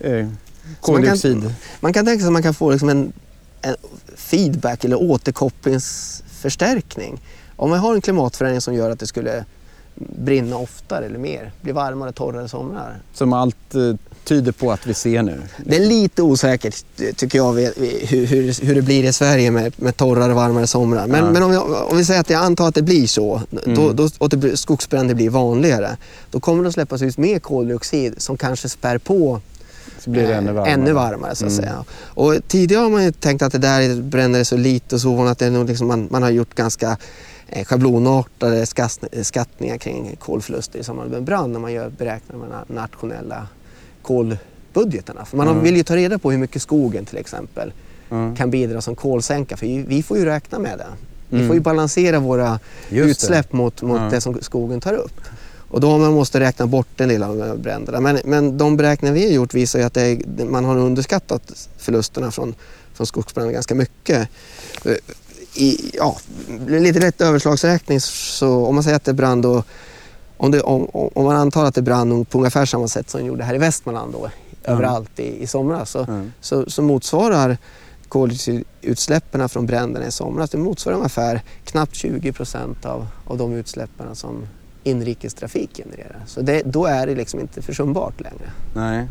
Så 0.00 0.08
man 0.12 0.22
kan- 0.22 0.36
koldioxid. 0.80 1.54
Man 1.80 1.92
kan 1.92 2.06
tänka 2.06 2.20
sig 2.20 2.26
att 2.26 2.32
man 2.32 2.42
kan 2.42 2.54
få 2.54 2.70
liksom 2.70 2.88
en, 2.88 3.12
en 3.62 3.76
feedback 4.16 4.84
eller 4.84 5.02
återkopplingsförstärkning. 5.02 7.20
Om 7.56 7.70
man 7.70 7.78
har 7.78 7.94
en 7.94 8.00
klimatförändring 8.00 8.60
som 8.60 8.74
gör 8.74 8.90
att 8.90 9.00
det 9.00 9.06
skulle 9.06 9.44
brinna 9.98 10.56
oftare 10.56 11.04
eller 11.06 11.18
mer, 11.18 11.52
bli 11.60 11.72
varmare, 11.72 12.12
torrare 12.12 12.48
somrar. 12.48 12.96
Som 13.14 13.32
allt 13.32 13.74
eh, 13.74 13.80
tyder 14.24 14.52
på 14.52 14.72
att 14.72 14.86
vi 14.86 14.94
ser 14.94 15.22
nu. 15.22 15.42
Det 15.66 15.76
är 15.76 15.86
lite 15.86 16.22
osäkert 16.22 16.84
tycker 17.16 17.38
jag 17.38 17.52
hur, 17.52 18.26
hur, 18.26 18.64
hur 18.66 18.74
det 18.74 18.82
blir 18.82 19.04
i 19.04 19.12
Sverige 19.12 19.50
med, 19.50 19.72
med 19.76 19.96
torrare, 19.96 20.32
varmare 20.34 20.66
somrar. 20.66 21.06
Men, 21.06 21.24
Ja. 21.24 21.30
men 21.30 21.42
om, 21.42 21.52
jag, 21.52 21.90
om 21.90 21.96
vi 21.96 22.04
säger 22.04 22.20
att 22.20 22.30
jag 22.30 22.42
antar 22.44 22.68
att 22.68 22.74
det 22.74 22.82
blir 22.82 23.06
så 23.06 23.42
då, 23.64 23.92
då, 23.92 24.08
och 24.18 24.28
blir, 24.28 24.56
skogsbränder 24.56 25.14
blir 25.14 25.30
vanligare. 25.30 25.96
Då 26.30 26.40
kommer 26.40 26.62
det 26.62 26.68
att 26.68 26.74
släppas 26.74 27.02
ut 27.02 27.18
mer 27.18 27.38
koldioxid 27.38 28.14
som 28.22 28.36
kanske 28.36 28.68
spär 28.68 28.98
på 28.98 29.40
Så 29.98 30.10
blir 30.10 30.26
det 30.28 30.34
ännu 30.34 30.48
eh, 30.48 30.54
varmare. 30.54 30.70
ännu 30.72 30.92
varmare 30.92 31.34
så 31.34 31.46
att 31.46 31.52
Mm. 31.52 31.64
säga. 31.64 31.84
Och 32.00 32.34
tidigare 32.48 32.82
har 32.82 32.90
man 32.90 33.04
ju 33.04 33.12
tänkt 33.12 33.42
att 33.42 33.52
det 33.52 33.58
där 33.58 34.02
bränner 34.02 34.44
så 34.44 34.56
lite 34.56 34.94
och 34.94 35.00
så 35.00 35.24
att 35.26 35.38
det 35.38 35.46
är 35.46 35.50
nog 35.50 35.66
liksom 35.68 35.86
man, 35.86 36.08
man 36.10 36.22
har 36.22 36.30
gjort 36.30 36.54
ganska 36.54 36.96
schablonartade 37.64 38.66
skatt- 38.66 39.04
skattningar 39.22 39.76
kring 39.78 40.16
kolförluster 40.20 40.78
i 40.78 40.84
samband 40.84 41.10
med 41.10 41.18
en 41.18 41.24
brand 41.24 41.52
när 41.52 41.60
man 41.60 41.72
gör 41.72 41.88
beräkningar 41.90 42.46
med 42.46 42.58
de 42.68 42.74
nationella 42.74 43.46
kolbudgetarna. 44.02 45.24
För 45.24 45.36
man 45.36 45.48
Mm. 45.48 45.62
vill 45.62 45.76
ju 45.76 45.82
ta 45.82 45.96
reda 45.96 46.18
på 46.18 46.30
hur 46.30 46.38
mycket 46.38 46.62
skogen 46.62 47.04
till 47.04 47.18
exempel 47.18 47.72
Ja. 48.08 48.34
kan 48.36 48.50
bidra 48.50 48.80
som 48.80 48.94
kolsänka 48.94 49.56
för 49.56 49.66
vi- 49.66 50.02
får 50.02 50.18
ju 50.18 50.24
räkna 50.24 50.58
med 50.58 50.78
det. 50.78 50.86
Vi 51.28 51.36
Mm. 51.36 51.46
får 51.48 51.54
ju 51.56 51.60
balansera 51.60 52.18
våra 52.18 52.60
Just 52.88 53.04
det. 53.04 53.10
utsläpp 53.10 53.52
mot, 53.52 53.82
mot 53.82 54.00
Ja. 54.00 54.08
det 54.10 54.20
som 54.20 54.38
skogen 54.42 54.80
tar 54.80 54.94
upp. 54.94 55.20
Och 55.70 55.80
då 55.80 55.98
man 55.98 56.12
måste 56.12 56.40
räkna 56.40 56.66
bort 56.66 57.00
en 57.00 57.08
del 57.08 57.22
av 57.22 57.58
bränderna. 57.62 58.00
Men, 58.00 58.18
men 58.24 58.58
de 58.58 58.76
beräkningar 58.76 59.14
vi 59.14 59.24
har 59.26 59.32
gjort 59.32 59.54
visar 59.54 59.80
att 59.80 59.94
det 59.94 60.02
är, 60.02 60.44
man 60.44 60.64
har 60.64 60.76
underskattat 60.78 61.68
förlusterna 61.78 62.30
från, 62.30 62.54
från 62.94 63.06
skogsbränder 63.06 63.52
ganska 63.52 63.74
mycket. 63.74 64.28
I, 65.60 65.90
ja, 65.94 66.16
lite 66.66 67.00
lätt 67.00 67.20
överslagsräkning 67.20 68.00
så 68.00 68.66
om 68.66 68.74
man 68.74 68.84
säger 68.84 68.96
att 68.96 69.04
det 69.04 69.12
brann 69.12 69.42
då 69.42 69.62
om, 70.36 70.50
det, 70.50 70.60
om, 70.60 70.88
om 70.92 71.24
man 71.24 71.36
antar 71.36 71.64
att 71.64 71.74
det 71.74 71.82
brann 71.82 72.24
på 72.24 72.38
ungefär 72.38 72.66
samma 72.66 72.88
sätt 72.88 73.10
som 73.10 73.20
det 73.20 73.26
gjorde 73.26 73.44
här 73.44 73.54
i 73.54 73.58
Västmanland 73.58 74.12
då, 74.12 74.30
överallt 74.64 75.20
i, 75.20 75.42
i 75.42 75.46
somras 75.46 75.90
så, 75.90 75.98
Ja. 76.08 76.22
så, 76.40 76.70
så 76.70 76.82
motsvarar 76.82 77.58
koldioxidutsläppen 78.08 79.48
från 79.48 79.66
bränderna 79.66 80.06
i 80.06 80.10
somras 80.10 80.50
det 80.50 80.58
motsvarar 80.58 80.96
ungefär 80.96 81.42
knappt 81.64 81.94
20 81.94 82.32
procent 82.32 82.84
av, 82.84 83.06
av 83.26 83.38
de 83.38 83.52
utsläppen 83.52 84.16
som 84.16 84.46
inrikestrafik 84.84 85.70
genererar. 85.76 86.22
Så 86.26 86.40
det, 86.40 86.62
då 86.64 86.86
är 86.86 87.06
det 87.06 87.14
liksom 87.14 87.40
inte 87.40 87.62
försumbart 87.62 88.20
längre. 88.20 88.50
Nej. 88.74 89.06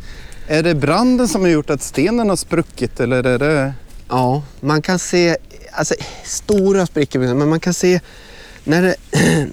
Är 0.47 0.63
det 0.63 0.75
branden 0.75 1.27
som 1.27 1.41
har 1.41 1.49
gjort 1.49 1.69
att 1.69 1.81
stenen 1.81 2.29
har 2.29 2.35
spruckit 2.35 2.99
eller 2.99 3.23
är 3.23 3.39
det... 3.39 3.73
Ja, 4.09 4.43
man 4.59 4.81
kan 4.81 4.99
se 4.99 5.37
alltså, 5.77 5.95
stora 6.23 6.85
sprickor, 6.85 7.19
men 7.19 7.49
man 7.49 7.59
kan 7.59 7.73
se 7.73 7.99
när 8.63 8.81
det, 8.81 8.95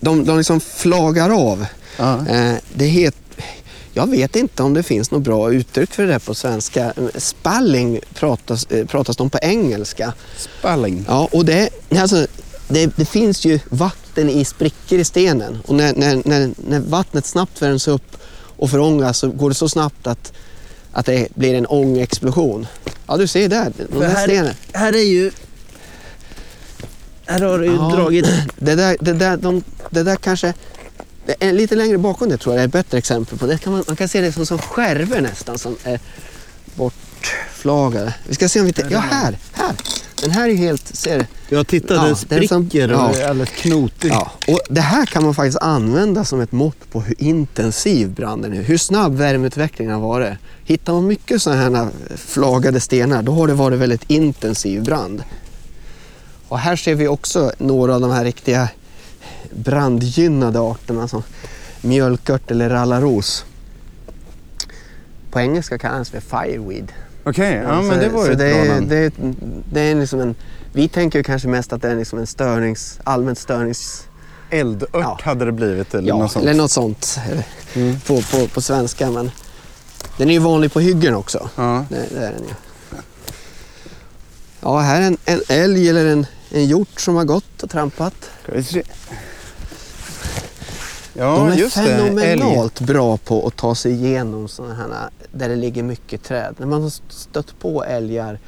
de, 0.00 0.24
de 0.24 0.38
liksom 0.38 0.60
flagar 0.60 1.30
av. 1.30 1.66
Eh, 2.28 2.54
det 2.74 2.86
het, 2.86 3.16
jag 3.92 4.10
vet 4.10 4.36
inte 4.36 4.62
om 4.62 4.74
det 4.74 4.82
finns 4.82 5.10
något 5.10 5.22
bra 5.22 5.52
uttryck 5.52 5.92
för 5.92 6.02
det 6.02 6.12
där 6.12 6.18
på 6.18 6.34
svenska. 6.34 6.92
Spalling 7.14 8.00
pratas, 8.14 8.66
eh, 8.66 8.86
pratas 8.86 9.16
de 9.16 9.30
på 9.30 9.38
engelska. 9.42 10.12
Spalling. 10.36 11.04
Ja, 11.08 11.28
och 11.32 11.44
det, 11.44 11.70
alltså, 11.98 12.26
det, 12.68 12.96
det 12.96 13.04
finns 13.04 13.44
ju 13.44 13.60
vatten 13.70 14.30
i 14.30 14.44
sprickor 14.44 14.98
i 14.98 15.04
stenen 15.04 15.58
och 15.66 15.74
när, 15.74 15.94
när, 15.94 16.22
när, 16.24 16.50
när 16.68 16.80
vattnet 16.80 17.26
snabbt 17.26 17.62
värms 17.62 17.88
upp 17.88 18.16
och 18.56 18.70
förångas 18.70 19.18
så 19.18 19.30
går 19.30 19.48
det 19.48 19.54
så 19.54 19.68
snabbt 19.68 20.06
att, 20.06 20.32
att 20.92 21.06
det 21.06 21.28
blir 21.34 21.54
en 21.54 21.66
ångexplosion. 21.66 22.66
Ja, 23.06 23.16
du 23.16 23.26
ser 23.26 23.48
där, 23.48 23.72
de 23.76 23.98
där 23.98 24.14
stenen. 24.14 24.54
här 24.72 24.92
är 24.92 25.04
ju... 25.04 25.30
Här 27.26 27.40
har 27.40 27.58
du 27.58 27.64
ju 27.66 27.72
Ja, 27.74 27.92
dragit... 27.96 28.26
Det 28.56 28.74
där, 28.74 28.96
det, 29.00 29.12
där, 29.12 29.36
de, 29.36 29.62
det 29.90 30.02
där 30.02 30.16
kanske... 30.16 30.54
Det 31.40 31.52
lite 31.52 31.74
längre 31.76 31.98
bakom 31.98 32.28
det 32.28 32.36
tror 32.38 32.54
jag 32.54 32.62
är 32.62 32.66
ett 32.66 32.72
bättre 32.72 32.98
exempel 32.98 33.38
på. 33.38 33.46
Det 33.46 33.58
kan 33.58 33.72
man, 33.72 33.84
man 33.86 33.96
kan 33.96 34.08
se 34.08 34.20
det 34.20 34.32
som, 34.32 34.46
som 34.46 34.58
skärvor 34.58 35.20
nästan 35.20 35.58
som 35.58 35.76
är 35.84 36.00
bortflagade. 36.74 38.14
Vi 38.28 38.34
ska 38.34 38.48
se 38.48 38.60
om 38.60 38.66
vi... 38.66 38.72
Ja, 38.90 38.98
här! 38.98 39.38
här. 39.52 39.72
Den 40.22 40.30
här 40.30 40.48
är 40.48 40.54
helt... 40.54 40.96
Ser, 40.96 41.26
Jag 41.48 41.66
tittade, 41.66 41.94
Ja, 42.08 42.16
det 42.28 42.40
det 42.40 42.48
som- 42.48 42.66
spricker 42.68 42.92
och 42.92 43.12
det 43.12 43.22
är 43.22 43.28
alldeles 43.28 43.50
knotigt. 43.50 44.12
ja. 44.12 44.30
Och 44.48 44.60
det 44.68 44.80
här 44.80 45.06
kan 45.06 45.24
man 45.24 45.34
faktiskt 45.34 45.58
använda 45.58 46.24
som 46.24 46.40
ett 46.40 46.52
mått 46.52 46.90
på 46.92 47.00
hur 47.00 47.14
intensiv 47.22 48.08
branden 48.10 48.52
är. 48.52 48.62
Hur 48.62 48.78
snabb 48.78 49.16
värmeutvecklingen 49.16 49.94
har 49.94 50.00
varit. 50.00 50.32
Hittar 50.64 50.92
man 50.92 51.06
mycket 51.06 51.42
sådana 51.42 51.78
här 51.78 51.88
flagade 52.16 52.80
stenar 52.80 53.22
då 53.22 53.32
har 53.32 53.46
det 53.48 53.54
varit 53.54 53.78
väldigt 53.78 54.04
intensiv 54.10 54.82
brand. 54.82 55.22
Och 56.48 56.58
här 56.58 56.76
ser 56.76 56.94
vi 56.94 57.08
också 57.08 57.52
några 57.58 57.94
av 57.94 58.00
de 58.00 58.10
här 58.10 58.24
riktiga 58.24 58.68
brandgynnade 59.50 60.60
arterna 60.60 61.08
som 61.08 61.22
mjölkört 61.82 62.50
eller 62.50 62.70
rallarros. 62.70 63.44
På 65.30 65.40
engelska 65.40 65.78
kallas 65.78 66.10
det 66.10 66.20
fireweed. 66.20 66.92
Okej, 67.24 67.54
ja, 67.68 67.76
Så- 67.76 67.82
men 67.82 67.98
det 67.98 68.08
var 68.08 68.26
ju 68.26 68.32
ett 68.32 68.38
det 68.38 68.52
bra 68.54 68.64
är, 68.64 68.68
namn. 68.74 68.88
det, 68.88 69.12
det 69.72 69.80
är 69.80 69.94
liksom 69.94 70.20
en, 70.20 70.34
vi 70.72 70.88
tänker 70.88 71.18
ju 71.18 71.22
kanske 71.22 71.48
mest 71.48 71.72
att 71.72 71.82
det 71.82 71.90
är 71.90 71.96
liksom 71.96 72.18
en 72.18 72.26
störnings, 72.26 73.00
allmänt 73.04 73.38
störnings... 73.38 74.02
Eldört 74.50 74.88
Ja. 74.92 75.18
hade 75.22 75.44
det 75.44 75.52
blivit 75.52 75.94
eller 75.94 76.08
Ja, 76.08 76.18
något 76.18 76.32
sånt. 76.32 76.44
eller 76.44 76.54
något 76.54 76.70
sånt 76.70 77.18
Mm. 77.74 78.00
på, 78.00 78.22
på, 78.22 78.46
på 78.48 78.60
svenska. 78.60 79.10
Men 79.10 79.30
den 80.16 80.28
är 80.28 80.32
ju 80.32 80.38
vanlig 80.38 80.72
på 80.72 80.80
hyggen 80.80 81.14
också. 81.14 81.48
Ja. 81.56 81.84
Det, 81.88 81.96
det 82.14 82.26
är 82.26 82.32
den 82.32 82.42
ju. 82.42 82.54
Ja, 84.60 84.78
här 84.78 85.02
är 85.02 85.06
en, 85.06 85.16
en 85.24 85.40
älg 85.48 85.88
eller 85.88 86.06
en, 86.06 86.26
en 86.56 86.66
hjort 86.66 87.00
som 87.00 87.16
har 87.16 87.24
gått 87.24 87.62
och 87.62 87.70
trampat. 87.70 88.14
Ska 88.42 88.52
vi 88.52 88.64
se. 88.64 88.82
De 91.14 91.20
Ja, 91.20 91.52
är 91.52 91.56
det. 91.56 91.62
Älg. 91.62 91.70
fenomenalt 91.70 92.80
bra 92.80 93.16
på 93.16 93.46
att 93.46 93.56
ta 93.56 93.74
sig 93.74 93.92
igenom 93.92 94.48
sådana 94.48 94.74
här 94.74 95.10
där 95.32 95.48
det 95.48 95.56
ligger 95.56 95.82
mycket 95.82 96.22
träd. 96.22 96.54
När 96.58 96.66
man 96.66 96.82
har 96.82 96.92
stött 97.08 97.58
på 97.58 97.84
älgar 97.84 98.38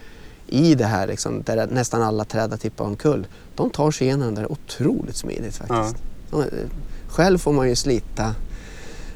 i 0.47 0.75
det 0.75 0.85
här 0.85 1.07
liksom, 1.07 1.43
där 1.43 1.67
nästan 1.67 2.03
alla 2.03 2.25
träd 2.25 2.51
har 2.51 2.57
tippat 2.59 2.87
omkull. 2.87 3.27
De 3.57 3.71
tar 3.71 3.91
sig 3.91 4.07
igenom 4.07 4.35
det 4.35 4.41
där 4.41 4.53
otroligt 4.53 5.17
smidigt 5.17 5.57
faktiskt. 5.57 5.97
De, 6.31 6.45
själv 7.09 7.39
får 7.39 7.53
man 7.53 7.69
ju 7.69 7.77
slita 7.77 8.35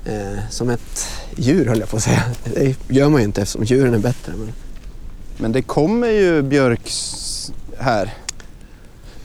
eh, 0.05 0.38
som 0.50 0.70
ett 0.70 1.07
djur 1.37 1.66
höll 1.66 1.81
jag 1.81 1.88
på 1.88 1.96
att 1.96 2.02
säga. 2.02 2.22
Det 2.55 2.76
gör 2.88 3.09
man 3.09 3.20
ju 3.20 3.25
inte 3.25 3.42
eftersom 3.42 3.64
djuren 3.64 3.94
är 3.94 3.98
bättre. 3.98 4.33
Men... 4.37 4.52
Men 5.38 5.52
det 5.52 5.62
kommer 5.62 6.08
ju 6.08 6.42
björks 6.42 7.52
här. 7.79 8.14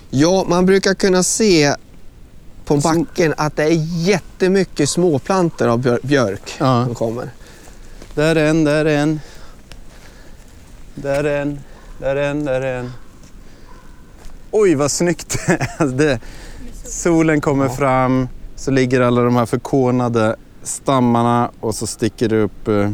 Ja, 0.09 0.45
man 0.49 0.65
brukar 0.65 0.93
kunna 0.93 1.23
se 1.23 1.75
på 2.65 2.77
backen 2.77 3.33
att 3.37 3.55
det 3.55 3.63
är 3.63 4.07
jättemycket 4.07 4.89
småplantor 4.89 5.67
av 5.67 5.79
björ- 5.79 5.99
björk 6.03 6.55
Ja. 6.59 6.85
som 6.85 6.95
kommer. 6.95 7.29
Där 8.15 8.35
är 8.35 8.49
en, 8.49 8.63
där 8.63 8.85
är 8.85 8.97
en. 8.97 9.19
Där 10.95 11.23
är 11.23 11.41
en, 11.41 11.59
där 11.99 12.15
är 12.15 12.29
en, 12.31 12.45
där 12.45 12.61
är 12.61 12.79
en. 12.79 12.91
Oj 14.51 14.75
vad 14.75 14.91
snyggt! 14.91 15.37
Det, 15.97 16.19
solen 16.83 17.41
kommer 17.41 17.65
Ja. 17.65 17.71
fram, 17.71 18.27
så 18.55 18.71
ligger 18.71 19.01
alla 19.01 19.21
de 19.23 19.35
här 19.35 19.45
förkonade 19.45 20.35
stammarna 20.63 21.51
och 21.59 21.75
så 21.75 21.87
sticker 21.87 22.29
det 22.29 22.41
upp 22.41 22.67
eh, 22.67 22.91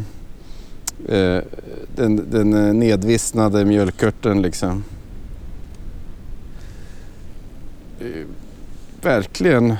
eh, 1.18 1.42
den, 1.96 2.30
den 2.30 2.54
eh, 2.66 2.74
nedvissnade 2.74 3.64
mjölkörten 3.64 4.42
liksom. 4.42 4.84
Eh, 7.93 7.93
Verkligen 9.02 9.76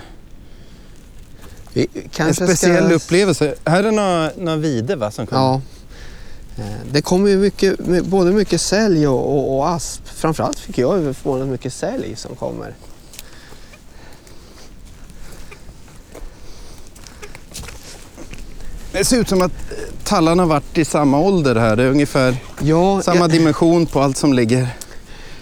Vi 1.72 1.88
en 2.18 2.34
speciell 2.34 2.84
ska... 2.86 2.94
upplevelse. 2.94 3.54
Här 3.64 3.84
är 3.84 3.92
några, 3.92 4.30
några 4.36 4.56
vide 4.56 4.96
va, 4.96 5.10
som 5.10 5.26
kommer? 5.26 5.42
Ja. 5.42 5.60
Eh, 6.58 6.64
Det 6.92 7.02
kommer 7.02 7.30
ju 7.30 7.36
mycket, 7.36 7.86
my- 7.86 8.00
både 8.02 8.32
mycket 8.32 8.60
sälj 8.60 9.06
och, 9.08 9.34
och, 9.38 9.56
och 9.58 9.68
asp. 9.70 10.02
Framförallt 10.08 10.58
fick 10.58 10.78
jag 10.78 11.16
förvånat 11.16 11.48
mycket 11.48 11.72
sälj 11.72 12.16
som 12.16 12.36
kommer. 12.36 12.74
Det 18.92 19.04
ser 19.04 19.20
ut 19.20 19.28
som 19.28 19.42
att 19.42 19.52
eh, 19.52 20.04
tallarna 20.04 20.46
varit 20.46 20.78
i 20.78 20.84
samma 20.84 21.18
ålder 21.20 21.54
här. 21.56 21.76
Det 21.76 21.82
är 21.82 21.88
ungefär 21.90 22.36
Ja, 22.62 23.02
samma 23.02 23.20
jag, 23.20 23.30
dimension 23.30 23.86
på 23.86 24.00
allt 24.00 24.16
som 24.16 24.32
ligger. 24.32 24.68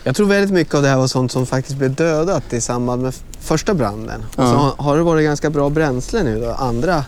Jag 0.05 0.17
tror 0.17 0.27
väldigt 0.27 0.51
mycket 0.51 0.75
av 0.75 0.83
det 0.83 0.89
här 0.89 0.97
var 0.97 1.07
sånt 1.07 1.33
som 1.33 1.47
faktiskt 1.47 1.77
blev 1.79 1.95
dödat 1.95 2.53
i 2.53 2.61
samband 2.61 3.03
med 3.03 3.15
första 3.41 3.75
branden. 3.75 4.21
Och 4.29 4.35
så 4.35 4.41
Ja. 4.43 4.75
har, 4.79 4.85
har 4.85 4.97
det 4.97 5.03
varit 5.03 5.25
ganska 5.25 5.51
bra 5.51 5.71
bränsle 5.71 6.23
nu 6.23 6.41
då, 6.41 6.51
andra 6.53 7.05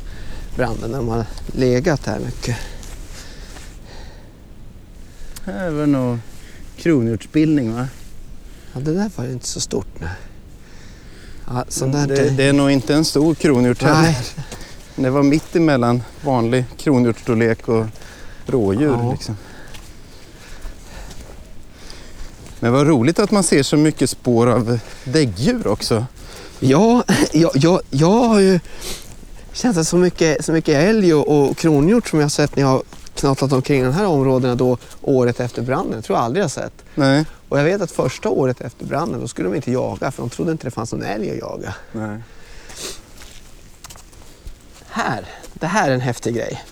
branden, 0.56 0.90
när 0.90 0.98
de 0.98 1.08
har 1.08 1.24
legat 1.46 2.06
här 2.06 2.18
mycket. 2.18 2.56
Här 5.44 5.70
var 5.70 5.86
nog 5.86 6.18
kronhjortsbildning 6.76 7.74
va? 7.74 7.86
Ja, 8.74 8.80
det 8.80 8.94
där 8.94 9.10
var 9.16 9.24
ju 9.24 9.32
inte 9.32 9.46
så 9.48 9.60
stort 9.60 10.00
nu. 10.00 10.08
Ja, 11.46 11.64
där 11.80 12.06
Det, 12.06 12.30
det 12.30 12.44
är 12.44 12.52
nog 12.52 12.70
inte 12.70 12.94
en 12.94 13.04
stor 13.04 13.34
kronhjort 13.34 13.82
heller. 13.82 14.02
Nej, 14.02 14.16
Det 14.96 15.10
var 15.10 15.22
mitt 15.22 15.56
emellan 15.56 16.02
vanlig 16.24 16.64
kronhjortsstorlek 16.78 17.68
och 17.68 17.86
rådjur. 18.46 18.98
Ja. 19.02 19.12
Liksom. 19.12 19.36
Men 22.64 22.72
vad 22.72 22.86
roligt 22.86 23.18
att 23.18 23.30
man 23.30 23.42
ser 23.42 23.62
så 23.62 23.76
mycket 23.76 24.10
spår 24.10 24.46
av 24.46 24.78
däggdjur 25.04 25.66
också. 25.66 26.06
Ja, 26.60 27.04
jag, 27.32 27.50
jag, 27.54 27.80
jag 27.90 28.22
har 28.22 28.40
ju 28.40 28.60
känt 29.52 29.76
att 29.76 29.86
så 29.86 29.96
mycket, 29.96 30.44
så 30.44 30.52
mycket 30.52 30.74
älg 30.74 31.14
och, 31.14 31.28
och 31.50 31.56
kronhjort 31.56 32.08
som 32.08 32.18
jag 32.18 32.24
har 32.24 32.30
sett 32.30 32.56
när 32.56 32.62
jag 32.62 32.68
har 32.70 32.82
knattat 33.14 33.52
omkring 33.52 33.84
de 33.84 33.92
här 33.92 34.06
områdena 34.06 34.54
då 34.54 34.78
året 35.02 35.40
efter 35.40 35.62
branden. 35.62 36.02
tror 36.02 36.18
jag 36.18 36.24
aldrig 36.24 36.42
jag 36.44 36.50
sett. 36.50 36.72
Nej. 36.94 37.24
Och 37.48 37.58
jag 37.58 37.64
vet 37.64 37.80
att 37.82 37.90
första 37.90 38.28
året 38.28 38.60
efter 38.60 38.84
branden 38.86 39.20
då 39.20 39.28
skulle 39.28 39.48
de 39.48 39.54
inte 39.56 39.72
jaga 39.72 40.10
för 40.10 40.22
de 40.22 40.30
trodde 40.30 40.52
inte 40.52 40.66
det 40.66 40.70
fanns 40.70 40.92
någon 40.92 41.02
älg 41.02 41.30
att 41.30 41.38
jaga. 41.38 41.74
Nej. 41.92 42.18
Här, 44.88 45.24
det 45.54 45.66
här 45.66 45.90
är 45.90 45.94
en 45.94 46.00
häftig 46.00 46.34
grej. 46.34 46.62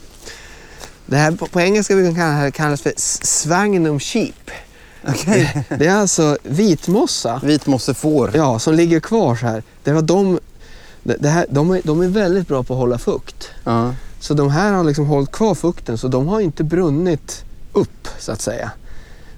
Det 1.07 1.17
här, 1.17 1.33
på, 1.33 1.47
på 1.47 1.61
engelska 1.61 1.95
brukar 1.95 2.45
det 2.45 2.51
kallas- 2.51 2.83
för 2.83 2.93
s- 2.97 3.27
Swagnum 3.43 4.01
sheep. 4.01 4.51
Okej. 5.09 5.65
Det 5.79 5.87
är 5.87 5.95
alltså 5.95 6.39
vitmossa 6.43 7.41
Vitmossefår. 7.45 8.31
ja, 8.35 8.59
som 8.59 8.75
ligger 8.75 9.01
kvar 9.01 9.37
så 9.37 9.47
här. 9.47 9.63
Det 9.85 9.93
var 9.93 10.03
de, 10.03 10.39
det, 11.03 11.17
det 11.19 11.29
här, 11.29 11.47
de, 11.51 11.71
är, 11.71 11.81
de 11.85 12.01
är 12.03 12.09
väldigt 12.09 12.49
bra 12.49 12.63
på 12.63 12.75
att 12.75 12.79
hålla 12.79 12.99
fukt. 12.99 13.49
Ja. 13.65 13.95
Så 14.21 14.35
de 14.35 14.51
här 14.51 14.73
har 14.73 14.85
liksom 14.85 15.07
hållit 15.07 15.33
kvar 15.33 15.55
fukten 15.55 15.99
så 15.99 16.09
de 16.09 16.29
har 16.29 16.41
inte 16.41 16.65
brunnit 16.65 17.45
upp 17.73 18.09
så 18.19 18.33
att 18.33 18.41
säga. 18.41 18.71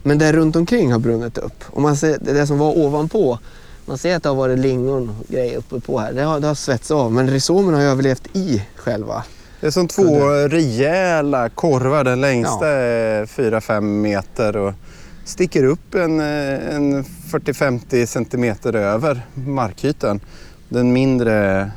Men 0.02 0.18
det 0.18 0.32
runt 0.32 0.56
omkring 0.56 0.92
har 0.92 0.98
brunnit 0.98 1.38
upp. 1.38 1.64
Och 1.66 1.82
man 1.82 1.96
ser, 1.96 2.18
det 2.20 2.46
som 2.46 2.58
var 2.58 2.78
ovanpå, 2.78 3.38
man 3.86 3.98
ser 3.98 4.16
att 4.16 4.22
det 4.22 4.28
har 4.28 4.36
varit 4.36 4.58
lingon 4.58 5.08
och 5.08 5.32
grejer 5.32 5.56
uppe 5.56 5.80
på 5.80 5.98
här. 5.98 6.12
Det 6.12 6.22
har, 6.22 6.40
det 6.40 6.46
har 6.46 6.54
svetsats 6.54 6.90
av 6.90 7.12
men 7.12 7.30
rhizomen 7.30 7.74
har 7.74 7.82
överlevt 7.82 8.26
i 8.32 8.62
själva. 8.76 9.24
Det 9.60 9.66
är 9.66 9.70
som 9.70 9.88
två 9.88 10.28
rejäla 10.48 11.48
korvar. 11.48 12.04
Den 12.04 12.20
längsta 12.20 12.68
är 12.68 13.26
4-5 13.26 13.80
meter 13.80 14.56
och 14.56 14.72
sticker 15.24 15.64
upp 15.64 15.94
en, 15.94 16.20
eh, 16.20 16.74
en 16.76 17.04
40-50 17.04 18.06
centimeter 18.06 18.72
över 18.74 19.26
markytan. 19.34 20.20
Den 20.68 20.92
mindre 20.92 21.32
är 21.32 21.70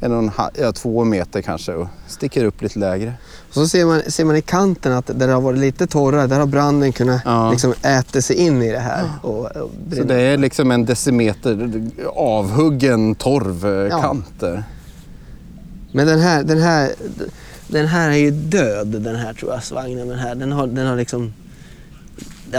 en 0.00 0.12
och 0.12 0.18
en 0.18 0.28
halv, 0.28 0.50
ja, 0.60 0.72
två 0.72 1.04
meter 1.04 1.42
kanske 1.42 1.72
och 1.74 1.86
sticker 2.08 2.44
upp 2.44 2.62
lite 2.62 2.78
lägre. 2.78 3.12
Och 3.48 3.54
så 3.54 3.68
ser 3.68 3.84
man, 3.86 4.02
ser 4.08 4.24
man 4.24 4.36
i 4.36 4.42
kanten 4.42 4.92
att 4.92 5.06
där 5.06 5.26
det 5.26 5.32
har 5.32 5.40
varit 5.40 5.58
lite 5.58 5.86
torrare, 5.86 6.26
där 6.26 6.38
har 6.38 6.46
branden 6.46 6.92
kunnat 6.92 7.20
Ja. 7.24 7.50
liksom 7.50 7.74
äta 7.82 8.22
sig 8.22 8.36
in 8.36 8.62
i 8.62 8.72
det 8.72 8.78
här. 8.78 9.08
Och, 9.22 9.38
och 9.56 9.70
Så 9.96 10.02
det 10.04 10.20
är 10.20 10.36
liksom 10.36 10.70
en 10.70 10.84
decimeter 10.84 11.82
avhuggen 12.14 13.14
torvkant 13.14 14.26
där. 14.40 14.64
Men 15.92 16.06
den 16.06 16.20
här, 16.20 16.42
den 16.42 16.58
här, 16.58 16.90
den 17.68 17.86
här 17.86 18.10
är 18.10 18.16
ju 18.16 18.30
död 18.30 18.86
den 18.86 19.16
här 19.16 19.32
tror 19.34 19.52
jag, 19.52 19.62
svagnen. 19.64 20.08
Den 20.08 20.18
här, 20.18 20.34
den 20.34 20.52
har, 20.52 20.66
den 20.66 20.86
har 20.86 20.96
liksom 20.96 21.32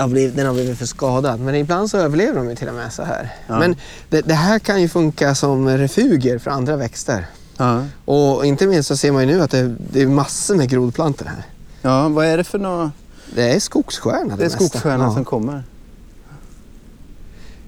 har 0.02 0.08
blivit, 0.08 0.36
den 0.36 0.46
har 0.46 0.54
blivit 0.54 0.78
för 0.78 0.86
skadad. 0.86 1.40
Men 1.40 1.56
ibland 1.56 1.90
så 1.90 1.98
överlever 1.98 2.36
de 2.36 2.50
ju 2.50 2.56
till 2.56 2.68
och 2.68 2.74
med 2.74 2.94
så 2.94 3.04
här. 3.04 3.36
Ja. 3.48 3.60
Men 3.60 3.76
det, 4.10 4.22
det 4.22 4.34
här 4.34 4.60
kan 4.60 4.82
ju 4.82 4.90
funka 4.90 5.36
som 5.36 5.70
refugier 5.70 6.38
för 6.40 6.52
andra 6.52 6.76
växter. 6.76 7.26
Ja. 7.58 7.84
Och 8.06 8.46
inte 8.46 8.68
minst 8.68 8.88
så 8.88 8.98
ser 8.98 9.12
man 9.12 9.28
ju 9.28 9.36
nu 9.36 9.42
att 9.42 9.52
det, 9.52 9.76
det 9.92 10.02
är 10.02 10.08
massor 10.08 10.56
med 10.56 10.70
grodplantor 10.70 11.26
här. 11.26 11.44
ja, 11.82 12.10
vad 12.10 12.26
är 12.26 12.38
det 12.38 12.44
för 12.44 12.60
något? 12.60 12.92
Det 13.36 13.56
är 13.56 13.60
skogsstjärna 13.60 14.36
Det 14.36 14.42
är 14.44 14.46
mesta. 14.46 14.60
skogsstjärnan 14.60 15.08
Ja. 15.08 15.14
som 15.14 15.26
kommer. 15.26 15.64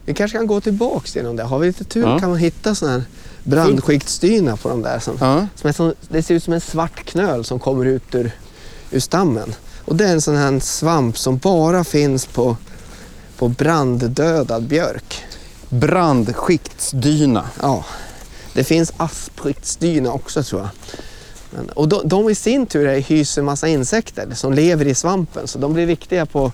Vi 0.05 0.13
kanske 0.13 0.37
kan 0.37 0.47
gå 0.47 0.61
tillbaks 0.61 1.15
genom 1.15 1.35
det. 1.35 1.43
Har 1.43 1.59
vi 1.59 1.67
lite 1.67 1.83
tur 1.83 2.19
kan 2.19 2.29
man 2.29 2.37
hitta 2.39 2.75
sådana 2.75 2.97
här 2.97 3.03
brandskiktsdyna 3.43 4.57
på 4.57 4.69
de 4.69 4.81
där. 4.81 4.99
Som, 4.99 5.17
som 5.55 5.69
är 5.69 5.71
som, 5.71 5.93
det 6.09 6.23
ser 6.23 6.35
ut 6.35 6.43
som 6.43 6.53
en 6.53 6.61
svart 6.61 7.05
knöl 7.05 7.45
som 7.45 7.59
kommer 7.59 7.85
ut 7.85 8.15
ur, 8.15 8.31
ur 8.91 8.99
stammen. 8.99 9.53
Och 9.85 9.95
det 9.95 10.05
är 10.05 10.11
en 10.11 10.21
sån 10.21 10.35
här 10.35 10.59
svamp 10.59 11.17
som 11.17 11.37
bara 11.37 11.83
finns 11.83 12.25
på, 12.25 12.57
på 13.37 13.47
branddödad 13.47 14.63
björk. 14.63 15.23
Brandskiktsdyna. 15.69 17.49
Ja. 17.61 17.85
Det 18.53 18.63
finns 18.63 18.93
aspskiktsdyna 18.97 20.11
också 20.11 20.43
tror 20.43 20.61
jag. 20.61 20.69
Men, 21.49 21.69
och 21.69 21.87
de, 21.87 22.07
de 22.07 22.29
i 22.29 22.35
sin 22.35 22.65
tur 22.65 22.87
är, 22.87 22.99
hyser 22.99 23.41
massa 23.41 23.67
insekter 23.67 24.33
som 24.33 24.53
lever 24.53 24.87
i 24.87 24.95
svampen 24.95 25.47
så 25.47 25.59
de 25.59 25.73
blir 25.73 25.85
viktiga 25.85 26.25
på, 26.25 26.51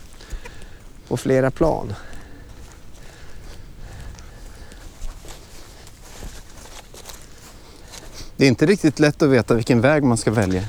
på 1.08 1.18
flera 1.18 1.52
plan. 1.52 1.94
Det 8.38 8.46
är 8.46 8.50
inte 8.50 8.66
riktigt 8.66 9.00
lätt 9.00 9.22
att 9.22 9.30
veta 9.30 9.54
vilken 9.54 9.82
väg 9.82 10.04
man 10.04 10.18
ska 10.18 10.32
välja. 10.32 10.64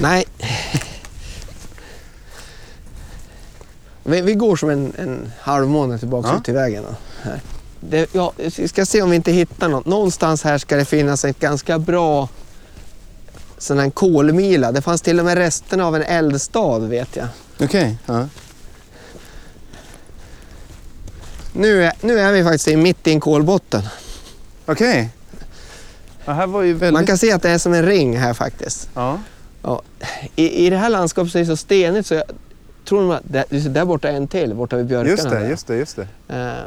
Nej. 0.00 0.24
Vi, 4.08 4.20
vi 4.20 4.34
går 4.34 4.56
som 4.56 4.70
en, 4.70 4.92
en 4.98 5.32
halvmåne 5.40 5.98
tillbaka 5.98 6.28
Ja. 6.28 6.36
ut 6.38 6.44
till 6.44 6.54
vägen. 6.54 6.84
Här. 7.22 7.40
Det, 7.80 8.14
ja, 8.14 8.32
vi 8.56 8.68
ska 8.68 8.86
se 8.86 9.02
om 9.02 9.10
vi 9.10 9.16
inte 9.16 9.32
hittar 9.32 9.68
något. 9.68 9.86
Någonstans 9.86 10.42
här 10.44 10.58
ska 10.58 10.76
det 10.76 10.84
finnas 10.84 11.24
ett 11.24 11.38
ganska 11.38 11.78
bra 11.78 12.28
sån 13.58 13.78
här 13.78 13.90
kolmila. 13.90 14.72
Det 14.72 14.82
fanns 14.82 15.02
till 15.02 15.18
och 15.18 15.24
med 15.24 15.38
resterna 15.38 15.86
av 15.86 15.96
en 15.96 16.02
eldstad 16.02 16.78
vet 16.78 17.16
jag. 17.16 17.26
Okej. 17.60 17.98
Ja. 18.06 18.28
Nu 21.52 21.84
är, 21.84 21.92
nu 22.00 22.18
är 22.20 22.32
vi 22.32 22.42
faktiskt 22.44 22.68
i- 22.68 22.76
mitt 22.76 23.06
i 23.06 23.12
en 23.12 23.20
kolbotten. 23.20 23.82
Okej. 24.66 25.08
Ja, 26.24 26.64
ju 26.64 26.72
väldigt... 26.72 26.92
Man 26.92 27.06
kan 27.06 27.18
se 27.18 27.32
att 27.32 27.42
det 27.42 27.50
är 27.50 27.58
som 27.58 27.72
en 27.74 27.86
ring 27.86 28.18
här 28.18 28.34
faktiskt. 28.34 28.88
Ja. 28.94 29.18
Ja. 29.62 29.82
I, 30.36 30.66
I 30.66 30.70
det 30.70 30.76
här 30.76 30.88
landskapet 30.90 31.32
så 31.32 31.38
är 31.38 31.40
det 31.40 31.46
så 31.46 31.56
stenigt 31.56 32.06
så 32.08 32.14
jag 32.14 32.24
tror 32.86 33.02
nog 33.02 33.12
att 33.12 33.22
ser, 33.50 33.68
där 33.68 33.84
borta 33.84 34.08
är 34.08 34.12
en 34.12 34.28
till, 34.28 34.54
borta 34.54 34.76
vid 34.76 34.86
björkarna. 34.86 35.10
Just 35.10 35.24
det, 35.30 35.30
där. 35.38 35.48
just 35.48 35.66
det, 35.66 35.76
just 35.76 35.96
det. 35.96 36.08
Eh, 36.28 36.64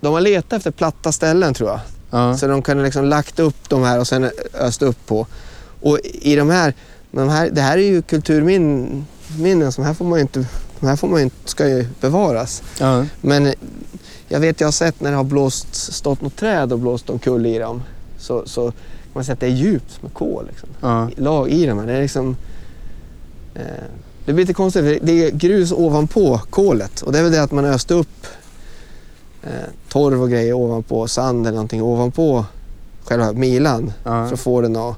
De 0.00 0.12
har 0.14 0.20
letat 0.20 0.52
efter 0.52 0.70
platta 0.70 1.12
ställen 1.12 1.54
tror 1.54 1.70
jag. 1.70 1.80
Ja. 2.10 2.36
Så 2.36 2.46
de 2.46 2.62
kunde 2.62 2.84
liksom 2.84 3.04
lagt 3.04 3.38
upp 3.38 3.68
de 3.68 3.82
här 3.82 3.98
och 4.00 4.06
sen 4.06 4.30
öst 4.54 4.82
upp 4.82 5.06
på. 5.06 5.26
Och 5.80 5.98
i 6.04 6.36
de 6.36 6.50
här, 6.50 6.74
de 7.10 7.28
här 7.28 7.50
det 7.50 7.60
här 7.60 7.78
är 7.78 7.82
ju 7.82 8.02
kulturminnen 8.02 9.72
som 9.72 9.84
här 9.84 9.94
får 9.94 10.04
man 10.04 10.18
ju 10.18 10.22
inte, 10.22 10.46
de 10.80 10.86
här 10.86 10.96
får 10.96 11.08
man 11.08 11.20
inte, 11.20 11.36
ska 11.44 11.68
ju 11.68 11.86
bevaras. 12.00 12.62
Ja. 12.80 13.04
Men 13.20 13.54
jag 14.28 14.40
vet, 14.40 14.60
jag 14.60 14.66
har 14.66 14.72
sett 14.72 15.00
när 15.00 15.10
det 15.10 15.16
har 15.16 15.24
blåst, 15.24 15.74
stått 15.74 16.20
något 16.22 16.36
träd 16.36 16.72
och 16.72 16.78
blåst 16.78 17.10
omkull 17.10 17.46
i 17.46 17.58
dem. 17.58 17.82
Så, 18.18 18.42
så 18.46 18.72
man 19.12 19.24
säga 19.24 19.34
att 19.34 19.40
det 19.40 19.46
är 19.46 19.50
djupt 19.50 20.02
med 20.02 20.14
kol. 20.14 20.46
Liksom. 20.46 20.68
Ja. 20.80 21.08
Lag 21.16 21.50
i 21.50 21.66
dem. 21.66 21.86
Det 21.86 21.92
är 21.92 22.02
liksom... 22.02 22.36
Eh, 23.54 23.62
det 24.30 24.34
blir 24.34 24.44
lite 24.44 24.54
konstigt 24.54 24.98
det 25.02 25.24
är 25.24 25.30
grus 25.30 25.72
ovanpå 25.72 26.40
kolet. 26.50 27.02
Och 27.02 27.12
det 27.12 27.18
är 27.18 27.22
väl 27.22 27.32
det 27.32 27.42
att 27.42 27.52
man 27.52 27.64
öste 27.64 27.94
upp 27.94 28.26
eh, 29.42 29.50
torv 29.88 30.22
och 30.22 30.30
grejer 30.30 30.52
ovanpå, 30.52 31.08
sand 31.08 31.46
eller 31.46 31.54
någonting 31.54 31.82
ovanpå 31.82 32.44
själva 33.04 33.32
milan. 33.32 33.92
Ja. 34.04 34.30
Så 34.30 34.36
får 34.36 34.62
den 34.62 34.76
att 34.76 34.96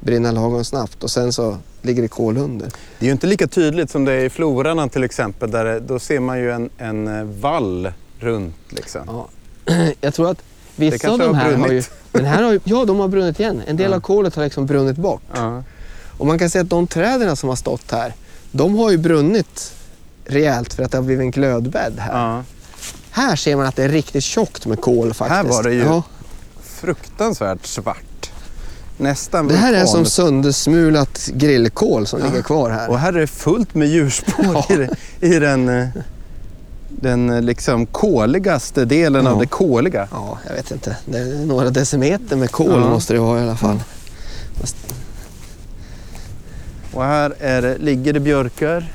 brinna 0.00 0.32
lagom 0.32 0.64
snabbt 0.64 1.04
och 1.04 1.10
sen 1.10 1.32
så 1.32 1.56
ligger 1.82 2.02
det 2.02 2.08
kol 2.08 2.36
under. 2.36 2.66
Det 2.98 3.04
är 3.04 3.06
ju 3.06 3.12
inte 3.12 3.26
lika 3.26 3.46
tydligt 3.46 3.90
som 3.90 4.04
det 4.04 4.12
är 4.12 4.24
i 4.24 4.30
Floran 4.30 4.88
till 4.88 5.04
exempel. 5.04 5.50
Där 5.50 5.64
det, 5.64 5.80
då 5.80 5.98
ser 5.98 6.20
man 6.20 6.38
ju 6.38 6.50
en, 6.52 6.70
en 6.78 7.18
eh, 7.18 7.24
vall 7.24 7.92
runt 8.18 8.56
liksom. 8.68 9.00
Ja. 9.06 9.28
Jag 10.00 10.14
tror 10.14 10.30
att 10.30 10.42
vissa 10.76 11.10
av 11.10 11.18
de 11.18 11.26
har 11.26 11.34
här 11.34 11.44
har 11.44 11.50
ju... 11.52 11.66
brunnit. 11.66 11.90
Den 12.12 12.24
här 12.24 12.42
har 12.42 12.52
ju, 12.52 12.60
ja, 12.64 12.84
de 12.84 12.98
har 12.98 13.08
brunnit 13.08 13.40
igen. 13.40 13.62
En 13.66 13.76
del 13.76 13.90
Ja. 13.90 13.96
av 13.96 14.00
kolet 14.00 14.34
har 14.34 14.44
liksom 14.44 14.66
brunnit 14.66 14.96
bort. 14.96 15.22
Ja. 15.34 15.62
Och 16.18 16.26
man 16.26 16.38
kan 16.38 16.50
säga 16.50 16.62
att 16.62 16.70
de 16.70 16.86
träden 16.86 17.36
som 17.36 17.48
har 17.48 17.56
stått 17.56 17.90
här, 17.90 18.14
de 18.56 18.78
har 18.78 18.90
ju 18.90 18.96
brunnit 18.98 19.72
rejält 20.24 20.74
för 20.74 20.82
att 20.82 20.90
det 20.90 20.98
har 20.98 21.02
blivit 21.02 21.22
en 21.22 21.30
glödbädd 21.30 21.92
här. 21.98 22.12
Ja. 22.36 22.42
Här 23.10 23.36
ser 23.36 23.56
man 23.56 23.66
att 23.66 23.76
det 23.76 23.84
är 23.84 23.88
riktigt 23.88 24.24
tjockt 24.24 24.66
med 24.66 24.80
kol 24.80 25.14
faktiskt. 25.14 25.36
Här 25.36 25.42
var 25.44 25.62
det 25.62 25.72
ju 25.74 25.80
Ja. 25.82 26.02
Fruktansvärt 26.62 27.66
svart. 27.66 28.30
Nästan 28.98 29.48
Det 29.48 29.56
här 29.56 29.72
är 29.72 29.84
som 29.84 29.92
vulkan. 29.98 30.10
söndersmulat 30.10 31.30
grillkol 31.34 32.06
som 32.06 32.20
Ja. 32.20 32.26
ligger 32.26 32.42
kvar 32.42 32.70
här. 32.70 32.90
Och 32.90 32.98
här 32.98 33.12
är 33.12 33.20
det 33.20 33.26
fullt 33.26 33.74
med 33.74 33.88
djurspår 33.88 34.64
i, 34.72 34.88
i 35.26 35.38
den, 35.38 35.68
eh, 35.68 35.88
den 36.88 37.30
eh, 37.30 37.42
liksom 37.42 37.86
koligaste 37.86 38.84
delen 38.84 39.26
av 39.26 39.38
det 39.40 39.46
koliga. 39.46 40.08
Ja, 40.10 40.38
jag 40.48 40.54
vet 40.54 40.70
inte. 40.70 40.96
Det 41.06 41.18
är 41.18 41.46
några 41.46 41.70
decimeter 41.70 42.36
med 42.36 42.50
kol 42.50 42.80
måste 42.80 43.12
det 43.12 43.18
vara 43.20 43.40
i 43.40 43.42
alla 43.42 43.56
fall. 43.56 43.80
Och 46.94 47.04
här 47.04 47.34
är 47.40 47.62
det, 47.62 47.78
ligger 47.78 48.12
det 48.12 48.20
björkar. 48.20 48.92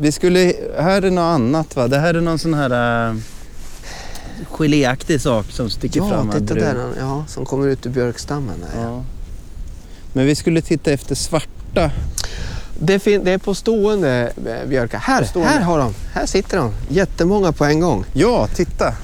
Vi 0.00 0.12
skulle, 0.12 0.52
här 0.78 1.02
är 1.02 1.10
något 1.10 1.22
annat 1.34 1.76
va? 1.76 1.88
Det 1.88 1.98
här 1.98 2.14
är 2.14 2.20
någon 2.20 2.38
sån 2.38 2.54
här 2.54 3.08
äh, 3.10 3.16
geléaktig 4.50 5.20
sak 5.20 5.46
som 5.50 5.70
sticker 5.70 6.00
Ja, 6.00 6.08
fram. 6.08 6.30
här 6.30 6.40
titta 6.40 6.54
där. 6.54 6.76
Ja, 7.00 7.24
som 7.28 7.44
kommer 7.44 7.66
ut 7.66 7.86
ur 7.86 7.90
björkstammen. 7.90 8.54
Ja. 8.76 8.82
Ja. 8.82 9.04
Men 10.12 10.26
vi 10.26 10.34
skulle 10.34 10.60
titta 10.62 10.90
efter 10.92 11.14
svarta. 11.14 11.90
Det, 12.80 12.98
fin- 12.98 13.24
det 13.24 13.30
är 13.32 13.38
på 13.38 13.54
stående 13.54 14.32
eh, 14.46 14.68
björkar. 14.68 14.98
Här, 14.98 15.24
stående. 15.24 15.50
här 15.52 15.60
har 15.60 15.78
de. 15.78 15.94
Här 16.12 16.26
sitter 16.26 16.56
de. 16.58 16.72
Jättemånga 16.88 17.52
på 17.52 17.64
en 17.64 17.80
gång. 17.80 18.04
Ja, 18.12 18.46
titta! 18.54 18.94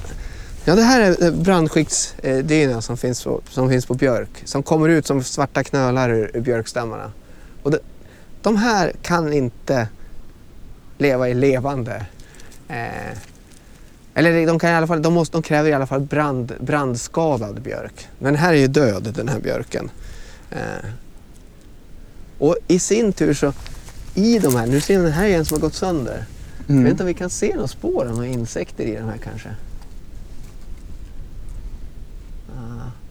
Ja, 0.65 0.75
det 0.75 0.83
här 0.83 1.01
är 1.01 1.25
eh, 1.25 1.33
brandskiktsdyna 1.33 2.83
som 2.83 2.97
finns, 2.97 3.25
på, 3.25 3.41
som 3.49 3.69
finns 3.69 3.87
på 3.87 3.95
björk. 3.95 4.43
Som 4.45 4.63
kommer 4.63 4.89
ut 4.89 5.07
som 5.07 5.25
svarta 5.25 5.65
knölar 5.65 6.11
ur, 6.11 6.31
ur 6.35 6.41
björkstammarna. 6.41 7.13
Och 7.63 7.71
det, 7.71 7.79
de 8.43 8.57
här 8.57 8.93
kan 9.03 9.33
inte 9.33 9.89
leva 10.99 11.29
i 11.29 11.35
levande. 11.35 12.07
Eh, 12.69 13.19
eller 14.15 14.47
de, 14.47 14.59
kan 14.59 14.71
i 14.71 14.75
alla 14.75 14.87
fall, 14.87 15.03
de, 15.03 15.15
måste, 15.15 15.37
de 15.37 15.43
kräver 15.43 15.71
i 15.71 15.73
alla 15.73 15.87
fall 15.87 16.01
brand, 16.01 16.53
brandskadad 16.61 17.63
björk. 17.63 18.09
Men 18.19 18.37
här 18.37 18.53
är 18.53 18.59
ju 18.59 18.67
död 18.67 19.13
den 19.17 19.29
här 19.29 19.41
björken. 19.41 19.91
Eh, 20.51 20.89
och 22.39 22.57
i 22.67 22.79
sin 22.79 23.13
tur 23.13 23.35
så, 23.35 23.53
i 24.15 24.39
de 24.39 24.57
här, 24.57 24.67
nu 24.67 24.81
ser 24.81 24.99
ni 24.99 25.05
den 25.05 25.13
här 25.13 25.27
är 25.27 25.39
en 25.39 25.45
som 25.45 25.55
har 25.55 25.61
gått 25.61 25.75
sönder. 25.75 26.25
Jag 26.67 26.77
vet 26.77 26.91
inte 26.91 27.03
om 27.03 27.07
vi 27.07 27.15
kan 27.15 27.31
se 27.31 27.55
några 27.55 27.69
spår 27.69 28.05
av 28.05 28.11
några 28.11 28.27
insekter 28.27 28.85
i 28.85 28.97
de 28.97 29.05
här 29.05 29.19
kanske. 29.25 29.49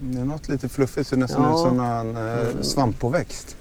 Det 0.04 0.20
är 0.20 0.26
något 0.26 0.48
lite 0.50 0.70
fluffigt, 0.70 1.08
ser 1.10 1.18
nästan 1.18 1.44
Ja. 1.44 1.54
ut 1.54 1.60
som 1.60 1.80
en 1.80 2.18
eh, 2.18 2.62
svamppåväxt. 2.62 3.56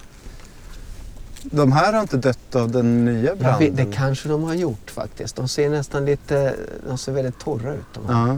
De 1.43 1.72
här 1.72 1.93
har 1.93 2.01
inte 2.01 2.16
dött 2.16 2.55
av 2.57 2.70
den 2.70 3.05
nya 3.05 3.36
branden? 3.36 3.59
vet, 3.59 3.76
det 3.76 3.97
kanske 3.97 4.28
de 4.28 4.43
har 4.43 4.55
gjort 4.55 4.91
faktiskt. 4.91 5.36
De 5.36 5.49
ser 5.49 5.70
nästan 5.70 6.05
lite, 6.05 6.55
de 6.88 6.99
ser 6.99 7.12
väldigt 7.12 7.38
torra 7.38 7.74
ut 7.74 7.84
de 7.95 8.07
här. 8.14 8.26
Ja. 8.28 8.32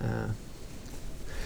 Eh, 0.00 0.30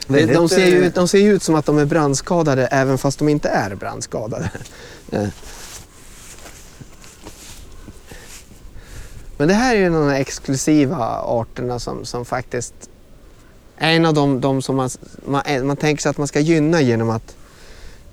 Väldigt, 0.09 0.37
de, 0.37 0.49
ser 0.49 0.67
ju, 0.67 0.85
eh, 0.85 0.93
de 0.93 1.09
ser 1.09 1.19
ju 1.19 1.33
ut 1.35 1.43
som 1.43 1.55
att 1.55 1.67
de 1.67 1.79
är 1.79 1.85
brandskadade 1.85 2.67
även 2.67 2.99
fast 2.99 3.19
de 3.19 3.29
inte 3.29 3.49
är 3.49 3.75
brandskadade. 3.75 4.51
Eh. 5.13 5.29
Men 9.37 9.49
det 9.49 9.55
här 9.55 9.75
är 9.77 9.81
ju 9.81 9.91
de 9.91 10.09
exklusiva 10.11 10.97
arterna 11.25 11.79
som, 11.79 12.05
som 12.05 12.25
faktiskt 12.25 12.75
en 13.79 14.07
av 14.07 14.15
de, 14.15 14.41
de 14.41 14.63
som 14.63 14.77
man, 14.77 14.91
man, 15.27 15.67
man 15.67 15.77
tänker 15.77 16.03
sig 16.03 16.11
att 16.11 16.19
man 16.19 16.29
ska 16.29 16.41
gynna 16.41 16.81
genom 16.81 17.11
att, 17.11 17.37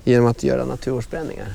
genom 0.04 0.28
att 0.28 0.44
göra 0.44 0.66
naturvårdsbränningar. 0.66 1.54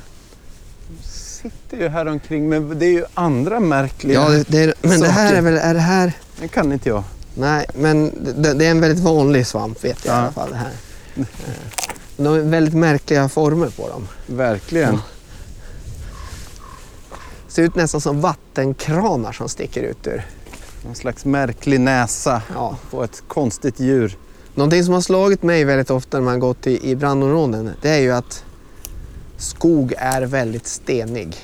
sitter 1.42 1.76
ju 1.76 1.88
här 1.88 2.06
omkring 2.06 2.48
men 2.48 2.78
det 2.78 2.86
är 2.86 2.90
ju 2.92 3.04
andra 3.14 3.60
märkliga. 3.60 4.20
Ja, 4.20 4.28
det, 4.28 4.44
det 4.48 4.58
är, 4.62 4.74
men 4.82 5.00
det 5.00 5.08
här 5.08 5.26
saker. 5.26 5.38
är 5.38 5.42
väl, 5.42 5.54
är 5.58 5.74
det 5.74 5.80
här 5.80 6.12
Det 6.40 6.48
kan 6.48 6.72
inte 6.72 6.88
jag. 6.88 7.04
Nej, 7.34 7.66
men 7.74 8.12
det, 8.36 8.54
det 8.54 8.66
är 8.66 8.70
en 8.70 8.80
väldigt 8.80 9.04
vanlig 9.04 9.46
svamp 9.46 9.84
vet 9.84 10.04
jag 10.04 10.14
i 10.14 10.16
Ja. 10.16 10.22
alla 10.22 10.32
fall. 10.32 10.50
Det 10.50 10.56
här. 10.56 10.72
Eh, 11.16 11.24
De 12.16 12.26
har 12.26 12.38
väldigt 12.38 12.74
märkliga 12.74 13.28
former 13.28 13.68
på 13.68 13.88
dem. 13.88 14.08
Verkligen. 14.26 14.94
Ja. 14.94 15.00
Ser 17.48 17.62
ut 17.62 17.74
nästan 17.74 18.00
som 18.00 18.20
vattenkranar 18.20 19.32
som 19.32 19.48
sticker 19.48 19.82
ut 19.82 20.06
ur. 20.06 20.26
Någon 20.84 20.94
slags 20.94 21.24
märklig 21.24 21.80
näsa 21.80 22.42
Ja. 22.54 22.76
på 22.90 23.04
ett 23.04 23.22
konstigt 23.28 23.80
djur. 23.80 24.16
Någonting 24.54 24.84
som 24.84 24.94
har 24.94 25.00
slagit 25.00 25.42
mig 25.42 25.64
väldigt 25.64 25.90
ofta 25.90 26.18
när 26.18 26.24
man 26.24 26.40
gått 26.40 26.66
i, 26.66 26.90
i 26.90 26.96
brandområden 26.96 27.70
det 27.82 27.88
är 27.90 27.98
ju 27.98 28.12
att 28.12 28.44
skog 29.36 29.94
är 29.98 30.22
väldigt 30.22 30.66
stenig. 30.66 31.36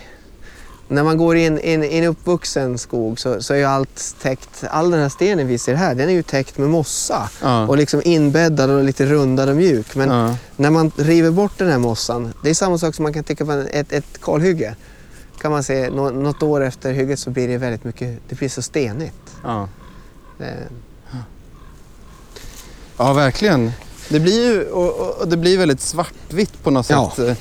När 0.89 1.03
man 1.05 1.17
går 1.17 1.37
in 1.37 1.59
i 1.63 1.73
en, 1.73 1.85
i 1.85 1.97
en 1.99 2.05
uppvuxen 2.05 2.79
skog 2.79 3.21
så, 3.21 3.43
så 3.43 3.55
är 3.55 3.59
ju 3.59 3.65
allt 3.65 4.17
täckt, 4.23 4.65
all 4.71 4.91
den 4.91 5.01
här 5.01 5.09
stenen 5.09 5.47
vi 5.47 5.59
ser 5.59 5.75
här 5.75 5.95
den 5.95 6.09
är 6.09 6.13
ju 6.13 6.23
täckt 6.23 6.59
med 6.59 6.69
mossa 6.71 7.31
Ja. 7.43 7.67
och 7.69 7.77
liksom 7.77 8.03
inbäddad 8.05 8.71
och 8.71 8.85
lite 8.85 9.07
rundad 9.07 9.49
och 9.49 9.57
mjuk. 9.57 9.95
Men 9.97 10.09
ja. 10.11 10.37
När 10.57 10.71
man 10.71 10.93
river 10.97 11.31
bort 11.31 11.59
den 11.59 11.69
här 11.71 11.79
mossan, 11.79 12.33
det 12.43 12.51
är 12.51 12.55
samma 12.55 12.79
sak 12.79 12.95
som 12.95 13.03
man 13.03 13.13
kan 13.13 13.25
tänka 13.25 13.45
på 13.45 13.53
en- 13.53 13.67
ett, 13.71 13.93
ett 13.93 14.21
kalhygge. 14.21 14.75
Kan 15.45 15.53
man 15.53 15.63
se 15.65 15.91
nå, 15.91 16.11
något 16.11 16.43
år 16.43 16.65
efter 16.65 16.93
hygget 16.93 17.19
så 17.19 17.31
blir 17.31 17.49
det 17.49 17.59
väldigt 17.59 17.85
mycket, 17.85 18.19
det 18.29 18.35
blir 18.39 18.49
så 18.49 18.63
stenigt. 18.63 19.15
ja. 19.43 19.69
Eh, 20.41 20.47
Ja, 22.97 23.13
verkligen. 23.13 23.73
Det 24.09 24.21
blir 24.21 24.53
ju 24.53 24.65
och, 24.65 25.21
och 25.21 25.29
det 25.29 25.37
blir 25.37 25.59
väldigt 25.59 25.81
svartvitt 25.81 26.63
på 26.63 26.71
något 26.71 26.91
Ja. 26.91 27.13
sätt. 27.17 27.39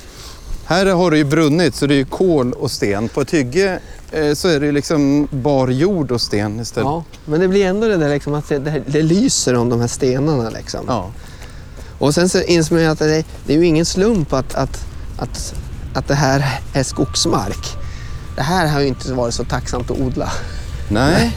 Här 0.64 0.86
har 0.86 1.10
det 1.10 1.16
ju 1.18 1.24
brunnit 1.24 1.74
så 1.74 1.86
det 1.86 1.94
är 1.94 1.96
ju 1.96 2.04
kol 2.04 2.52
och 2.52 2.70
sten. 2.70 3.08
På 3.08 3.20
ett 3.20 3.30
hygge 3.30 3.78
eh, 4.12 4.34
så 4.34 4.48
är 4.48 4.60
det 4.60 4.66
ju 4.66 4.72
liksom 4.72 5.28
bar 5.30 5.68
jord 5.68 6.10
och 6.12 6.20
sten 6.20 6.60
istället. 6.60 6.86
ja, 6.86 7.04
men 7.24 7.40
det 7.40 7.48
blir 7.48 7.66
ändå 7.66 7.88
det 7.88 7.96
där 7.96 8.08
liksom 8.08 8.34
att 8.34 8.48
det, 8.48 8.58
det, 8.58 8.82
det 8.86 9.02
lyser 9.02 9.54
om 9.54 9.68
de 9.68 9.80
här 9.80 9.88
stenarna. 9.88 10.50
Liksom. 10.50 10.84
Ja. 10.88 11.10
Och 11.98 12.14
sen 12.14 12.28
så 12.28 12.42
inser 12.42 12.74
man 12.74 12.82
ju 12.84 12.88
att 12.90 12.98
det, 12.98 13.24
det 13.46 13.54
är 13.54 13.58
ju 13.58 13.66
ingen 13.66 13.86
slump 13.86 14.32
att, 14.32 14.54
att, 14.54 14.80
att, 15.18 15.54
att 15.94 16.08
det 16.08 16.14
här 16.14 16.60
är 16.74 16.82
skogsmark. 16.82 17.76
Det 18.36 18.42
här 18.42 18.68
har 18.68 18.80
ju 18.80 18.86
inte 18.86 19.12
varit 19.12 19.34
så 19.34 19.44
tacksamt 19.44 19.90
att 19.90 19.98
odla. 20.00 20.32
Nej, 20.88 21.36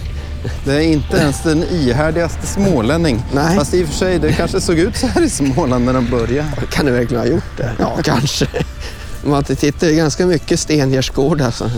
det 0.65 0.73
är 0.75 0.81
inte 0.81 1.17
ens 1.17 1.43
den 1.43 1.63
ihärdigaste 1.63 2.47
smålänning. 2.47 3.23
Nej. 3.33 3.57
Fast 3.57 3.73
i 3.73 3.83
och 3.83 3.87
för 3.87 3.95
sig, 3.95 4.19
det 4.19 4.33
kanske 4.33 4.61
såg 4.61 4.79
ut 4.79 4.97
så 4.97 5.07
här 5.07 5.21
i 5.21 5.29
Småland 5.29 5.85
när 5.85 5.93
de 5.93 6.09
började. 6.09 6.49
Kan 6.71 6.85
det 6.85 6.91
verkligen 6.91 7.23
ha 7.23 7.29
gjort 7.29 7.57
det? 7.57 7.71
Ja, 7.79 7.97
kanske. 8.03 8.47
Man 9.23 9.43
tittar 9.43 9.87
ju 9.87 9.95
ganska 9.95 10.25
mycket 10.25 10.59
stengärdsgård 10.59 11.41
alltså. 11.41 11.71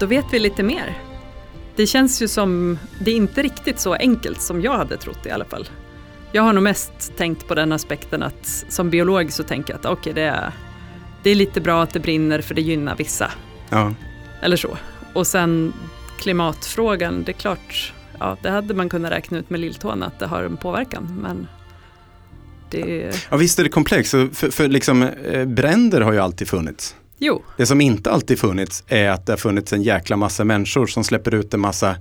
Då 0.00 0.06
vet 0.06 0.24
vi 0.30 0.38
lite 0.38 0.62
mer. 0.62 0.98
Det 1.76 1.86
känns 1.86 2.22
ju 2.22 2.28
som, 2.28 2.78
det 3.00 3.10
är 3.10 3.16
inte 3.16 3.42
riktigt 3.42 3.80
så 3.80 3.94
enkelt 3.94 4.42
som 4.42 4.62
jag 4.62 4.76
hade 4.76 4.96
trott 4.96 5.26
i 5.26 5.30
alla 5.30 5.44
fall. 5.44 5.68
Jag 6.32 6.42
har 6.42 6.52
nog 6.52 6.62
mest 6.62 7.16
tänkt 7.16 7.48
på 7.48 7.54
den 7.54 7.72
aspekten 7.72 8.22
att 8.22 8.64
som 8.68 8.90
biolog 8.90 9.32
så 9.32 9.42
tänker 9.42 9.72
jag 9.72 9.78
att 9.78 9.86
okej, 9.86 10.12
det, 10.12 10.22
är, 10.22 10.52
det 11.22 11.30
är 11.30 11.34
lite 11.34 11.60
bra 11.60 11.82
att 11.82 11.92
det 11.92 12.00
brinner 12.00 12.40
för 12.40 12.54
det 12.54 12.62
gynnar 12.62 12.96
vissa. 12.96 13.30
Ja. 13.70 13.94
Eller 14.42 14.56
så. 14.56 14.76
Och 15.12 15.26
sen 15.26 15.72
klimatfrågan, 16.18 17.22
det 17.24 17.32
är 17.32 17.40
klart, 17.40 17.92
ja, 18.18 18.36
det 18.42 18.50
hade 18.50 18.74
man 18.74 18.88
kunnat 18.88 19.12
räkna 19.12 19.38
ut 19.38 19.50
med 19.50 19.60
lilltån 19.60 20.02
att 20.02 20.18
det 20.18 20.26
har 20.26 20.42
en 20.42 20.56
påverkan. 20.56 21.18
Men 21.22 21.48
det, 22.70 23.16
ja, 23.30 23.36
visst 23.36 23.58
är 23.58 23.64
det 23.64 23.70
komplext. 23.70 24.10
För, 24.10 24.50
för 24.50 24.68
liksom, 24.68 25.02
eh, 25.02 25.44
bränder 25.44 26.00
har 26.00 26.12
ju 26.12 26.18
alltid 26.18 26.48
funnits. 26.48 26.94
Jo, 27.18 27.42
Det 27.56 27.66
som 27.66 27.80
inte 27.80 28.10
alltid 28.10 28.38
funnits 28.38 28.84
är 28.86 29.08
att 29.08 29.26
det 29.26 29.32
har 29.32 29.36
funnits 29.38 29.72
en 29.72 29.82
jäkla 29.82 30.16
massa 30.16 30.44
människor 30.44 30.86
som 30.86 31.04
släpper 31.04 31.34
ut 31.34 31.54
en 31.54 31.60
massa 31.60 31.96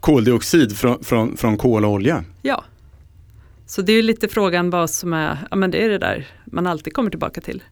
koldioxid 0.00 0.78
från, 0.78 1.04
från, 1.04 1.36
från 1.36 1.56
kol 1.56 1.84
och 1.84 1.90
olja. 1.90 2.24
Ja. 2.42 2.64
Så 3.66 3.82
det 3.82 3.92
är 3.92 4.02
lite 4.02 4.28
frågan 4.28 4.70
vad 4.70 4.90
som 4.90 5.12
är, 5.12 5.38
ja 5.50 5.56
men 5.56 5.70
det 5.70 5.84
är 5.84 5.88
det 5.88 5.98
där 5.98 6.26
man 6.44 6.66
alltid 6.66 6.92
kommer 6.92 7.10
tillbaka 7.10 7.40
till. 7.40 7.62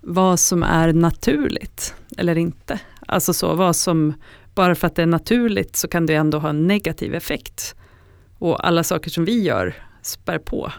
Vad 0.00 0.40
som 0.40 0.62
är 0.62 0.92
naturligt 0.92 1.94
eller 2.16 2.38
inte. 2.38 2.80
Alltså 3.06 3.34
så, 3.34 3.54
vad 3.54 3.76
som, 3.76 4.14
bara 4.54 4.74
för 4.74 4.86
att 4.86 4.94
det 4.96 5.02
är 5.02 5.06
naturligt 5.06 5.76
så 5.76 5.88
kan 5.88 6.06
det 6.06 6.14
ändå 6.14 6.38
ha 6.38 6.48
en 6.48 6.66
negativ 6.66 7.14
effekt. 7.14 7.74
Och 8.38 8.66
alla 8.66 8.84
saker 8.84 9.10
som 9.10 9.24
vi 9.24 9.42
gör 9.42 9.74
spär 10.02 10.38
på. 10.38 10.72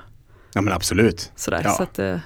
Ja 0.54 0.62
men 0.62 0.74
absolut. 0.74 1.32
Sådär. 1.36 1.62
Ja. 1.64 1.72
Så 1.72 1.84
att, 1.84 2.00
eh, 2.00 2.18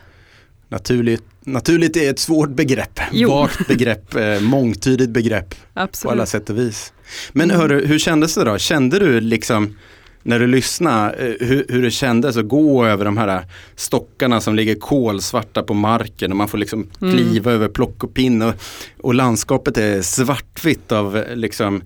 Naturligt, 0.73 1.23
naturligt 1.45 1.95
är 1.97 2.09
ett 2.09 2.19
svårt 2.19 2.49
begrepp. 2.49 2.99
Jo. 3.11 3.29
Vagt 3.29 3.67
begrepp, 3.67 4.15
eh, 4.15 4.39
mångtydigt 4.41 5.09
begrepp 5.11 5.49
på 5.49 5.55
alla 5.73 5.83
absolut. 5.83 6.29
sätt 6.29 6.49
och 6.49 6.57
vis. 6.57 6.93
Men 7.31 7.51
Mm. 7.51 7.61
hörru, 7.61 7.85
hur 7.85 7.99
kändes 7.99 8.35
det 8.35 8.43
då? 8.43 8.57
Kände 8.57 8.99
du 8.99 9.21
liksom 9.21 9.75
när 10.23 10.39
du 10.39 10.47
lyssnade 10.47 11.13
eh, 11.13 11.47
hur, 11.47 11.65
hur 11.69 11.81
det 11.83 11.91
kändes 11.91 12.37
att 12.37 12.47
gå 12.47 12.85
över 12.85 13.05
de 13.05 13.17
här 13.17 13.45
stockarna 13.75 14.41
som 14.41 14.55
ligger 14.55 14.75
kolsvarta 14.75 15.63
på 15.63 15.73
marken 15.73 16.31
och 16.31 16.37
man 16.37 16.47
får 16.47 16.57
liksom 16.57 16.87
Mm. 17.01 17.13
kliva 17.17 17.51
över 17.51 17.67
plock 17.67 18.03
och 18.03 18.13
pinne 18.13 18.45
och, 18.45 18.53
och 19.01 19.13
landskapet 19.13 19.77
är 19.77 20.01
svartvitt 20.01 20.91
av 20.91 21.17
eh, 21.17 21.35
liksom 21.35 21.81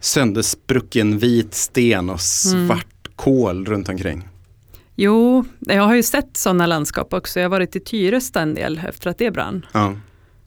söndersprucken 0.00 1.18
vit 1.18 1.54
sten 1.54 2.10
och 2.10 2.20
Mm. 2.46 2.66
svart 2.68 2.86
kol 3.16 3.66
runt 3.66 3.88
omkring. 3.88 4.28
Jo, 4.98 5.44
jag 5.60 5.82
har 5.82 5.94
ju 5.94 6.02
sett 6.02 6.36
sådana 6.36 6.66
landskap 6.66 7.14
också. 7.14 7.40
Jag 7.40 7.44
har 7.44 7.50
varit 7.50 7.76
i 7.76 7.80
Tyresta 7.80 8.40
en 8.40 8.54
del 8.54 8.80
efter 8.88 9.10
att 9.10 9.18
det 9.18 9.30
brann. 9.30 9.66
Ja. 9.72 9.94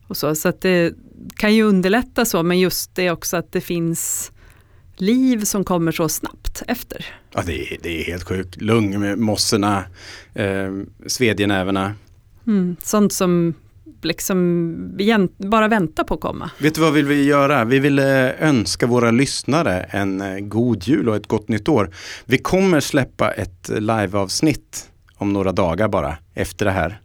och 0.08 0.18
så. 0.18 0.36
Så 0.36 0.50
att 0.50 0.62
det 0.62 0.94
kan 1.36 1.56
ju 1.56 1.64
underlätta 1.64 2.26
så, 2.26 2.44
men 2.44 2.60
just 2.60 2.96
det 2.96 3.12
också 3.12 3.38
att 3.38 3.52
det 3.52 3.62
finns 3.62 4.32
liv 4.96 5.44
som 5.44 5.64
kommer 5.64 5.92
så 5.92 6.10
snabbt 6.10 6.64
efter. 6.68 7.06
Ja, 7.32 7.42
det, 7.46 7.74
är, 7.74 7.78
det 7.82 8.02
är 8.02 8.04
helt 8.04 8.24
sjukt. 8.24 8.62
Lungmossorna, 8.62 9.84
eh, 10.34 10.74
svedjenäverna. 11.08 11.94
Mm, 12.48 12.76
sånt 12.84 13.14
som 13.14 13.54
liksom 14.06 15.30
bara 15.38 15.68
vänta 15.68 16.04
på 16.04 16.14
att 16.14 16.22
komma. 16.22 16.52
Vet 16.58 16.76
du 16.76 16.82
vad 16.82 16.94
vill 16.94 17.06
vi 17.06 17.24
göra? 17.24 17.66
Vi 17.66 17.80
vill 17.80 18.00
eh, 18.00 18.06
önska 18.40 18.88
våra 18.88 19.12
lyssnare 19.12 19.80
en 19.90 20.22
eh, 20.22 20.40
god 20.40 20.84
jul 20.84 21.10
och 21.10 21.16
ett 21.16 21.28
gott 21.28 21.48
nytt 21.48 21.70
år. 21.70 21.92
Vi 22.26 22.38
kommer 22.38 22.80
släppa 22.80 23.32
ett 23.32 23.70
liveavsnitt 23.70 24.90
om 25.18 25.34
några 25.34 25.52
dagar 25.52 25.88
bara 25.88 26.18
efter 26.34 26.66
det 26.66 26.72
här. 26.72 27.02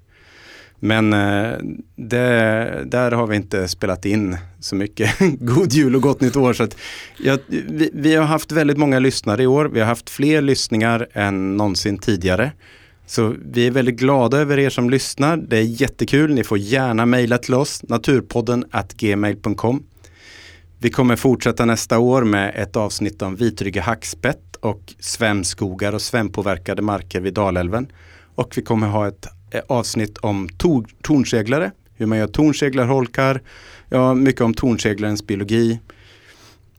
Men 0.84 1.12
eh, 1.12 1.59
det, 1.97 2.84
där 2.86 3.12
har 3.12 3.26
vi 3.26 3.36
inte 3.36 3.68
spelat 3.68 4.05
in 4.05 4.36
så 4.61 4.76
mycket 4.76 5.11
god 5.38 5.72
jul 5.72 5.97
och 5.97 6.03
gott 6.03 6.20
nytt 6.20 6.36
år. 6.36 6.53
Så 6.53 6.62
att, 6.62 6.76
vi, 7.47 7.90
vi, 7.95 8.14
har 8.14 8.24
haft 8.24 8.53
väldigt 8.53 8.78
många 8.78 8.99
lyssnare 8.99 9.42
i 9.42 9.47
år. 9.47 9.64
Vi 9.64 9.80
har 9.80 9.86
haft 9.86 10.11
fler 10.11 10.42
lyssningar 10.42 11.09
än 11.12 11.57
någonsin 11.57 11.99
tidigare. 11.99 12.53
Så 13.07 13.34
vi 13.44 13.66
är 13.66 13.70
väldigt 13.70 13.96
glada 13.96 14.38
över 14.38 14.59
er 14.59 14.70
som 14.70 14.90
lyssnar. 14.90 15.36
Det 15.36 15.59
är 15.59 15.62
jättekul. 15.62 16.34
Ni 16.34 16.44
får 16.44 16.59
gärna 16.59 17.07
mejla 17.07 17.38
till 17.38 17.55
oss, 17.55 17.82
naturpodden 17.82 18.64
gmail.com. 18.96 19.82
Vi 20.78 20.90
kommer 20.90 21.16
fortsätta 21.16 21.64
nästa 21.64 21.98
år 21.98 22.24
med 22.24 22.52
ett 22.57 22.76
avsnitt 22.76 23.22
om 23.22 23.36
vitrygga 23.36 23.82
hackspett 23.82 24.57
och 24.61 24.94
svämskogar 24.98 25.92
och 25.92 26.02
svämpåverkade 26.02 26.82
marker 26.82 27.20
vid 27.20 27.34
Dalälven. 27.34 27.92
Och 28.34 28.52
vi 28.57 28.62
kommer 28.62 28.86
ha 28.86 29.09
ett 29.09 29.26
eh, 29.50 29.61
avsnitt 29.68 30.18
om 30.18 30.48
tor 30.48 30.86
tornseglare, 31.02 31.70
hur 31.94 32.07
man 32.07 32.18
gör 32.18 32.26
tornseglarholkar, 32.26 33.42
ja, 33.88 34.14
mycket 34.14 34.40
om 34.40 34.55
tornseglarens 34.55 35.26
biologi. 35.26 35.80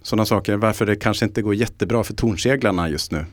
Sådana 0.01 0.25
saker, 0.25 0.55
varför 0.55 0.85
det 0.85 0.95
kanske 0.95 1.25
inte 1.25 1.41
går 1.41 1.55
jättebra 1.55 2.03
för 2.03 2.13
tornseglarna 2.13 2.89
just 2.89 3.11
nu. 3.11 3.25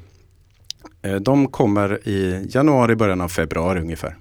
Eh, 1.03 1.15
de 1.15 1.49
kommer 1.49 2.09
i 2.09 2.47
januari, 2.51 2.97
början 2.97 3.21
av 3.21 3.29
februari 3.29 3.81
ungefär. 3.81 4.17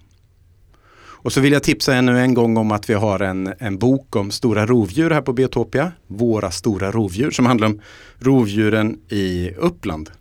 Och 1.23 1.33
så 1.33 1.41
vill 1.41 1.53
jag 1.53 1.63
tipsa 1.63 1.95
ännu 1.95 2.19
en 2.19 2.33
gång 2.33 2.57
om 2.57 2.71
att 2.71 2.89
vi 2.89 2.93
har 2.93 3.19
en, 3.19 3.53
en 3.59 3.77
bok 3.77 4.15
om 4.15 4.31
stora 4.31 4.65
rovdjur 4.65 5.09
här 5.09 5.21
på 5.21 5.33
Biotopia. 5.33 5.91
Våra 6.07 6.51
stora 6.51 6.91
rovdjur 6.91 7.31
som 7.31 7.45
handlar 7.45 7.67
om 7.67 7.81
rovdjuren 8.19 8.99
i 9.09 9.51
Uppland. 9.57 10.11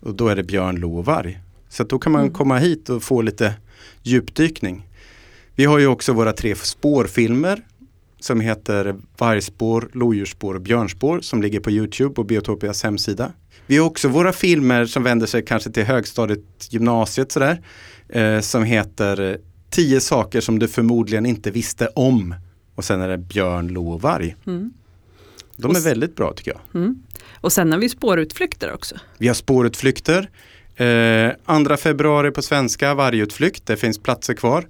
Och 0.00 0.14
då 0.14 0.28
är 0.28 0.36
det 0.36 0.42
björn, 0.42 0.76
lo 0.76 0.98
och 0.98 1.04
varg. 1.04 1.40
Så 1.68 1.84
då 1.84 1.98
kan 1.98 2.12
man 2.12 2.20
mm. 2.20 2.34
komma 2.34 2.58
hit 2.58 2.88
och 2.88 3.02
få 3.02 3.22
lite 3.22 3.54
djupdykning. 4.02 4.86
Vi 5.54 5.64
har 5.64 5.78
ju 5.78 5.86
också 5.86 6.12
våra 6.12 6.32
tre 6.32 6.54
spårfilmer 6.54 7.62
som 8.20 8.40
heter 8.40 8.96
Vargspår, 9.18 9.90
Lodjursspår 9.92 10.54
och 10.54 10.60
Björnspår 10.60 11.20
som 11.20 11.42
ligger 11.42 11.60
på 11.60 11.70
Youtube 11.70 12.20
och 12.20 12.26
Biotopias 12.26 12.82
hemsida. 12.82 13.32
Vi 13.66 13.76
har 13.76 13.86
också 13.86 14.08
våra 14.08 14.32
filmer 14.32 14.86
som 14.86 15.02
vänder 15.02 15.26
sig 15.26 15.44
kanske 15.44 15.70
till 15.70 15.84
högstadiet, 15.84 16.44
gymnasiet 16.70 17.32
sådär. 17.32 17.62
Eh, 18.08 18.40
som 18.40 18.64
heter 18.64 19.38
10 19.70 20.00
saker 20.00 20.40
som 20.40 20.58
du 20.58 20.68
förmodligen 20.68 21.26
inte 21.26 21.50
visste 21.50 21.86
om. 21.86 22.34
Och 22.74 22.84
sen 22.84 23.00
är 23.00 23.08
det 23.08 23.18
björn, 23.18 23.68
lo 23.68 23.92
och 23.92 24.02
varg. 24.02 24.36
Mm. 24.46 24.72
De 25.56 25.76
är 25.76 25.80
väldigt 25.80 26.16
bra 26.16 26.32
tycker 26.32 26.50
jag. 26.50 26.82
Mm. 26.82 27.02
Och 27.34 27.52
sen 27.52 27.72
har 27.72 27.78
vi 27.78 27.88
spårutflykter 27.88 28.72
också. 28.72 28.94
Vi 29.18 29.26
har 29.26 29.34
spårutflykter. 29.34 30.30
Eh, 30.76 31.66
2 31.66 31.76
februari 31.76 32.30
på 32.30 32.42
svenska, 32.42 32.94
vargutflykt, 32.94 33.66
det 33.66 33.76
finns 33.76 33.98
platser 33.98 34.34
kvar. 34.34 34.66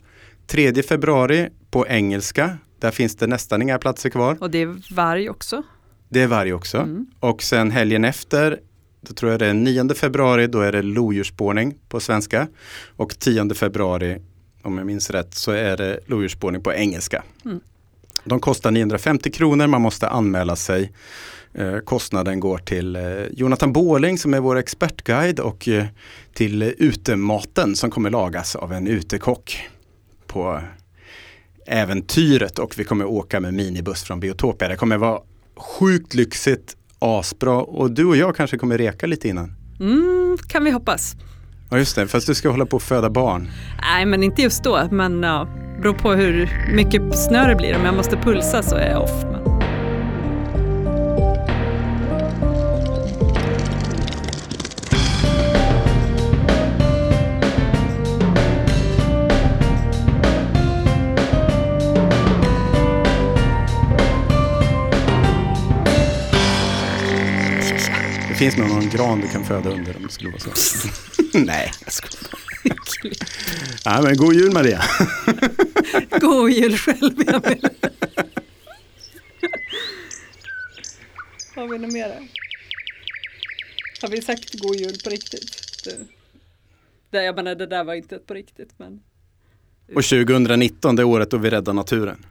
3 0.47 0.83
februari 0.83 1.49
på 1.71 1.87
engelska, 1.87 2.59
där 2.81 2.91
finns 2.91 3.17
det 3.17 3.27
nästan 3.27 3.63
inga 3.63 3.79
platser 3.79 4.11
kvar. 4.11 4.37
Och 4.41 4.51
det 4.51 4.59
är 4.59 4.95
varg 4.95 5.31
också? 5.31 5.63
Det 6.09 6.23
är 6.23 6.27
varg 6.27 6.53
också. 6.53 6.79
Mm. 6.79 7.07
Och 7.21 7.43
sen 7.43 7.71
helgen 7.71 8.05
efter, 8.05 8.61
då 9.01 9.15
tror 9.15 9.31
jag 9.31 9.41
det 9.41 9.47
är 9.47 9.55
9 9.55 9.95
februari, 9.95 10.47
då 10.47 10.61
är 10.61 10.73
det 10.73 10.83
lodjursspårning 10.83 11.75
på 11.89 12.01
svenska. 12.01 12.49
Och 12.97 13.19
10 13.19 13.55
februari, 13.55 14.19
om 14.63 14.79
jag 14.79 14.87
minns 14.87 15.11
rätt, 15.11 15.35
så 15.35 15.53
är 15.53 15.77
det 15.77 16.01
lodjursspårning 16.07 16.63
på 16.63 16.73
engelska. 16.73 17.23
Mm. 17.45 17.61
De 18.25 18.41
kostar 18.41 18.71
950 18.71 19.31
kronor, 19.31 19.67
man 19.67 19.83
måste 19.83 20.09
anmäla 20.09 20.57
sig. 20.57 20.93
Eh, 21.55 21.79
kostnaden 21.79 22.41
går 22.41 22.59
till 22.59 22.97
eh, 22.97 23.03
Jonathan 23.33 23.73
Båling 23.73 24.19
som 24.19 24.35
är 24.35 24.41
vår 24.41 24.57
expertguide 24.57 25.41
och 25.41 25.69
eh, 25.69 25.85
till 26.35 26.63
utematen 26.63 27.77
som 27.77 27.91
kommer 27.91 28.11
lagas 28.11 28.57
av 28.57 28.73
en 28.73 28.87
utekock 28.87 29.69
på 30.27 30.61
äventyret 31.71 32.59
och 32.59 32.75
vi 32.79 32.85
kommer 32.85 33.05
åka 33.05 33.41
med 33.41 33.55
minibuss 33.55 34.03
från 34.03 34.21
Biotopia. 34.21 34.69
Det 34.69 34.77
kommer 34.77 34.97
vara 34.97 35.21
sjukt 35.57 36.15
lyxigt, 36.15 36.77
asbra 36.99 37.63
och 37.63 37.91
du 37.91 38.05
och 38.05 38.17
jag 38.17 38.37
kanske 38.37 38.59
kommer 38.59 38.79
reka 38.79 39.07
lite 39.07 39.29
innan. 39.29 39.55
Mm, 39.81 40.39
kan 40.49 40.65
vi 40.65 40.71
hoppas. 40.71 41.17
Ja 41.71 41.79
just 41.79 41.97
det, 41.97 42.07
fast 42.07 42.27
du 42.27 42.35
ska 42.35 42.51
hålla 42.51 42.67
på 42.67 42.77
att 42.77 42.83
föda 42.83 43.11
barn. 43.11 43.51
Nej 43.81 44.07
men 44.07 44.23
inte 44.23 44.43
just 44.43 44.65
då, 44.65 44.89
men 44.91 45.23
ja, 45.23 45.49
beror 45.83 45.95
på 45.95 46.13
hur 46.13 46.51
mycket 46.75 47.19
snö 47.19 47.49
det 47.49 47.57
blir. 47.57 47.77
Om 47.77 47.85
jag 47.85 47.95
måste 47.95 48.17
pulsa 48.17 48.63
så 48.63 48.77
är 48.77 48.91
jag 48.91 49.03
off. 49.03 49.40
Finns 68.41 68.57
nog 68.57 68.69
någon 68.69 68.89
gran 68.89 69.21
du 69.21 69.29
kan 69.29 69.45
föda 69.45 69.71
under 69.71 69.97
om 69.97 70.03
det 70.03 70.13
skulle 70.13 70.31
vara 70.31 70.41
så. 70.41 70.89
Nej, 71.39 71.73
jag 71.83 71.93
skojar 71.93 73.17
ja, 73.85 74.03
men 74.03 74.17
God 74.17 74.35
jul 74.35 74.53
Maria! 74.53 74.83
god 76.21 76.51
jul 76.51 76.77
själv 76.77 77.21
Emil! 77.21 77.69
Har 81.55 81.69
vi 81.69 81.79
något 81.79 81.93
mer? 81.93 82.29
Har 84.03 84.09
vi 84.09 84.23
sagt 84.23 84.55
god 84.55 84.77
jul 84.77 84.99
på 85.05 85.11
riktigt? 85.11 85.89
Det, 87.11 87.23
jag 87.23 87.37
menar, 87.37 87.55
det 87.55 87.67
där 87.67 87.85
var 87.85 87.95
inte 87.95 88.19
på 88.19 88.35
riktigt. 88.35 88.71
Men... 88.77 89.01
Och 89.95 90.05
2019, 90.05 90.97
det 90.97 91.03
är 91.03 91.05
året 91.05 91.31
då 91.31 91.39
vi 91.39 91.51
räddar 91.51 91.73
naturen? 91.73 92.27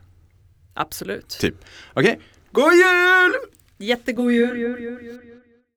Absolut. 0.73 1.29
Typ. 1.29 1.55
Okej, 1.93 2.11
okay. 2.11 2.25
god 2.51 2.73
jul! 2.73 3.33
Jättegod 3.77 4.31
jul! 4.31 4.59
jul, 4.59 4.81
jul, 4.81 5.03
jul 5.03 5.39